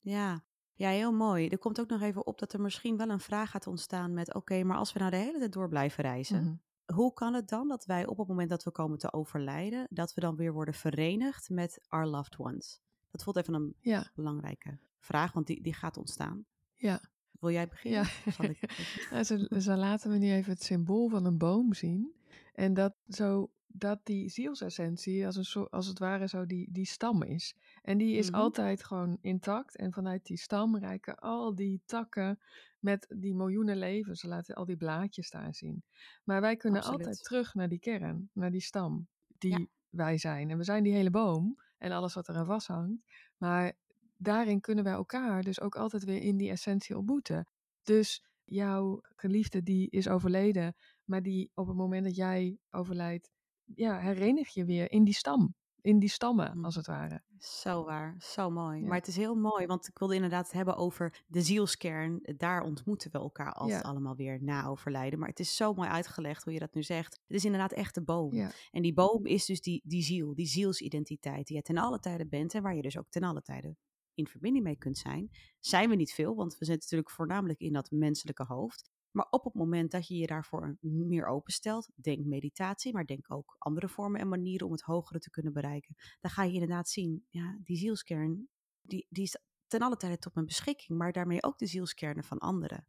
Ja. 0.00 0.44
Ja, 0.80 0.88
heel 0.90 1.12
mooi. 1.12 1.48
Er 1.48 1.58
komt 1.58 1.80
ook 1.80 1.88
nog 1.88 2.00
even 2.00 2.26
op 2.26 2.38
dat 2.38 2.52
er 2.52 2.60
misschien 2.60 2.96
wel 2.96 3.08
een 3.08 3.20
vraag 3.20 3.50
gaat 3.50 3.66
ontstaan 3.66 4.14
met... 4.14 4.34
oké, 4.34 4.62
maar 4.62 4.76
als 4.76 4.92
we 4.92 4.98
nou 4.98 5.10
de 5.10 5.16
hele 5.16 5.38
tijd 5.38 5.52
door 5.52 5.68
blijven 5.68 6.04
reizen... 6.04 6.42
Mhm. 6.42 6.96
hoe 6.96 7.12
kan 7.12 7.34
het 7.34 7.48
dan 7.48 7.68
dat 7.68 7.84
wij 7.84 8.06
op 8.06 8.18
het 8.18 8.26
moment 8.28 8.50
dat 8.50 8.64
we 8.64 8.70
komen 8.70 8.98
te 8.98 9.12
overlijden... 9.12 9.86
dat 9.90 10.14
we 10.14 10.20
dan 10.20 10.36
weer 10.36 10.52
worden 10.52 10.74
verenigd 10.74 11.48
met 11.50 11.80
our 11.88 12.06
loved 12.06 12.38
ones? 12.38 12.80
Dat 13.10 13.22
voelt 13.22 13.36
even 13.36 13.54
een 13.54 13.74
Ja, 13.80 14.10
belangrijke 14.14 14.78
vraag, 14.98 15.32
want 15.32 15.46
die, 15.46 15.62
die 15.62 15.74
gaat 15.74 15.96
ontstaan. 15.96 16.44
ja. 16.74 17.00
Wil 17.40 17.50
jij 17.50 17.68
beginnen? 17.68 18.08
Ja. 18.24 18.30
Zal 18.32 18.44
ik... 18.44 18.60
Nou, 19.10 19.24
ze, 19.24 19.60
ze 19.60 19.76
laten 19.76 20.10
me 20.10 20.18
nu 20.18 20.32
even 20.32 20.52
het 20.52 20.62
symbool 20.62 21.08
van 21.08 21.24
een 21.24 21.38
boom 21.38 21.74
zien. 21.74 22.12
En 22.60 22.74
dat, 22.74 22.94
zo, 23.08 23.50
dat 23.66 24.00
die 24.04 24.28
zielsessentie 24.28 25.26
als, 25.26 25.36
een 25.36 25.44
soort, 25.44 25.70
als 25.70 25.86
het 25.86 25.98
ware 25.98 26.28
zo 26.28 26.46
die, 26.46 26.68
die 26.72 26.86
stam 26.86 27.22
is. 27.22 27.54
En 27.82 27.98
die 27.98 28.16
is 28.16 28.30
Mhm. 28.30 28.40
altijd 28.40 28.84
gewoon 28.84 29.18
intact. 29.20 29.76
En 29.76 29.92
vanuit 29.92 30.24
die 30.26 30.36
stam 30.36 30.76
reiken 30.78 31.16
al 31.16 31.54
die 31.54 31.82
takken 31.86 32.38
met 32.78 33.14
die 33.18 33.34
miljoenen 33.34 33.76
levens. 33.76 34.20
Ze 34.20 34.28
laten 34.28 34.54
al 34.54 34.64
die 34.64 34.76
blaadjes 34.76 35.30
daar 35.30 35.54
zien. 35.54 35.82
Maar 36.24 36.40
wij 36.40 36.56
kunnen 36.56 36.80
Absoluut. 36.80 37.06
altijd 37.06 37.24
terug 37.24 37.54
naar 37.54 37.68
die 37.68 37.78
kern, 37.78 38.30
naar 38.32 38.50
die 38.50 38.60
stam 38.60 39.08
die 39.38 39.58
Ja. 39.58 39.66
wij 39.88 40.18
zijn. 40.18 40.50
En 40.50 40.56
we 40.56 40.64
zijn 40.64 40.82
die 40.82 40.92
hele 40.92 41.10
boom 41.10 41.56
en 41.78 41.92
alles 41.92 42.14
wat 42.14 42.28
eraan 42.28 42.46
vasthangt. 42.46 43.02
Maar 43.36 43.72
daarin 44.16 44.60
kunnen 44.60 44.84
wij 44.84 44.92
elkaar 44.92 45.42
dus 45.42 45.60
ook 45.60 45.76
altijd 45.76 46.04
weer 46.04 46.22
in 46.22 46.36
die 46.36 46.50
essentie 46.50 46.96
ontmoeten. 46.96 47.48
Dus 47.82 48.24
jouw 48.44 49.00
geliefde 49.16 49.62
die 49.62 49.90
is 49.90 50.08
overleden, 50.08 50.74
maar 51.10 51.22
die 51.22 51.50
op 51.54 51.66
het 51.66 51.76
moment 51.76 52.04
dat 52.04 52.16
jij 52.16 52.58
overlijdt, 52.70 53.30
ja, 53.74 53.98
herenig 53.98 54.48
je 54.54 54.64
weer 54.64 54.90
in 54.90 55.04
die 55.04 55.14
stam. 55.14 55.54
In 55.82 55.98
die 55.98 56.08
stammen, 56.08 56.56
Mm. 56.58 56.64
als 56.64 56.74
het 56.74 56.86
ware. 56.86 57.22
Zo 57.38 57.84
waar, 57.84 58.14
zo 58.18 58.50
mooi. 58.50 58.80
Ja. 58.80 58.86
Maar 58.86 58.96
het 58.98 59.06
is 59.06 59.16
heel 59.16 59.34
mooi, 59.34 59.66
want 59.66 59.88
ik 59.88 59.98
wilde 59.98 60.14
inderdaad 60.14 60.44
het 60.44 60.52
hebben 60.52 60.76
over 60.76 61.24
de 61.26 61.42
zielskern. 61.42 62.20
Daar 62.36 62.62
ontmoeten 62.62 63.10
we 63.10 63.18
elkaar 63.18 63.66
Ja. 63.66 63.80
allemaal 63.80 64.16
weer 64.16 64.42
na 64.42 64.66
overlijden. 64.66 65.18
Maar 65.18 65.28
het 65.28 65.40
is 65.40 65.56
zo 65.56 65.74
mooi 65.74 65.88
uitgelegd 65.88 66.44
hoe 66.44 66.52
je 66.52 66.58
dat 66.58 66.74
nu 66.74 66.82
zegt. 66.82 67.12
Het 67.26 67.36
is 67.36 67.44
inderdaad 67.44 67.72
echt 67.72 67.94
de 67.94 68.02
boom. 68.02 68.32
Ja, 68.34 68.50
En 68.70 68.82
die 68.82 68.92
boom 68.94 69.26
is 69.26 69.44
dus 69.44 69.60
die, 69.60 69.80
die 69.84 70.02
ziel, 70.02 70.34
die 70.34 70.46
zielsidentiteit 70.46 71.46
die 71.46 71.56
je 71.56 71.62
ten 71.62 71.78
alle 71.78 71.98
tijden 71.98 72.28
bent 72.28 72.54
en 72.54 72.62
waar 72.62 72.74
je 72.76 72.82
dus 72.82 72.98
ook 72.98 73.08
ten 73.08 73.22
alle 73.22 73.42
tijden 73.42 73.78
in 74.14 74.26
verbinding 74.26 74.64
mee 74.64 74.76
kunt 74.76 74.98
zijn. 74.98 75.30
Zijn 75.58 75.88
we 75.88 75.94
niet 75.96 76.12
veel, 76.12 76.34
want 76.34 76.52
we 76.58 76.64
zitten 76.64 76.82
natuurlijk 76.82 77.10
voornamelijk 77.10 77.60
in 77.60 77.72
dat 77.72 77.90
menselijke 77.90 78.44
hoofd. 78.44 78.90
Maar 79.10 79.26
op 79.30 79.44
het 79.44 79.54
moment 79.54 79.90
dat 79.90 80.06
je 80.06 80.16
je 80.16 80.26
daarvoor 80.26 80.76
meer 80.80 81.26
openstelt, 81.26 81.90
denk 81.94 82.24
meditatie, 82.24 82.92
maar 82.92 83.06
denk 83.06 83.32
ook 83.32 83.56
andere 83.58 83.88
vormen 83.88 84.20
en 84.20 84.28
manieren 84.28 84.66
om 84.66 84.72
het 84.72 84.82
hogere 84.82 85.18
te 85.18 85.30
kunnen 85.30 85.52
bereiken. 85.52 85.96
Dan 86.20 86.30
ga 86.30 86.42
je 86.42 86.52
inderdaad 86.52 86.88
zien, 86.88 87.26
ja, 87.28 87.58
die 87.62 87.76
zielskern, 87.76 88.48
die, 88.82 89.06
die 89.08 89.22
is 89.22 89.36
ten 89.66 89.80
alle 89.80 89.96
tijde 89.96 90.18
tot 90.18 90.34
mijn 90.34 90.46
beschikking, 90.46 90.98
maar 90.98 91.12
daarmee 91.12 91.42
ook 91.42 91.58
de 91.58 91.66
zielskernen 91.66 92.24
van 92.24 92.38
anderen. 92.38 92.86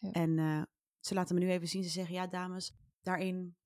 Ja. 0.00 0.10
En 0.10 0.38
eh, 0.38 0.62
ze 1.00 1.14
laten 1.14 1.34
me 1.34 1.40
nu 1.40 1.50
even 1.50 1.68
zien, 1.68 1.84
ze 1.84 1.90
zeggen, 1.90 2.14
ja 2.14 2.26
dames, 2.26 2.74
daarin 3.02 3.56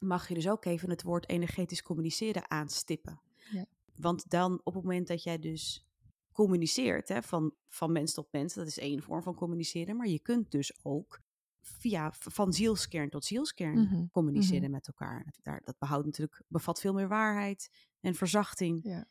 mag 0.00 0.28
je 0.28 0.34
dus 0.34 0.48
ook 0.48 0.64
even 0.64 0.90
het 0.90 1.02
woord 1.02 1.28
energetisch 1.28 1.82
communiceren 1.82 2.50
aanstippen. 2.50 3.20
Ja. 3.50 3.66
Want 3.94 4.30
dan 4.30 4.60
op 4.64 4.74
het 4.74 4.82
moment 4.82 5.06
dat 5.06 5.22
jij 5.22 5.38
dus 5.38 5.86
communiceert, 6.32 7.08
hè, 7.08 7.22
van, 7.22 7.54
van 7.68 7.92
mens 7.92 8.14
tot 8.14 8.32
mens, 8.32 8.54
dat 8.54 8.66
is 8.66 8.78
één 8.78 9.02
vorm 9.02 9.22
van 9.22 9.34
communiceren. 9.34 9.96
Maar 9.96 10.08
je 10.08 10.20
kunt 10.20 10.50
dus 10.50 10.84
ook 10.84 11.20
via 11.62 12.12
van 12.12 12.52
zielskern 12.52 13.08
tot 13.10 13.24
zielskern 13.24 13.80
Mhm, 13.80 14.06
communiceren 14.10 14.62
mhm. 14.62 14.70
met 14.70 14.86
elkaar. 14.86 15.24
Dat, 15.24 15.38
daar, 15.42 15.60
dat 15.64 15.78
behoudt 15.78 16.04
natuurlijk, 16.06 16.42
bevat 16.48 16.80
veel 16.80 16.92
meer 16.92 17.08
waarheid 17.08 17.70
en 18.00 18.14
verzachting. 18.14 18.80
Ja, 18.84 19.06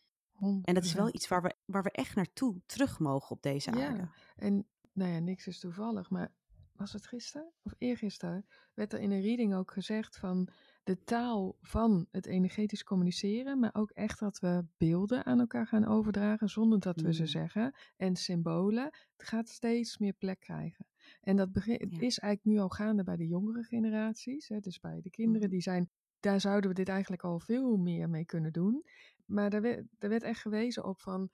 En 0.63 0.73
dat 0.73 0.83
is 0.83 0.93
wel 0.93 1.05
100%. 1.07 1.09
iets 1.11 1.27
waar 1.27 1.41
we, 1.41 1.55
waar 1.65 1.83
we 1.83 1.91
echt 1.91 2.15
naartoe 2.15 2.61
terug 2.65 2.99
mogen 2.99 3.29
op 3.35 3.41
deze 3.41 3.71
aarde. 3.71 3.97
Ja, 3.97 4.11
en 4.35 4.67
nou 4.93 5.11
ja, 5.11 5.19
niks 5.19 5.47
is 5.47 5.59
toevallig, 5.59 6.09
maar 6.09 6.33
was 6.75 6.93
het 6.93 7.07
gisteren 7.07 7.51
of 7.63 7.73
eergisteren 7.77 8.45
werd 8.73 8.93
er 8.93 8.99
in 8.99 9.11
een 9.11 9.21
reading 9.21 9.55
ook 9.55 9.71
gezegd 9.71 10.17
van 10.17 10.47
de 10.83 11.03
taal 11.03 11.57
van 11.61 12.07
het 12.11 12.25
energetisch 12.25 12.83
communiceren, 12.83 13.59
maar 13.59 13.69
ook 13.73 13.89
echt 13.91 14.19
dat 14.19 14.39
we 14.39 14.65
beelden 14.77 15.25
aan 15.25 15.39
elkaar 15.39 15.67
gaan 15.67 15.85
overdragen 15.85 16.49
zonder 16.49 16.79
dat 16.79 17.01
we 17.01 17.13
ze 17.13 17.21
Mm. 17.21 17.27
zeggen 17.27 17.75
en 17.97 18.15
symbolen, 18.15 18.83
het 19.17 19.27
gaat 19.27 19.49
steeds 19.49 19.97
meer 19.97 20.13
plek 20.13 20.39
krijgen. 20.39 20.85
En 21.21 21.35
dat 21.35 21.49
Ja. 21.53 21.77
is 21.77 22.19
eigenlijk 22.19 22.43
nu 22.43 22.59
al 22.59 22.69
gaande 22.69 23.03
bij 23.03 23.15
de 23.15 23.27
jongere 23.27 23.63
generaties, 23.63 24.47
hè, 24.47 24.59
dus 24.59 24.79
bij 24.79 25.01
de 25.01 25.09
kinderen 25.09 25.41
Mhm. 25.41 25.49
die 25.51 25.61
zijn, 25.61 25.89
daar 26.19 26.41
zouden 26.41 26.69
we 26.69 26.75
dit 26.75 26.89
eigenlijk 26.89 27.23
al 27.23 27.39
veel 27.39 27.77
meer 27.77 28.09
mee 28.09 28.25
kunnen 28.25 28.51
doen. 28.53 28.83
Maar 29.25 29.49
daar 29.49 29.61
werd, 29.61 29.85
daar 29.97 30.09
werd 30.09 30.23
echt 30.23 30.41
gewezen 30.41 30.85
op 30.85 31.01
van 31.01 31.29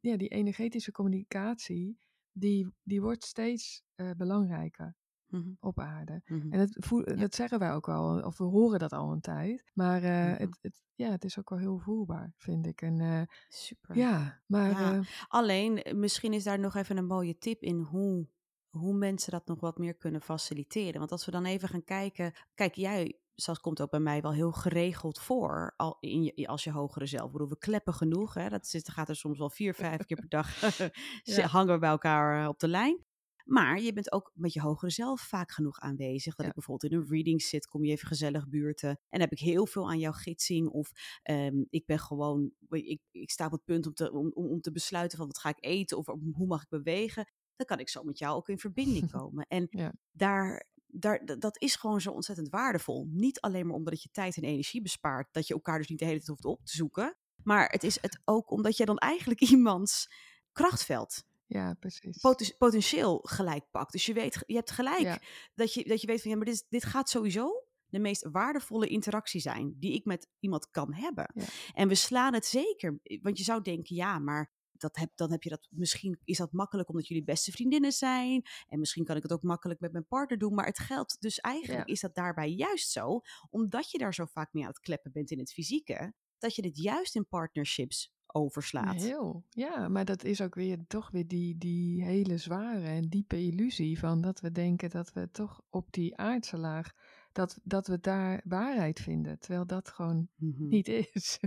ja, 0.00 0.16
die 0.16 0.28
energetische 0.28 0.92
communicatie, 0.92 1.98
die, 2.32 2.68
die 2.82 3.00
wordt 3.00 3.24
steeds 3.24 3.82
eh, 3.94 4.10
belangrijker 4.16 4.96
Mhm, 5.28 5.50
op 5.60 5.78
aarde. 5.80 6.22
mhm. 6.24 6.52
En 6.52 6.58
het 6.58 6.76
voel, 6.86 7.10
Ja. 7.10 7.16
dat 7.16 7.34
zeggen 7.34 7.58
wij 7.58 7.72
ook 7.72 7.88
al, 7.88 8.20
of 8.20 8.38
we 8.38 8.44
horen 8.44 8.78
dat 8.78 8.92
al 8.92 9.12
een 9.12 9.20
tijd. 9.20 9.70
Maar 9.74 10.02
eh, 10.02 10.36
het, 10.38 10.58
het, 10.60 10.82
ja, 10.94 11.10
het 11.10 11.24
is 11.24 11.38
ook 11.38 11.50
wel 11.50 11.58
heel 11.58 11.78
voelbaar, 11.78 12.32
vind 12.36 12.66
ik. 12.66 12.82
En 12.82 13.00
eh, 13.00 13.22
Super. 13.48 13.96
ja, 13.96 14.42
maar 14.46 14.70
Ja. 14.70 15.02
Alleen, 15.28 15.82
misschien 16.00 16.32
is 16.32 16.44
daar 16.44 16.58
nog 16.58 16.74
even 16.74 16.96
een 16.96 17.06
mooie 17.06 17.38
tip 17.38 17.62
in 17.62 17.78
hoe, 17.78 18.28
hoe 18.70 18.94
mensen 18.94 19.32
dat 19.32 19.46
nog 19.46 19.60
wat 19.60 19.78
meer 19.78 19.94
kunnen 19.94 20.20
faciliteren. 20.20 20.98
Want 20.98 21.12
als 21.12 21.24
we 21.24 21.30
dan 21.30 21.44
even 21.44 21.68
gaan 21.68 21.84
kijken. 21.84 22.32
Kijk, 22.54 22.74
jij, 22.74 23.18
zoals 23.34 23.58
komt 23.60 23.80
ook 23.80 23.90
bij 23.90 24.00
mij 24.00 24.20
wel 24.20 24.32
heel 24.32 24.52
geregeld 24.52 25.18
voor. 25.20 25.74
Al 25.76 25.96
in 26.00 26.22
je, 26.22 26.46
als 26.48 26.64
je 26.64 26.70
hogere 26.70 27.06
zelf. 27.06 27.26
Ik 27.26 27.32
bedoel, 27.32 27.48
we 27.48 27.58
kleppen 27.58 27.94
genoeg. 27.94 28.34
Hè? 28.34 28.48
Dat 28.48 28.66
zit, 28.66 28.88
gaat 28.90 29.08
er 29.08 29.16
soms 29.16 29.38
wel 29.38 29.50
vier, 29.50 29.74
vijf 29.74 30.04
keer 30.04 30.16
per 30.16 30.28
dag. 30.28 30.60
Ja. 31.22 31.46
hangen 31.46 31.74
we 31.74 31.80
bij 31.80 31.90
elkaar 31.90 32.42
eh, 32.42 32.48
op 32.48 32.58
de 32.58 32.68
lijn. 32.68 33.06
Maar 33.44 33.80
je 33.80 33.92
bent 33.92 34.12
ook 34.12 34.30
met 34.34 34.52
je 34.52 34.60
hogere 34.60 34.90
zelf 34.90 35.20
vaak 35.20 35.50
genoeg 35.50 35.78
aanwezig. 35.78 36.34
Dat 36.34 36.44
Ja. 36.44 36.48
ik 36.48 36.54
bijvoorbeeld 36.54 36.92
in 36.92 36.98
een 36.98 37.06
reading 37.08 37.42
zit, 37.42 37.66
kom 37.66 37.84
je 37.84 37.90
even 37.92 38.06
gezellig 38.08 38.48
buurten. 38.48 39.00
En 39.08 39.20
heb 39.20 39.32
ik 39.32 39.38
heel 39.38 39.66
veel 39.66 39.88
aan 39.90 39.98
jouw 39.98 40.12
gidsing. 40.12 40.68
Of 40.68 40.90
ehm, 41.22 41.64
ik 41.70 41.86
ben 41.86 41.98
gewoon, 41.98 42.52
ik, 42.68 43.00
ik 43.10 43.30
sta 43.30 43.46
op 43.46 43.52
het 43.52 43.64
punt 43.64 43.86
om 43.86 43.94
te, 43.94 44.12
om 44.12 44.30
om 44.34 44.60
te 44.60 44.72
besluiten 44.72 45.18
van 45.18 45.26
wat 45.26 45.38
ga 45.38 45.48
ik 45.48 45.64
eten 45.64 45.96
of 45.96 46.06
hoe 46.06 46.46
mag 46.46 46.62
ik 46.62 46.68
bewegen. 46.68 47.26
Dan 47.58 47.66
kan 47.66 47.78
ik 47.78 47.88
zo 47.88 48.02
met 48.02 48.18
jou 48.18 48.36
ook 48.36 48.48
in 48.48 48.58
verbinding 48.58 49.10
komen. 49.18 49.46
En 49.48 49.66
Ja. 49.70 49.92
daar, 50.10 50.66
daar, 50.86 51.24
dat 51.38 51.60
is 51.60 51.76
gewoon 51.76 52.00
zo 52.00 52.10
ontzettend 52.10 52.48
waardevol. 52.48 53.06
Niet 53.10 53.40
alleen 53.40 53.66
maar 53.66 53.76
omdat 53.76 53.92
het 53.92 54.02
je 54.02 54.08
tijd 54.12 54.36
en 54.36 54.42
energie 54.42 54.82
bespaart. 54.82 55.28
Dat 55.32 55.46
je 55.46 55.54
elkaar 55.54 55.78
dus 55.78 55.88
niet 55.88 55.98
de 55.98 56.04
hele 56.04 56.16
tijd 56.16 56.28
hoeft 56.28 56.44
op 56.44 56.64
te 56.64 56.76
zoeken. 56.76 57.16
Maar 57.42 57.68
het 57.70 57.84
is 57.84 58.00
het 58.00 58.20
ook 58.24 58.50
omdat 58.50 58.76
je 58.76 58.84
dan 58.84 58.98
eigenlijk 58.98 59.40
iemands 59.50 60.10
krachtveld 60.52 61.24
ja, 61.46 61.74
precies. 61.74 62.16
poten- 62.18 62.56
potentieel 62.58 63.18
gelijk 63.22 63.64
pakt. 63.70 63.92
Dus 63.92 64.06
je, 64.06 64.12
weet, 64.12 64.42
je 64.46 64.54
hebt 64.54 64.70
gelijk 64.70 65.00
Ja. 65.00 65.18
dat, 65.54 65.74
je, 65.74 65.84
dat 65.84 66.00
je 66.00 66.06
weet 66.06 66.20
van 66.22 66.30
ja, 66.30 66.36
maar 66.36 66.46
dit, 66.46 66.66
dit 66.68 66.84
gaat 66.84 67.08
sowieso 67.08 67.62
de 67.86 67.98
meest 67.98 68.28
waardevolle 68.30 68.86
interactie 68.86 69.40
zijn 69.40 69.74
die 69.78 69.92
ik 69.92 70.04
met 70.04 70.28
iemand 70.40 70.70
kan 70.70 70.92
hebben. 70.94 71.30
Ja. 71.34 71.44
En 71.74 71.88
we 71.88 71.94
slaan 71.94 72.34
het 72.34 72.46
zeker, 72.46 72.98
want 73.22 73.38
je 73.38 73.44
zou 73.44 73.62
denken, 73.62 73.96
ja, 73.96 74.18
maar 74.18 74.52
dat 74.80 74.96
heb, 74.96 75.10
dan 75.14 75.30
heb 75.30 75.42
je 75.42 75.50
dat 75.50 75.68
misschien 75.70 76.18
is 76.24 76.38
dat 76.38 76.52
makkelijk 76.52 76.88
omdat 76.88 77.06
jullie 77.06 77.24
beste 77.24 77.50
vriendinnen 77.50 77.92
zijn. 77.92 78.42
En 78.68 78.78
misschien 78.78 79.04
kan 79.04 79.16
ik 79.16 79.22
het 79.22 79.32
ook 79.32 79.42
makkelijk 79.42 79.80
met 79.80 79.92
mijn 79.92 80.06
partner 80.06 80.38
doen. 80.38 80.54
Maar 80.54 80.66
het 80.66 80.78
geldt 80.78 81.20
dus 81.20 81.38
eigenlijk 81.38 81.86
Ja. 81.86 81.92
is 81.92 82.00
dat 82.00 82.14
daarbij 82.14 82.50
juist 82.50 82.90
zo, 82.90 83.20
omdat 83.50 83.90
je 83.90 83.98
daar 83.98 84.14
zo 84.14 84.24
vaak 84.24 84.52
mee 84.52 84.62
aan 84.62 84.68
het 84.68 84.80
kleppen 84.80 85.12
bent 85.12 85.30
in 85.30 85.38
het 85.38 85.52
fysieke, 85.52 86.14
dat 86.38 86.54
je 86.54 86.62
dit 86.62 86.78
juist 86.78 87.14
in 87.14 87.28
partnerships 87.28 88.12
overslaat. 88.26 89.02
Heel, 89.02 89.44
ja, 89.50 89.88
maar 89.88 90.04
dat 90.04 90.24
is 90.24 90.40
ook 90.40 90.54
weer 90.54 90.78
toch 90.86 91.10
weer 91.10 91.26
die, 91.26 91.58
die 91.58 92.04
hele 92.04 92.38
zware 92.38 92.86
en 92.86 93.08
diepe 93.08 93.42
illusie 93.42 93.98
van 93.98 94.20
dat 94.20 94.40
we 94.40 94.52
denken 94.52 94.90
dat 94.90 95.12
we 95.12 95.30
toch 95.30 95.62
op 95.70 95.92
die 95.92 96.16
aardse 96.16 96.56
laag, 96.56 96.92
dat, 97.38 97.58
dat 97.64 97.86
we 97.86 98.00
daar 98.00 98.40
waarheid 98.44 99.00
vinden, 99.00 99.38
terwijl 99.38 99.66
dat 99.66 99.88
gewoon 99.88 100.28
Mhm. 100.36 100.68
niet 100.68 100.88
is. 100.88 101.38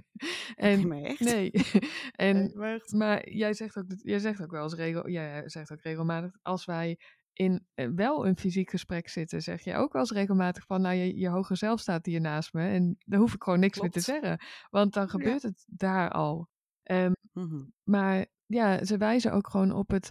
Nee, 0.56 0.76
en 0.76 0.88
maar 0.88 1.02
echt. 1.02 1.20
nee, 1.20 1.52
en 2.12 2.36
Nee, 2.36 2.56
maar 2.56 2.74
echt. 2.74 2.92
Maar 2.92 3.30
jij 3.30 3.54
zegt 3.54 3.78
ook, 3.78 3.86
jij 3.96 4.20
zegt 4.20 4.42
ook 4.42 4.52
wel 4.52 4.64
eens 4.64 4.74
regel, 4.74 5.10
jij 5.10 5.44
zegt 5.50 5.72
ook 5.72 5.82
regelmatig, 5.82 6.32
als 6.42 6.66
wij 6.66 7.00
in 7.34 7.66
eh, 7.74 7.88
wel 7.96 8.28
een 8.28 8.38
fysiek 8.38 8.70
gesprek 8.70 9.10
zitten, 9.10 9.42
zeg 9.42 9.64
je 9.64 9.76
ook 9.76 9.92
wel 9.94 10.02
eens 10.02 10.12
regelmatig 10.12 10.66
van, 10.66 10.82
nou, 10.82 10.96
je, 10.96 11.18
je 11.18 11.28
hoger 11.30 11.58
zelf 11.58 11.80
staat 11.80 12.06
hier 12.06 12.22
naast 12.22 12.54
me 12.54 12.68
en 12.68 12.98
daar 13.06 13.20
hoef 13.20 13.34
ik 13.34 13.44
gewoon 13.44 13.60
niks 13.60 13.80
meer 13.82 13.90
te 13.92 14.00
zeggen, 14.00 14.40
want 14.70 14.94
dan 14.94 15.10
gebeurt 15.10 15.42
het 15.42 15.64
daar 15.68 16.10
al. 16.12 16.50
Ehm, 16.84 17.12
Mhm. 17.34 17.64
maar 17.84 18.26
ja, 18.46 18.86
ze 18.86 18.98
wijzen 18.98 19.34
ook 19.34 19.50
gewoon 19.50 19.72
op 19.72 19.90
het, 19.90 20.10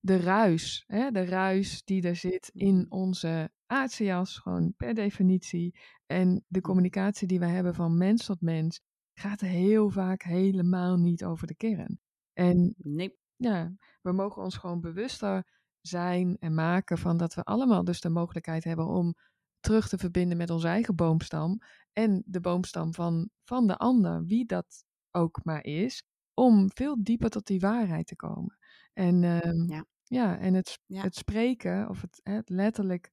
de 0.00 0.16
ruis, 0.16 0.84
hè, 0.86 1.10
de 1.10 1.24
ruis 1.24 1.84
die 1.84 2.02
er 2.02 2.16
zit 2.16 2.50
in 2.54 2.86
onze 2.88 3.50
aardse 3.66 4.04
jas, 4.04 4.38
gewoon 4.38 4.74
per 4.76 4.94
definitie. 4.94 5.78
En 6.06 6.44
de 6.48 6.60
communicatie 6.60 7.26
die 7.26 7.38
wij 7.38 7.50
hebben 7.50 7.74
van 7.74 7.96
mens 7.96 8.24
tot 8.24 8.40
mens, 8.40 8.80
gaat 9.14 9.40
heel 9.40 9.90
vaak 9.90 10.22
helemaal 10.22 10.96
niet 10.96 11.24
over 11.24 11.46
de 11.46 11.54
kern. 11.54 12.00
En 12.32 12.74
Nee. 12.78 13.18
ja, 13.36 13.72
we 14.02 14.12
mogen 14.12 14.42
ons 14.42 14.56
gewoon 14.56 14.80
bewuster 14.80 15.58
zijn 15.80 16.36
en 16.38 16.54
maken 16.54 16.98
van 16.98 17.16
dat 17.16 17.34
we 17.34 17.42
allemaal 17.42 17.84
dus 17.84 18.00
de 18.00 18.08
mogelijkheid 18.08 18.64
hebben 18.64 18.86
om 18.86 19.14
terug 19.60 19.88
te 19.88 19.98
verbinden 19.98 20.36
met 20.36 20.50
onze 20.50 20.68
eigen 20.68 20.96
boomstam 20.96 21.58
en 21.92 22.22
de 22.26 22.40
boomstam 22.40 22.94
van, 22.94 23.30
van 23.44 23.66
de 23.66 23.76
ander, 23.76 24.24
wie 24.24 24.46
dat 24.46 24.84
ook 25.10 25.44
maar 25.44 25.64
is, 25.64 26.04
om 26.34 26.70
veel 26.74 27.02
dieper 27.02 27.30
tot 27.30 27.46
die 27.46 27.60
waarheid 27.60 28.06
te 28.06 28.16
komen. 28.16 28.58
En 29.00 29.24
ehm, 29.24 29.72
Ja. 29.72 29.84
ja, 30.04 30.38
en 30.38 30.54
het, 30.54 30.78
Ja. 30.86 31.02
het 31.02 31.14
spreken 31.14 31.88
of 31.88 32.00
het, 32.00 32.48
letterlijk 32.48 33.10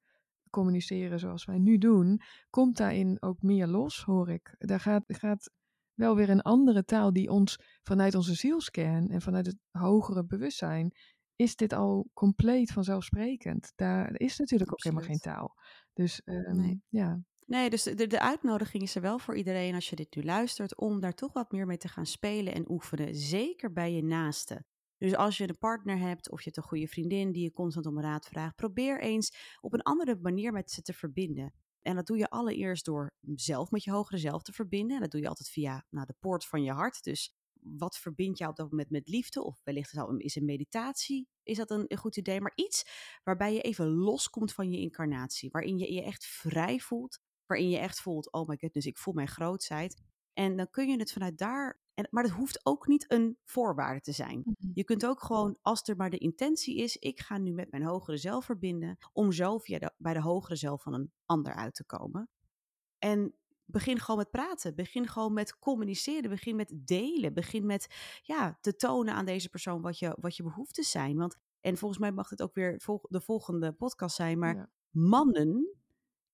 communiceren 0.49 1.19
zoals 1.19 1.45
wij 1.45 1.57
nu 1.57 1.77
doen, 1.77 2.21
komt 2.49 2.77
daarin 2.77 3.21
ook 3.21 3.41
meer 3.41 3.67
los, 3.67 4.03
hoor 4.03 4.29
ik. 4.29 4.55
Daar 4.57 4.79
gaat, 4.79 5.03
gaat 5.07 5.51
wel 5.93 6.15
weer 6.15 6.29
een 6.29 6.41
andere 6.41 6.83
taal 6.83 7.13
die 7.13 7.29
ons 7.29 7.59
vanuit 7.83 8.15
onze 8.15 8.33
zielskern 8.35 9.09
en 9.09 9.21
vanuit 9.21 9.45
het 9.45 9.57
hogere 9.71 10.25
bewustzijn, 10.25 10.95
is 11.35 11.55
dit 11.55 11.73
al 11.73 12.09
compleet 12.13 12.71
vanzelfsprekend. 12.71 13.71
Daar 13.75 14.19
is 14.19 14.37
natuurlijk 14.37 14.71
ook 14.71 14.83
helemaal 14.83 15.05
geen 15.05 15.19
taal. 15.19 15.55
Dus 15.93 16.21
ehm, 16.23 16.55
Nee. 16.61 16.81
ja, 16.89 17.21
Nee, 17.45 17.69
dus 17.69 17.83
de, 17.83 18.07
de 18.07 18.19
uitnodiging 18.19 18.83
is 18.83 18.95
er 18.95 19.01
wel 19.01 19.19
voor 19.19 19.35
iedereen 19.35 19.75
als 19.75 19.89
je 19.89 19.95
dit 19.95 20.15
nu 20.15 20.23
luistert, 20.23 20.77
om 20.77 20.99
daar 20.99 21.13
toch 21.13 21.33
wat 21.33 21.51
meer 21.51 21.65
mee 21.65 21.77
te 21.77 21.87
gaan 21.87 22.05
spelen 22.05 22.53
en 22.53 22.71
oefenen. 22.71 23.15
Zeker 23.15 23.73
bij 23.73 23.93
je 23.93 24.03
naaste. 24.03 24.65
Dus 24.97 25.15
als 25.15 25.37
je 25.37 25.49
een 25.49 25.57
partner 25.57 25.97
hebt 25.97 26.31
of 26.31 26.37
je 26.37 26.45
hebt 26.45 26.57
een 26.57 26.63
goede 26.63 26.87
vriendin 26.87 27.31
die 27.31 27.43
je 27.43 27.51
constant 27.51 27.85
om 27.85 28.01
raad 28.01 28.25
vraagt, 28.25 28.55
probeer 28.55 29.01
eens 29.01 29.57
op 29.61 29.73
een 29.73 29.81
andere 29.81 30.17
manier 30.21 30.51
met 30.51 30.71
ze 30.71 30.81
te 30.81 30.93
verbinden. 30.93 31.53
En 31.81 31.95
dat 31.95 32.07
doe 32.07 32.17
je 32.17 32.29
allereerst 32.29 32.85
door 32.85 33.11
zelf 33.35 33.71
met 33.71 33.83
je 33.83 33.91
hogere 33.91 34.17
zelf 34.17 34.41
te 34.41 34.53
verbinden. 34.53 34.95
En 34.95 35.01
dat 35.01 35.11
doe 35.11 35.21
je 35.21 35.27
altijd 35.27 35.49
via 35.49 35.85
nou, 35.89 36.05
de 36.05 36.15
poort 36.19 36.45
van 36.45 36.63
je 36.63 36.71
hart. 36.71 37.03
Dus 37.03 37.35
wat 37.61 37.97
verbindt 37.97 38.37
jou 38.37 38.51
op 38.51 38.57
dat 38.57 38.69
moment 38.69 38.89
met 38.89 39.07
liefde? 39.07 39.43
Of 39.43 39.61
wellicht 39.63 39.93
is 40.17 40.35
een 40.35 40.45
meditatie, 40.45 41.27
is 41.43 41.57
dat 41.57 41.71
een, 41.71 41.85
een 41.87 41.97
goed 41.97 42.17
idee. 42.17 42.41
Maar 42.41 42.51
iets 42.55 42.85
waarbij 43.23 43.53
je 43.53 43.61
even 43.61 43.87
loskomt 43.87 44.53
van 44.53 44.71
je 44.71 44.79
incarnatie. 44.79 45.49
Waarin 45.51 45.77
je 45.77 45.93
je 45.93 46.03
echt 46.03 46.25
vrij 46.25 46.79
voelt. 46.79 47.19
Waarin 47.45 47.69
je 47.69 47.77
echt 47.77 48.01
voelt, 48.01 48.31
oh 48.31 48.47
my 48.47 48.57
goodness, 48.57 48.87
ik 48.87 48.97
voel 48.97 49.13
mijn 49.13 49.27
grootheid. 49.27 50.01
En 50.33 50.57
dan 50.57 50.69
kun 50.69 50.89
je 50.89 50.97
het 50.97 51.11
vanuit 51.11 51.37
daar... 51.37 51.79
En, 51.97 52.07
maar 52.09 52.23
dat 52.23 52.31
hoeft 52.31 52.65
ook 52.65 52.87
niet 52.87 53.11
een 53.11 53.37
voorwaarde 53.43 54.01
te 54.01 54.11
zijn. 54.11 54.41
Mhm. 54.43 54.71
Je 54.73 54.83
kunt 54.83 55.05
ook 55.05 55.21
gewoon, 55.23 55.57
als 55.61 55.87
er 55.87 55.95
maar 55.95 56.09
de 56.09 56.17
intentie 56.17 56.77
is, 56.77 56.97
ik 56.97 57.19
ga 57.19 57.37
nu 57.37 57.51
met 57.51 57.71
mijn 57.71 57.83
hogere 57.83 58.17
zelf 58.17 58.45
verbinden, 58.45 58.97
om 59.13 59.31
zo 59.31 59.57
via 59.57 59.79
de, 59.79 59.91
bij 59.97 60.13
de 60.13 60.21
hogere 60.21 60.55
zelf 60.55 60.81
van 60.81 60.93
een 60.93 61.11
ander 61.25 61.53
uit 61.53 61.73
te 61.73 61.85
komen. 61.85 62.29
En 62.97 63.35
begin 63.65 63.99
gewoon 63.99 64.17
met 64.17 64.31
praten, 64.31 64.75
begin 64.75 65.07
gewoon 65.07 65.33
met 65.33 65.59
communiceren, 65.59 66.29
begin 66.29 66.55
met 66.55 66.73
delen, 66.75 67.33
begin 67.33 67.65
met 67.65 67.87
ja, 68.21 68.57
te 68.61 68.75
tonen 68.75 69.13
aan 69.13 69.25
deze 69.25 69.49
persoon 69.49 69.81
wat 69.81 69.99
je, 69.99 70.17
wat 70.19 70.35
je 70.35 70.43
behoeftes 70.43 70.91
zijn. 70.91 71.17
Want, 71.17 71.37
en 71.61 71.77
volgens 71.77 71.99
mij 71.99 72.11
mag 72.11 72.29
dit 72.29 72.41
ook 72.41 72.53
weer 72.53 72.81
de 73.01 73.21
volgende 73.21 73.71
podcast 73.71 74.15
zijn, 74.15 74.39
maar 74.39 74.55
ja, 74.55 74.69
mannen, 74.89 75.76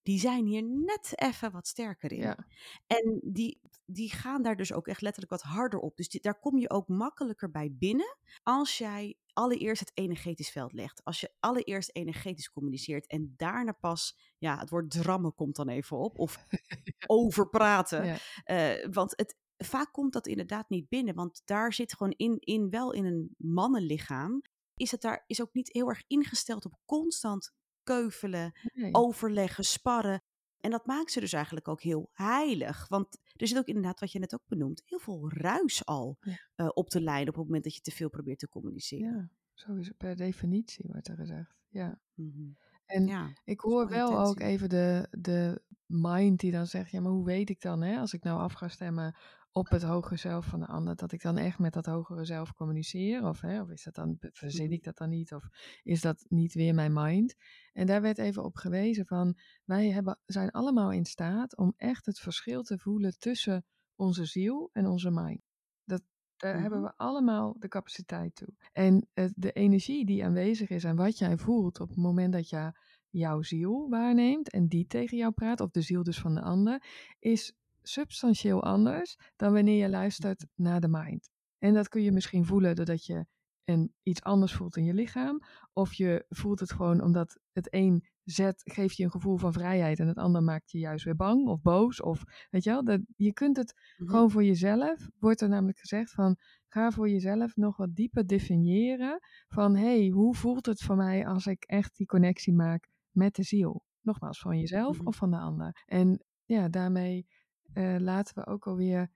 die 0.03 0.19
zijn 0.19 0.45
hier 0.45 0.63
net 0.63 1.11
even 1.15 1.51
wat 1.51 1.67
sterker 1.67 2.11
in. 2.11 2.19
ja, 2.19 2.47
En 2.87 3.19
die, 3.23 3.59
die 3.85 4.11
gaan 4.11 4.41
daar 4.41 4.55
dus 4.55 4.73
ook 4.73 4.87
echt 4.87 5.01
letterlijk 5.01 5.31
wat 5.31 5.41
harder 5.51 5.79
op. 5.79 5.97
Dus 5.97 6.09
die- 6.09 6.21
daar 6.21 6.39
kom 6.39 6.57
je 6.57 6.69
ook 6.69 6.87
makkelijker 6.87 7.51
bij 7.51 7.73
binnen 7.73 8.17
als 8.43 8.77
jij 8.77 9.17
allereerst 9.33 9.79
het 9.79 9.91
energetisch 9.93 10.49
veld 10.51 10.73
legt. 10.73 11.03
Als 11.03 11.19
je 11.19 11.33
allereerst 11.39 11.89
energetisch 11.95 12.51
communiceert 12.51 13.07
en 13.07 13.33
daarna 13.37 13.71
pas, 13.71 14.17
ja, 14.37 14.57
het 14.57 14.69
woord 14.69 14.91
drammen 14.91 15.33
komt 15.35 15.55
dan 15.55 15.69
even 15.69 15.97
op. 15.97 16.19
Of 16.19 16.45
overpraten. 17.07 18.05
ja, 18.05 18.17
Eh, 18.43 18.87
want 18.91 19.13
het, 19.15 19.35
vaak 19.57 19.91
komt 19.93 20.13
dat 20.13 20.27
inderdaad 20.27 20.69
niet 20.69 20.89
binnen, 20.89 21.15
want 21.15 21.41
daar 21.45 21.73
zit 21.73 21.93
gewoon 21.95 22.13
in, 22.17 22.37
in 22.39 22.69
wel 22.69 22.91
in 22.91 23.05
een 23.05 23.35
mannenlichaam, 23.37 24.41
is 24.75 24.91
het 24.91 25.01
daar 25.01 25.23
is 25.27 25.41
ook 25.41 25.53
niet 25.53 25.73
heel 25.73 25.89
erg 25.89 26.03
ingesteld 26.07 26.65
op 26.65 26.73
constant 26.85 27.51
keuvelen, 27.83 28.51
Nee. 28.73 28.93
overleggen, 28.93 29.63
sparren. 29.63 30.21
En 30.59 30.71
dat 30.71 30.85
maakt 30.85 31.11
ze 31.11 31.19
dus 31.19 31.33
eigenlijk 31.33 31.67
ook 31.67 31.81
heel 31.81 32.09
heilig. 32.13 32.87
Want 32.87 33.17
er 33.35 33.47
zit 33.47 33.57
ook 33.57 33.65
inderdaad, 33.65 33.99
wat 33.99 34.11
je 34.11 34.19
net 34.19 34.33
ook 34.33 34.47
benoemt, 34.47 34.81
heel 34.85 34.99
veel 34.99 35.31
ruis 35.31 35.85
al 35.85 36.17
Ja. 36.21 36.37
eh, 36.55 36.69
op 36.73 36.89
de 36.89 37.01
lijn 37.01 37.27
op 37.29 37.35
het 37.35 37.43
moment 37.45 37.63
dat 37.63 37.75
je 37.75 37.81
te 37.81 37.91
veel 37.91 38.09
probeert 38.09 38.39
te 38.39 38.49
communiceren. 38.49 39.13
Ja, 39.13 39.29
zo 39.53 39.73
is 39.75 39.87
het 39.87 39.97
per 39.97 40.15
definitie, 40.15 40.85
wordt 40.87 41.07
er 41.07 41.15
gezegd. 41.15 41.55
Ja. 41.67 41.99
Mhm. 42.13 42.51
En 42.85 43.07
ja. 43.07 43.33
ik 43.43 43.59
hoor 43.59 43.89
wel 43.89 44.19
ook 44.25 44.39
even 44.39 44.69
de, 44.69 45.07
de 45.11 45.61
mind 45.85 46.39
die 46.39 46.51
dan 46.51 46.67
zegt, 46.67 46.91
ja, 46.91 47.01
maar 47.01 47.11
hoe 47.11 47.25
weet 47.25 47.49
ik 47.49 47.61
dan, 47.61 47.81
hè, 47.81 47.99
als 47.99 48.13
ik 48.13 48.23
nou 48.23 48.39
af 48.39 48.53
ga 48.53 48.67
stemmen 48.67 49.15
op 49.53 49.69
het 49.69 49.83
hogere 49.83 50.15
zelf 50.17 50.45
van 50.45 50.59
de 50.59 50.67
ander, 50.67 50.95
dat 50.95 51.11
ik 51.11 51.21
dan 51.21 51.37
echt 51.37 51.59
met 51.59 51.73
dat 51.73 51.85
hogere 51.85 52.25
zelf 52.25 52.53
communiceer? 52.53 53.27
Of, 53.27 53.41
hè, 53.41 53.61
of 53.61 53.69
is 53.69 53.83
dat 53.83 53.95
dan, 53.95 54.17
verzin 54.19 54.65
Mhm. 54.65 54.73
ik 54.73 54.83
dat 54.83 54.97
dan 54.97 55.09
niet? 55.09 55.33
Of 55.33 55.47
is 55.83 56.01
dat 56.01 56.25
niet 56.29 56.53
weer 56.53 56.73
mijn 56.73 56.93
mind? 56.93 57.35
En 57.73 57.85
daar 57.85 58.01
werd 58.01 58.17
even 58.17 58.43
op 58.43 58.55
gewezen 58.55 59.05
van, 59.05 59.37
wij 59.65 59.89
hebben, 59.91 60.19
zijn 60.25 60.51
allemaal 60.51 60.91
in 60.91 61.05
staat 61.05 61.57
om 61.57 61.73
echt 61.77 62.05
het 62.05 62.19
verschil 62.19 62.63
te 62.63 62.77
voelen 62.79 63.17
tussen 63.17 63.65
onze 63.95 64.25
ziel 64.25 64.69
en 64.73 64.85
onze 64.87 65.11
mind. 65.11 65.41
Dat, 65.83 66.01
daar 66.37 66.59
hebben 66.61 66.79
Mhm. 66.79 66.87
we 66.87 66.93
allemaal 66.97 67.55
de 67.59 67.67
capaciteit 67.67 68.35
toe. 68.35 68.53
En 68.71 69.07
de 69.35 69.51
energie 69.51 70.05
die 70.05 70.25
aanwezig 70.25 70.69
is 70.69 70.83
en 70.83 70.95
wat 70.95 71.17
jij 71.17 71.37
voelt 71.37 71.79
op 71.79 71.87
het 71.89 71.97
moment 71.97 72.33
dat 72.33 72.49
je 72.49 72.71
jouw 73.09 73.41
ziel 73.41 73.89
waarneemt 73.89 74.49
en 74.49 74.67
die 74.67 74.87
tegen 74.87 75.17
jou 75.17 75.31
praat, 75.31 75.59
of 75.59 75.69
de 75.71 75.81
ziel 75.81 76.03
dus 76.03 76.19
van 76.19 76.35
de 76.35 76.41
ander, 76.41 76.83
is 77.19 77.55
substantieel 77.83 78.63
anders 78.63 79.17
dan 79.35 79.53
wanneer 79.53 79.81
je 79.83 79.89
luistert 79.89 80.45
naar 80.55 80.79
de 80.81 80.87
mind. 80.89 81.29
En 81.57 81.73
dat 81.73 81.87
kun 81.87 82.01
je 82.01 82.11
misschien 82.11 82.45
voelen 82.45 82.75
doordat 82.75 83.05
je 83.05 83.25
een, 83.63 83.93
iets 84.03 84.21
anders 84.21 84.53
voelt 84.53 84.77
in 84.77 84.83
je 84.85 84.93
lichaam, 84.93 85.39
of 85.73 85.93
je 85.93 86.25
voelt 86.29 86.59
het 86.59 86.71
gewoon 86.71 87.01
omdat 87.01 87.39
het 87.51 87.73
een 87.73 88.07
zet, 88.23 88.61
geeft 88.63 88.97
je 88.97 89.03
een 89.03 89.11
gevoel 89.11 89.37
van 89.37 89.53
vrijheid 89.53 89.99
en 89.99 90.07
het 90.07 90.17
ander 90.17 90.43
maakt 90.43 90.71
je 90.71 90.77
juist 90.79 91.05
weer 91.05 91.15
bang 91.15 91.47
of 91.47 91.61
boos. 91.61 92.01
Of 92.01 92.23
weet 92.49 92.63
je 92.63 92.69
wel, 92.69 92.83
dat, 92.83 93.01
je 93.15 93.33
kunt 93.33 93.57
het 93.57 93.73
Mhm. 93.97 94.09
gewoon 94.09 94.31
voor 94.31 94.43
jezelf, 94.43 95.09
wordt 95.19 95.41
er 95.41 95.49
namelijk 95.49 95.79
gezegd 95.79 96.11
van 96.11 96.37
ga 96.67 96.91
voor 96.91 97.09
jezelf 97.09 97.55
nog 97.55 97.77
wat 97.77 97.95
dieper 97.95 98.27
definiëren 98.27 99.19
van 99.47 99.75
hé, 99.75 99.99
hey, 99.99 100.07
hoe 100.09 100.35
voelt 100.35 100.65
het 100.65 100.81
voor 100.81 100.95
mij 100.95 101.27
als 101.27 101.45
ik 101.45 101.63
echt 101.63 101.95
die 101.97 102.07
connectie 102.07 102.53
maak 102.53 102.87
met 103.11 103.35
de 103.35 103.43
ziel? 103.43 103.83
Nogmaals, 104.01 104.39
van 104.39 104.59
jezelf 104.59 104.97
Mhm. 104.97 105.07
of 105.07 105.15
van 105.15 105.31
de 105.31 105.37
ander. 105.37 105.81
En 105.85 106.23
ja, 106.45 106.69
daarmee 106.69 107.27
eh, 107.73 107.95
laten 107.99 108.35
we 108.35 108.45
ook 108.47 108.67
alweer 108.67 109.11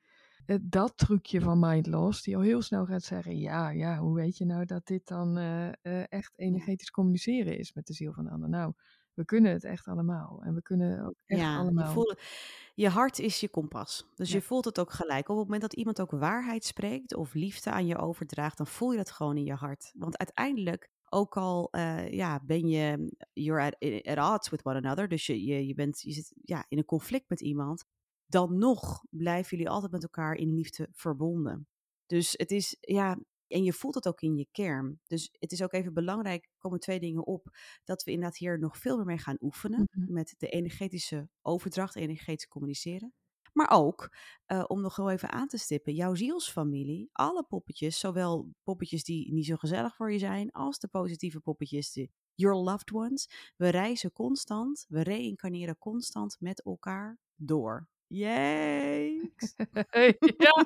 eh, 0.45 0.57
dat 0.61 0.97
trucje 0.97 1.41
van 1.41 1.59
mind 1.59 1.87
loss, 1.87 2.21
die 2.23 2.35
al 2.35 2.41
heel 2.41 2.61
snel 2.61 2.85
gaat 2.85 3.03
zeggen, 3.03 3.37
ja, 3.37 3.69
ja, 3.69 3.97
hoe 3.97 4.15
weet 4.15 4.37
je 4.37 4.45
nou 4.45 4.65
dat 4.65 4.85
dit 4.85 5.07
dan 5.07 5.37
eh, 5.37 6.11
echt 6.11 6.39
energetisch 6.39 6.91
communiceren 6.91 7.57
is 7.57 7.73
met 7.73 7.87
de 7.87 7.93
ziel 7.93 8.13
van 8.13 8.23
de 8.23 8.29
ander? 8.31 8.49
Nou, 8.49 8.73
we 9.13 9.25
kunnen 9.25 9.51
het 9.51 9.63
echt 9.63 9.87
allemaal. 9.87 10.41
En 10.43 10.53
we 10.53 10.61
kunnen 10.61 11.05
ook 11.05 11.15
echt 11.25 11.41
Ja, 11.41 11.53
je, 11.53 11.59
allemaal. 11.59 11.91
voelt, 11.93 12.21
je 12.75 12.89
hart 12.89 13.19
is 13.19 13.39
je 13.39 13.49
kompas. 13.49 14.09
Dus 14.15 14.29
Ja. 14.29 14.35
je 14.35 14.41
voelt 14.41 14.65
het 14.65 14.79
ook 14.79 14.91
gelijk. 14.91 15.29
Op 15.29 15.35
het 15.35 15.43
moment 15.45 15.61
dat 15.61 15.73
iemand 15.73 16.01
ook 16.01 16.11
waarheid 16.11 16.63
spreekt 16.63 17.15
of 17.15 17.33
liefde 17.33 17.71
aan 17.71 17.85
je 17.85 17.97
overdraagt, 17.97 18.57
dan 18.57 18.67
voel 18.67 18.91
je 18.91 18.97
dat 18.97 19.11
gewoon 19.11 19.37
in 19.37 19.45
je 19.45 19.53
hart. 19.53 19.91
Want 19.97 20.17
uiteindelijk, 20.17 20.89
ook 21.09 21.37
al 21.37 21.67
ja, 22.09 22.39
ben 22.45 22.67
je, 22.67 23.15
you're 23.33 23.61
at, 23.65 23.75
at 24.17 24.33
odds 24.33 24.49
with 24.49 24.63
one 24.65 24.75
another, 24.75 25.07
dus 25.07 25.25
je, 25.25 25.43
je, 25.43 25.67
je, 25.67 25.73
bent, 25.73 26.01
je 26.01 26.11
zit 26.11 26.33
ja, 26.43 26.65
in 26.67 26.77
een 26.77 26.85
conflict 26.85 27.29
met 27.29 27.41
iemand, 27.41 27.85
dan 28.27 28.57
nog 28.57 29.03
blijven 29.09 29.57
jullie 29.57 29.71
altijd 29.71 29.91
met 29.91 30.03
elkaar 30.03 30.35
in 30.35 30.53
liefde 30.53 30.87
verbonden. 30.91 31.67
Dus 32.05 32.33
het 32.37 32.51
is, 32.51 32.77
ja, 32.79 33.19
en 33.47 33.63
je 33.63 33.73
voelt 33.73 33.95
het 33.95 34.07
ook 34.07 34.21
in 34.21 34.35
je 34.35 34.47
kern. 34.51 34.99
Dus 35.07 35.29
het 35.39 35.51
is 35.51 35.63
ook 35.63 35.73
even 35.73 35.93
belangrijk, 35.93 36.43
er 36.45 36.57
komen 36.57 36.79
twee 36.79 36.99
dingen 36.99 37.25
op, 37.25 37.49
dat 37.83 38.03
we 38.03 38.11
inderdaad 38.11 38.37
hier 38.37 38.59
nog 38.59 38.77
veel 38.77 38.95
meer 38.95 39.05
mee 39.05 39.17
gaan 39.17 39.37
oefenen. 39.39 39.87
Mhm. 39.91 40.13
Met 40.13 40.33
de 40.37 40.47
energetische 40.47 41.29
overdracht, 41.41 41.95
energetisch 41.95 42.47
communiceren. 42.47 43.13
Maar 43.53 43.69
ook, 43.71 44.15
eh, 44.45 44.63
om 44.67 44.81
nog 44.81 44.95
heel 44.95 45.09
even 45.09 45.31
aan 45.31 45.47
te 45.47 45.57
stippen, 45.57 45.93
jouw 45.93 46.15
zielsfamilie, 46.15 47.09
alle 47.11 47.43
poppetjes, 47.43 47.99
zowel 47.99 48.49
poppetjes 48.63 49.03
die 49.03 49.33
niet 49.33 49.45
zo 49.45 49.55
gezellig 49.55 49.95
voor 49.95 50.11
je 50.11 50.19
zijn, 50.19 50.51
als 50.51 50.79
de 50.79 50.87
positieve 50.87 51.39
poppetjes, 51.39 51.91
de 51.91 52.09
your 52.33 52.55
loved 52.55 52.91
ones. 52.91 53.29
We 53.55 53.69
reizen 53.69 54.11
constant, 54.11 54.85
we 54.87 55.03
reïncarneren 55.03 55.77
constant 55.77 56.35
met 56.39 56.63
elkaar 56.63 57.19
door. 57.35 57.87
Yay! 58.09 59.31
ja, 60.37 60.65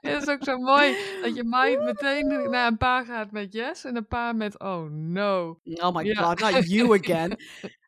het 0.00 0.22
is 0.22 0.28
ook 0.28 0.44
zo 0.44 0.58
mooi 0.58 0.96
dat 1.22 1.34
je 1.36 1.42
mind 1.44 1.82
meteen 1.84 2.50
naar 2.50 2.66
een 2.66 2.76
paar 2.76 3.04
gaat 3.04 3.30
met 3.30 3.52
yes 3.52 3.84
en 3.84 3.96
een 3.96 4.06
paar 4.06 4.36
met 4.36 4.60
oh 4.60 4.90
no. 4.90 5.60
Oh 5.64 5.94
my 5.94 6.04
Ja. 6.04 6.22
god, 6.22 6.40
not 6.40 6.68
you 6.68 6.98
again. 6.98 7.36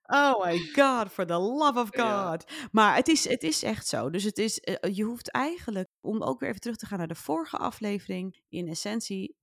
Oh 0.03 0.45
my 0.45 0.59
god, 0.59 1.13
for 1.13 1.27
the 1.27 1.39
love 1.39 1.79
of 1.81 1.89
Ja. 1.97 2.31
God. 2.31 2.45
Maar 2.73 2.97
het 2.97 3.09
is, 3.09 3.29
het 3.29 3.43
is 3.43 3.63
echt 3.63 3.87
zo. 3.87 4.11
Dus 4.11 4.25
het 4.25 4.39
is, 4.39 4.59
eh, 4.59 4.95
je 4.97 5.03
hoeft 5.03 5.31
eigenlijk, 5.31 5.89
om 6.01 6.23
ook 6.23 6.41
weer 6.41 6.49
even 6.49 6.61
terug 6.61 6.77
te 6.77 6.87
gaan 6.87 6.99
naar 6.99 7.09
de 7.09 7.15
vorige 7.15 7.57
aflevering, 7.57 8.43
in 8.49 8.69
essentie 8.69 9.37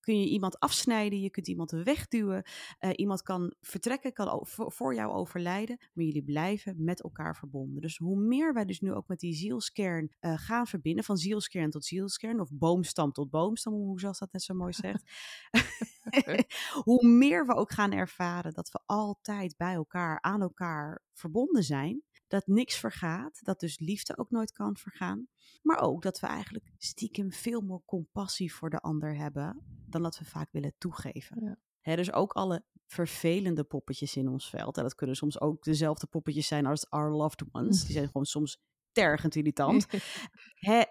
kun 0.00 0.20
je 0.20 0.28
iemand 0.28 0.58
afsnijden, 0.58 1.20
je 1.20 1.30
kunt 1.30 1.48
iemand 1.48 1.70
wegduwen, 1.70 2.42
eh, 2.78 2.90
iemand 2.94 3.22
kan 3.22 3.54
vertrekken, 3.60 4.12
kan 4.12 4.40
voor 4.50 4.94
jou 4.94 5.12
overlijden, 5.12 5.76
maar 5.92 6.04
jullie 6.04 6.24
blijven 6.24 6.84
met 6.84 7.02
elkaar 7.02 7.36
verbonden. 7.36 7.80
Dus 7.80 7.96
hoe 7.96 8.16
meer 8.16 8.54
wij 8.54 8.64
dus 8.64 8.80
nu 8.80 8.92
ook 8.92 9.08
met 9.08 9.20
die 9.20 9.34
zielskern 9.34 10.10
eh, 10.18 10.32
gaan 10.36 10.66
verbinden, 10.66 11.04
van 11.04 11.16
zielskern 11.16 11.70
tot 11.70 11.84
zielskern, 11.84 12.40
of 12.40 12.48
boomstam 12.52 13.12
tot 13.12 13.30
boomstam, 13.30 13.72
hoe 13.72 14.00
zoals 14.00 14.18
dat 14.18 14.32
net 14.32 14.42
zo 14.42 14.54
mooi 14.54 14.72
zegt, 14.72 15.02
hoe 16.84 17.08
meer 17.08 17.46
we 17.46 17.54
ook 17.54 17.72
gaan 17.72 17.92
ervaren 17.92 18.52
dat 18.52 18.70
we 18.70 18.80
altijd 18.86 19.56
bij 19.56 19.74
elkaar, 19.74 20.20
aan 20.20 20.42
elkaar 20.42 21.02
verbonden 21.12 21.62
zijn. 21.62 22.02
Dat 22.28 22.46
niks 22.46 22.76
vergaat, 22.76 23.44
dat 23.44 23.60
dus 23.60 23.78
liefde 23.78 24.16
ook 24.18 24.30
nooit 24.30 24.52
kan 24.52 24.76
vergaan. 24.76 25.28
Maar 25.62 25.80
ook 25.80 26.02
dat 26.02 26.20
we 26.20 26.26
eigenlijk 26.26 26.72
stiekem 26.78 27.32
veel 27.32 27.60
meer 27.60 27.80
compassie 27.84 28.54
voor 28.54 28.70
de 28.70 28.80
ander 28.80 29.16
hebben 29.16 29.62
dan 29.86 30.02
dat 30.02 30.18
we 30.18 30.24
vaak 30.24 30.48
willen 30.52 30.74
toegeven. 30.78 31.56
Ja. 31.82 31.96
Dus 31.96 32.12
ook 32.12 32.32
alle 32.32 32.64
vervelende 32.86 33.64
poppetjes 33.64 34.16
in 34.16 34.28
ons 34.28 34.50
veld. 34.50 34.76
En 34.76 34.82
dat 34.82 34.94
kunnen 34.94 35.16
soms 35.16 35.40
ook 35.40 35.62
dezelfde 35.64 36.06
poppetjes 36.06 36.46
zijn 36.46 36.66
als 36.66 36.90
our 36.90 37.10
loved 37.16 37.44
ones. 37.52 37.84
Die 37.84 37.92
zijn 37.98 38.06
gewoon 38.06 38.26
soms 38.26 38.58
tergend 38.92 39.34
irritant. 39.34 39.86
Hè, 40.68 40.82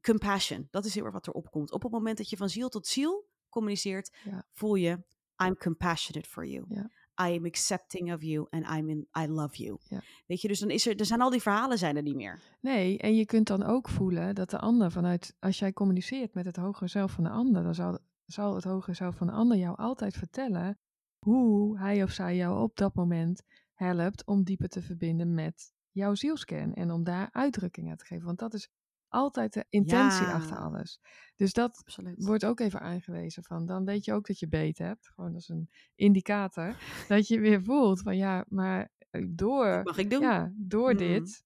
compassion, 0.00 0.68
dat 0.70 0.84
is 0.84 0.94
heel 0.94 1.04
erg 1.04 1.12
wat 1.12 1.26
er 1.26 1.32
opkomt. 1.32 1.72
Op 1.72 1.82
het 1.82 1.92
moment 1.92 2.16
dat 2.16 2.30
je 2.30 2.36
van 2.36 2.48
ziel 2.48 2.68
tot 2.68 2.86
ziel 2.86 3.28
communiceert, 3.48 4.16
Ja. 4.24 4.46
voel 4.52 4.74
je, 4.74 5.04
I'm 5.44 5.56
compassionate 5.56 6.28
for 6.28 6.46
you. 6.46 6.64
Ja. 6.68 6.90
I 7.28 7.36
am 7.36 7.44
accepting 7.44 8.12
of 8.12 8.22
you 8.22 8.46
and 8.50 8.66
I'm 8.78 8.88
in, 8.88 9.08
I 9.18 9.26
love 9.26 9.62
you. 9.62 9.78
Ja. 9.88 10.02
Weet 10.26 10.40
je, 10.40 10.48
dus 10.48 10.58
dan 10.58 10.70
is 10.70 10.86
er, 10.86 10.96
er 10.96 11.06
zijn 11.06 11.20
al 11.20 11.30
die 11.30 11.42
verhalen 11.42 11.78
zijn 11.78 11.96
er 11.96 12.02
niet 12.02 12.16
meer. 12.16 12.40
Nee, 12.60 12.98
en 12.98 13.14
je 13.14 13.24
kunt 13.24 13.46
dan 13.46 13.62
ook 13.62 13.88
voelen 13.88 14.34
dat 14.34 14.50
de 14.50 14.58
ander 14.58 14.90
vanuit, 14.90 15.36
als 15.38 15.58
jij 15.58 15.72
communiceert 15.72 16.34
met 16.34 16.44
het 16.44 16.56
hogere 16.56 16.88
zelf 16.88 17.12
van 17.12 17.24
de 17.24 17.30
ander, 17.30 17.62
dan 17.62 17.74
zal, 17.74 17.98
zal 18.26 18.54
het 18.54 18.64
hogere 18.64 18.94
zelf 18.94 19.16
van 19.16 19.26
de 19.26 19.32
ander 19.32 19.58
jou 19.58 19.76
altijd 19.76 20.16
vertellen 20.16 20.78
hoe 21.18 21.78
hij 21.78 22.02
of 22.02 22.10
zij 22.10 22.36
jou 22.36 22.62
op 22.62 22.76
dat 22.76 22.94
moment 22.94 23.42
helpt 23.74 24.26
om 24.26 24.44
dieper 24.44 24.68
te 24.68 24.82
verbinden 24.82 25.34
met 25.34 25.72
jouw 25.90 26.14
zielskern 26.14 26.74
en 26.74 26.90
om 26.90 27.04
daar 27.04 27.28
uitdrukking 27.32 27.90
aan 27.90 27.96
te 27.96 28.04
geven. 28.04 28.26
Want 28.26 28.38
dat 28.38 28.54
is 28.54 28.68
altijd 29.12 29.52
de 29.52 29.66
intentie 29.68 30.26
Ja. 30.26 30.32
achter 30.32 30.56
alles. 30.56 31.00
Dus 31.36 31.52
dat 31.52 31.78
Absoluut. 31.78 32.24
wordt 32.24 32.44
ook 32.44 32.60
even 32.60 32.80
aangewezen 32.80 33.44
van, 33.44 33.66
dan 33.66 33.84
weet 33.84 34.04
je 34.04 34.12
ook 34.12 34.26
dat 34.26 34.38
je 34.38 34.48
beet 34.48 34.78
hebt. 34.78 35.08
Gewoon 35.14 35.34
als 35.34 35.48
een 35.48 35.70
indicator. 35.94 36.76
dat 37.08 37.28
je 37.28 37.40
weer 37.40 37.62
voelt 37.62 38.02
van 38.02 38.16
ja, 38.16 38.44
maar 38.48 38.92
eh, 39.10 39.26
door, 39.30 39.82
Mag 39.82 39.96
ik 39.98 40.10
doen? 40.10 40.20
ja, 40.20 40.52
door 40.56 40.90
Mm. 40.92 40.98
dit 40.98 41.44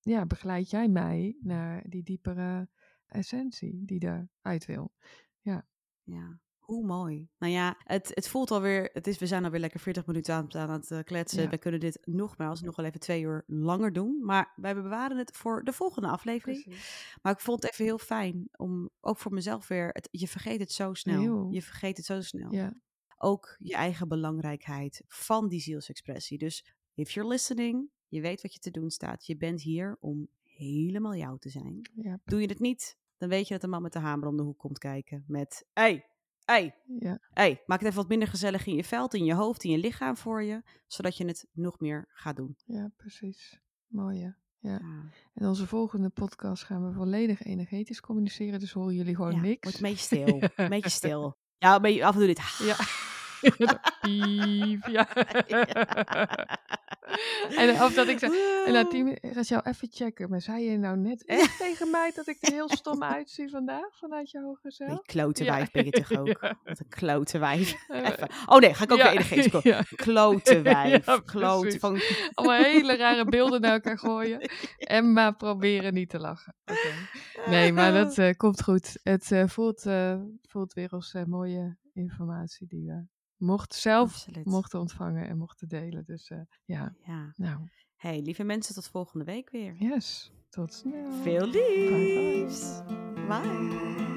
ja, 0.00 0.26
begeleid 0.26 0.70
jij 0.70 0.88
mij 0.88 1.36
naar 1.40 1.84
die 1.88 2.02
diepere 2.02 2.68
essentie 3.06 3.84
die 3.84 4.02
eruit 4.04 4.64
wil. 4.66 4.92
Ja, 5.40 5.66
hoe 6.70 6.86
mooi. 6.86 7.28
Nou 7.38 7.52
ja, 7.52 7.76
het, 7.84 8.10
het 8.14 8.28
voelt 8.28 8.50
alweer, 8.50 8.90
het 8.92 9.06
is, 9.06 9.18
we 9.18 9.26
zijn 9.26 9.44
alweer 9.44 9.60
lekker 9.60 9.80
40 9.80 10.06
minuten 10.06 10.34
aan, 10.34 10.54
aan 10.54 10.70
het 10.70 10.90
eh, 10.90 10.98
kletsen. 11.04 11.42
Ja. 11.42 11.48
We 11.48 11.58
kunnen 11.58 11.80
dit 11.80 11.98
nogmaals 12.04 12.60
nog 12.60 12.76
wel 12.76 12.86
even 12.86 13.00
twee 13.00 13.22
uur 13.22 13.44
langer 13.46 13.92
doen. 13.92 14.24
Maar 14.24 14.52
wij 14.56 14.74
bewaren 14.74 15.16
het 15.16 15.36
voor 15.36 15.64
de 15.64 15.72
volgende 15.72 16.08
aflevering. 16.08 16.62
Precies. 16.64 17.18
Maar 17.22 17.32
ik 17.32 17.40
vond 17.40 17.62
het 17.62 17.72
even 17.72 17.84
heel 17.84 17.98
fijn 17.98 18.48
om, 18.56 18.90
ook 19.00 19.18
voor 19.18 19.32
mezelf 19.32 19.68
weer, 19.68 19.88
het, 19.88 20.08
je 20.10 20.28
vergeet 20.28 20.60
het 20.60 20.72
zo 20.72 20.94
snel. 20.94 21.20
Heel. 21.20 21.48
Je 21.50 21.62
vergeet 21.62 21.96
het 21.96 22.06
zo 22.06 22.20
snel. 22.20 22.52
Ja, 22.52 22.80
Ook 23.18 23.56
je 23.58 23.74
eigen 23.74 24.08
belangrijkheid 24.08 25.02
van 25.06 25.48
die 25.48 25.60
zielsexpressie. 25.60 26.38
Dus 26.38 26.74
if 26.94 27.10
you're 27.10 27.28
listening, 27.30 27.90
je 28.08 28.20
weet 28.20 28.42
wat 28.42 28.54
je 28.54 28.60
te 28.60 28.70
doen 28.70 28.90
staat. 28.90 29.26
Je 29.26 29.36
bent 29.36 29.62
hier 29.62 29.96
om 30.00 30.28
helemaal 30.42 31.14
jou 31.14 31.38
te 31.38 31.48
zijn. 31.48 31.90
ja, 31.94 32.18
Doe 32.24 32.40
je 32.40 32.46
het 32.46 32.60
niet, 32.60 32.98
dan 33.16 33.28
weet 33.28 33.46
je 33.46 33.52
dat 33.52 33.62
de 33.62 33.68
man 33.68 33.82
met 33.82 33.92
de 33.92 33.98
hamer 33.98 34.28
om 34.28 34.36
de 34.36 34.42
hoek 34.42 34.58
komt 34.58 34.78
kijken 34.78 35.24
met... 35.26 35.66
Hey, 35.72 36.04
hey, 36.44 36.74
ja, 36.98 37.18
hey, 37.32 37.62
maak 37.66 37.78
het 37.78 37.88
even 37.88 38.00
wat 38.00 38.08
minder 38.08 38.28
gezellig 38.28 38.66
in 38.66 38.74
je 38.74 38.84
veld, 38.84 39.14
in 39.14 39.24
je 39.24 39.34
hoofd, 39.34 39.64
in 39.64 39.70
je 39.70 39.78
lichaam 39.78 40.16
voor 40.16 40.42
je, 40.42 40.62
zodat 40.86 41.16
je 41.16 41.26
het 41.26 41.46
nog 41.52 41.80
meer 41.80 42.08
gaat 42.12 42.36
doen. 42.36 42.56
ja, 42.66 42.90
precies. 42.96 43.60
Mooi 43.86 44.20
hè? 44.20 44.30
Ja. 44.58 44.78
Ja. 44.78 44.80
En 45.34 45.48
onze 45.48 45.66
volgende 45.66 46.08
podcast 46.08 46.64
gaan 46.64 46.86
we 46.86 46.92
volledig 46.92 47.42
energetisch 47.42 48.00
communiceren. 48.00 48.60
Dus 48.60 48.72
horen 48.72 48.94
jullie 48.94 49.14
gewoon 49.14 49.34
Ja, 49.34 49.40
niks. 49.40 49.62
Wordt 49.62 49.76
een 49.76 49.82
beetje 49.90 50.04
stil. 50.04 50.42
Een 50.64 50.68
beetje 50.68 50.90
stil. 50.90 51.36
Ja, 51.58 51.74
een 51.74 51.82
beetje 51.82 52.04
af 52.04 52.12
en 52.12 52.18
toe 52.18 52.26
dit. 52.26 52.40
Ja. 52.58 52.76
Piep, 54.00 54.86
ja. 54.86 55.08
en 57.56 57.82
of 57.82 57.94
dat 57.94 58.08
ik 58.08 58.18
zeg, 58.18 58.30
en 58.66 58.72
na 58.72 58.86
tien 58.86 59.04
minuten, 59.04 59.34
gaat 59.34 59.48
jou 59.48 59.62
even 59.64 59.88
checken. 59.90 60.30
Maar 60.30 60.40
zei 60.40 60.70
je 60.70 60.78
nou 60.78 60.96
net 60.96 61.24
echt 61.24 61.58
tegen 61.58 61.90
mij 61.90 62.12
dat 62.14 62.26
ik 62.26 62.36
er 62.40 62.52
heel 62.52 62.68
stom 62.80 63.02
uitzie 63.02 63.50
vandaag 63.50 63.98
vanuit 63.98 64.30
je 64.30 64.40
hoge 64.40 64.70
zelf? 64.70 65.02
klote 65.02 65.44
Ja. 65.44 65.52
wijf 65.52 65.70
ben 65.70 65.84
je 65.84 65.90
toch 65.90 66.18
ook? 66.18 66.38
Ja. 66.40 66.58
Wat 66.64 66.78
een 66.78 66.88
klote 66.88 67.38
wijf. 67.38 67.74
Even. 67.88 68.28
Oh 68.46 68.58
nee, 68.58 68.74
ga 68.74 68.84
ik 68.84 68.92
ook 68.92 68.98
ja, 68.98 69.12
weer 69.12 69.60
ja. 69.62 69.82
Klote 69.94 70.62
wijf. 70.62 71.04
Klote 71.24 71.78
van... 71.78 72.00
Allemaal 72.34 72.62
hele 72.62 72.96
rare 72.96 73.24
beelden 73.24 73.60
naar 73.60 73.72
elkaar 73.72 73.98
gooien. 73.98 74.50
En 74.78 75.12
maar 75.12 75.36
proberen 75.36 75.94
niet 75.94 76.08
te 76.08 76.18
lachen. 76.18 76.54
Oké. 76.64 77.50
Nee, 77.50 77.72
maar 77.72 77.92
dat 77.92 78.18
eh, 78.18 78.34
komt 78.36 78.62
goed. 78.62 79.00
Het 79.02 79.32
eh, 79.32 79.46
voelt, 79.46 79.86
eh, 79.86 80.20
voelt 80.42 80.72
weer 80.72 80.90
als 80.90 81.14
mooie 81.26 81.76
informatie 81.92 82.66
die 82.66 82.86
we 82.86 83.19
mochten 83.40 83.78
zelf 83.78 84.12
Absoluut. 84.12 84.44
mochten 84.44 84.80
ontvangen 84.80 85.28
en 85.28 85.36
mochten 85.38 85.68
delen. 85.68 86.04
Dus 86.04 86.30
eh, 86.30 86.40
ja, 86.64 86.94
Ja. 87.04 87.32
nou, 87.36 87.68
Hey, 87.96 88.20
lieve 88.20 88.44
mensen, 88.44 88.74
tot 88.74 88.88
volgende 88.88 89.24
week 89.24 89.50
weer. 89.50 89.74
yes. 89.78 90.32
Tot 90.48 90.74
snel. 90.74 91.12
Veel 91.22 91.50
Bye 91.50 91.86
bye. 91.88 92.42
liefs. 92.44 92.80
Bye. 93.28 94.09